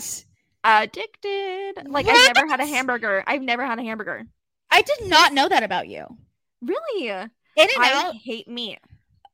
addicted. 0.64 1.74
Like 1.88 2.08
I've 2.08 2.34
never 2.36 2.48
had 2.48 2.60
a 2.60 2.66
hamburger. 2.66 3.24
I've 3.26 3.42
never 3.42 3.66
had 3.66 3.80
a 3.80 3.84
hamburger. 3.84 4.24
I 4.72 4.82
did 4.82 5.08
not 5.10 5.34
know 5.34 5.48
that 5.48 5.64
about 5.64 5.88
you. 5.88 6.06
Really? 6.62 7.08
In 7.10 7.30
and 7.58 7.70
I 7.78 8.08
out, 8.08 8.16
hate 8.16 8.48
meat. 8.48 8.80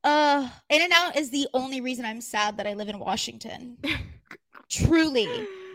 Uh, 0.05 0.49
In 0.69 0.81
and 0.81 0.93
Out 0.93 1.17
is 1.17 1.29
the 1.31 1.47
only 1.53 1.81
reason 1.81 2.05
I'm 2.05 2.21
sad 2.21 2.57
that 2.57 2.67
I 2.67 2.73
live 2.73 2.87
in 2.87 2.99
Washington. 2.99 3.77
Truly. 4.69 5.27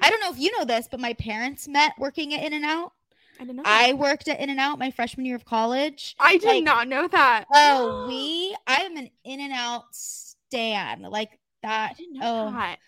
I 0.02 0.08
don't 0.10 0.20
know 0.20 0.30
if 0.30 0.38
you 0.38 0.56
know 0.58 0.64
this, 0.64 0.88
but 0.90 1.00
my 1.00 1.12
parents 1.14 1.68
met 1.68 1.92
working 1.98 2.34
at 2.34 2.42
In 2.44 2.52
and 2.52 2.64
Out. 2.64 2.92
I 3.38 3.44
didn't 3.44 3.56
know. 3.56 3.62
I 3.66 3.92
worked 3.94 4.28
at 4.28 4.40
In 4.40 4.50
and 4.50 4.58
Out 4.60 4.78
my 4.78 4.90
freshman 4.90 5.26
year 5.26 5.36
of 5.36 5.44
college. 5.44 6.14
I 6.18 6.36
did 6.38 6.46
like- 6.46 6.64
not 6.64 6.88
know 6.88 7.06
that. 7.08 7.44
Oh, 7.52 8.06
we 8.08 8.56
I 8.66 8.82
am 8.82 8.96
an 8.96 9.10
In 9.24 9.40
and 9.40 9.52
Out 9.52 9.84
stan. 9.92 11.02
Like 11.02 11.30
I 11.32 11.68
that. 11.68 11.96
didn't 11.98 12.14
know 12.14 12.46
Oh, 12.48 12.50
that. 12.52 12.78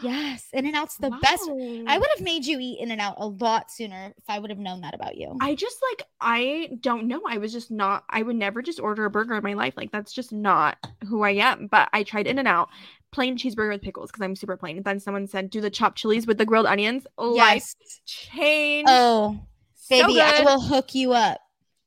Yes. 0.00 0.46
In 0.52 0.66
and 0.66 0.76
Out's 0.76 0.96
the 0.96 1.10
best. 1.10 1.42
I 1.48 1.98
would 1.98 2.08
have 2.16 2.20
made 2.24 2.46
you 2.46 2.58
eat 2.60 2.80
In 2.80 2.90
and 2.90 3.00
Out 3.00 3.16
a 3.18 3.26
lot 3.26 3.70
sooner 3.70 4.12
if 4.16 4.24
I 4.28 4.38
would 4.38 4.50
have 4.50 4.58
known 4.58 4.80
that 4.82 4.94
about 4.94 5.16
you. 5.16 5.36
I 5.40 5.54
just 5.54 5.78
like 5.90 6.06
I 6.20 6.70
don't 6.80 7.06
know. 7.08 7.22
I 7.28 7.38
was 7.38 7.52
just 7.52 7.70
not. 7.70 8.04
I 8.08 8.22
would 8.22 8.36
never 8.36 8.62
just 8.62 8.80
order 8.80 9.04
a 9.04 9.10
burger 9.10 9.34
in 9.34 9.42
my 9.42 9.54
life. 9.54 9.74
Like 9.76 9.92
that's 9.92 10.12
just 10.12 10.32
not 10.32 10.78
who 11.08 11.22
I 11.22 11.30
am. 11.32 11.66
But 11.66 11.88
I 11.92 12.02
tried 12.02 12.26
In 12.26 12.38
and 12.38 12.48
Out, 12.48 12.68
plain 13.10 13.36
cheeseburger 13.36 13.72
with 13.72 13.82
pickles 13.82 14.10
because 14.10 14.22
I'm 14.22 14.36
super 14.36 14.56
plain. 14.56 14.82
Then 14.82 15.00
someone 15.00 15.26
said, 15.26 15.50
"Do 15.50 15.60
the 15.60 15.70
chopped 15.70 15.98
chilies 15.98 16.26
with 16.26 16.38
the 16.38 16.46
grilled 16.46 16.66
onions." 16.66 17.06
Life 17.18 17.74
yes. 17.80 18.00
change. 18.06 18.86
Oh, 18.88 19.40
So 19.74 20.06
baby, 20.06 20.20
I 20.20 20.42
will 20.42 20.60
hook 20.60 20.94
you 20.94 21.12
up. 21.12 21.40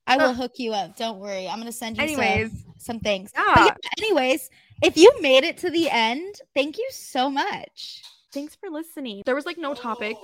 I 0.08 0.18
will 0.18 0.26
Uh, 0.30 0.34
hook 0.34 0.54
you 0.58 0.72
up. 0.72 0.96
Don't 0.98 1.20
worry. 1.20 1.48
I'm 1.48 1.58
gonna 1.58 1.72
send 1.72 1.98
you 1.98 2.04
Anyways, 2.04 2.52
some, 2.52 2.74
some 2.78 3.00
things. 3.00 3.32
But 3.36 3.44
yeah. 3.48 3.66
yeah, 3.66 3.74
anyways, 3.98 4.50
if 4.82 4.98
you 4.98 5.12
made 5.22 5.44
it 5.44 5.58
to 5.60 5.70
the 5.70 5.90
end, 5.90 6.36
thank 6.54 6.78
you 6.78 6.88
so 6.92 7.30
much. 7.30 8.02
Thanks 8.34 8.56
for 8.56 8.70
listening. 8.70 9.24
There 9.26 9.36
was 9.36 9.46
like 9.46 9.58
no 9.58 9.74
topic. 9.74 10.18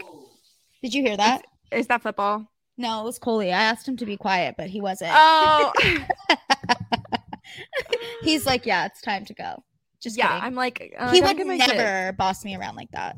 Did 0.84 0.93
you 0.93 1.04
hear 1.04 1.18
that? 1.18 1.45
Is 1.72 1.88
that 1.88 2.02
football? 2.02 2.47
No, 2.78 3.02
it 3.02 3.06
was 3.06 3.20
Coley. 3.20 3.54
I 3.54 3.62
asked 3.64 3.88
him 3.88 3.97
to 3.97 4.06
be 4.06 4.18
quiet, 4.18 4.56
but 4.58 4.70
he 4.70 4.82
wasn't. 4.82 5.12
Oh, 5.14 5.72
He's 8.24 8.45
like, 8.45 8.66
yeah, 8.66 8.86
it's 8.86 9.02
time 9.02 9.26
to 9.26 9.34
go. 9.34 9.64
Just 10.02 10.18
yeah. 10.18 10.28
kidding. 10.30 10.43
I'm 10.43 10.56
like, 10.56 10.95
uh, 10.97 11.12
he 11.12 11.22
would 11.22 11.38
my 11.45 11.58
kid. 11.58 11.78
never 11.78 12.14
boss 12.14 12.43
me 12.43 12.56
around 12.56 12.76
like 12.76 12.91
that. 12.91 13.18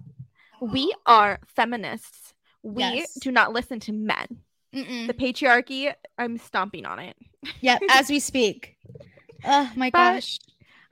We 0.62 0.94
are 1.06 1.40
feminists. 1.56 2.34
We 2.62 2.84
Yes. 2.84 3.14
do 3.16 3.32
not 3.32 3.54
listen 3.54 3.80
to 3.82 3.94
men. 3.94 4.28
Mm-mm. 4.74 5.08
The 5.08 5.14
patriarchy, 5.14 5.94
I'm 6.18 6.38
stomping 6.38 6.86
on 6.86 7.00
it. 7.00 7.16
Yep, 7.62 7.82
as 7.90 8.10
we 8.10 8.20
speak. 8.20 8.78
Oh 9.46 9.70
my 9.76 9.90
But- 9.90 10.14
gosh. 10.14 10.40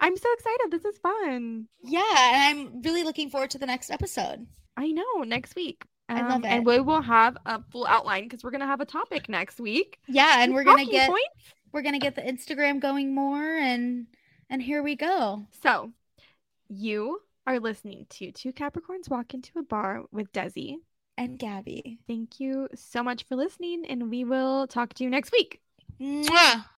I'm 0.02 0.18
so 0.18 0.28
excited. 0.34 0.72
This 0.72 0.84
is 0.86 0.97
fun. 0.97 1.68
Yeah, 1.84 2.02
and 2.34 2.60
I'm 2.60 2.82
really 2.82 3.04
looking 3.04 3.30
forward 3.30 3.52
to 3.52 3.60
the 3.60 3.66
next 3.68 3.91
episode. 3.91 4.47
I 4.76 4.88
know. 4.91 5.24
Next 5.24 5.56
week. 5.56 5.84
I 6.10 6.22
love 6.24 6.32
Um, 6.43 6.45
And 6.45 6.66
we 6.66 6.80
will 6.82 7.02
have 7.02 7.38
a 7.45 7.62
full 7.72 7.86
outline 7.88 8.24
because 8.24 8.43
we're 8.43 8.52
gonna 8.52 8.66
have 8.68 8.82
a 8.82 8.86
topic 8.86 9.30
next 9.30 9.62
week. 9.62 9.99
Yeah, 10.08 10.43
and 10.43 10.54
we're 10.54 10.64
gonna 10.66 10.86
get 10.86 11.08
points. 11.10 11.54
we're 11.72 11.84
gonna 11.84 11.99
get 11.99 12.16
the 12.16 12.22
Instagram 12.22 12.82
going 12.82 13.16
more 13.16 13.56
and 13.58 14.08
and 14.49 14.62
here 14.62 14.84
we 14.84 14.95
go. 14.97 15.45
So, 15.64 15.93
you 16.68 17.22
are 17.47 17.60
listening 17.60 18.08
to 18.10 18.32
Two 18.34 18.52
Capricorns 18.52 19.10
Walk 19.10 19.34
into 19.34 19.58
a 19.58 19.64
Bar 19.64 20.04
with 20.12 20.32
Desi. 20.34 20.78
And 21.18 21.38
Gabby. 21.39 21.99
Thank 22.08 22.39
you 22.39 22.68
so 22.76 23.04
much 23.04 23.24
for 23.24 23.36
listening, 23.36 23.86
and 23.86 24.10
we 24.10 24.24
will 24.24 24.68
talk 24.68 24.93
to 24.95 25.04
you 25.04 25.10
next 25.10 25.32
week. 25.32 25.62
Mwah! 25.99 26.66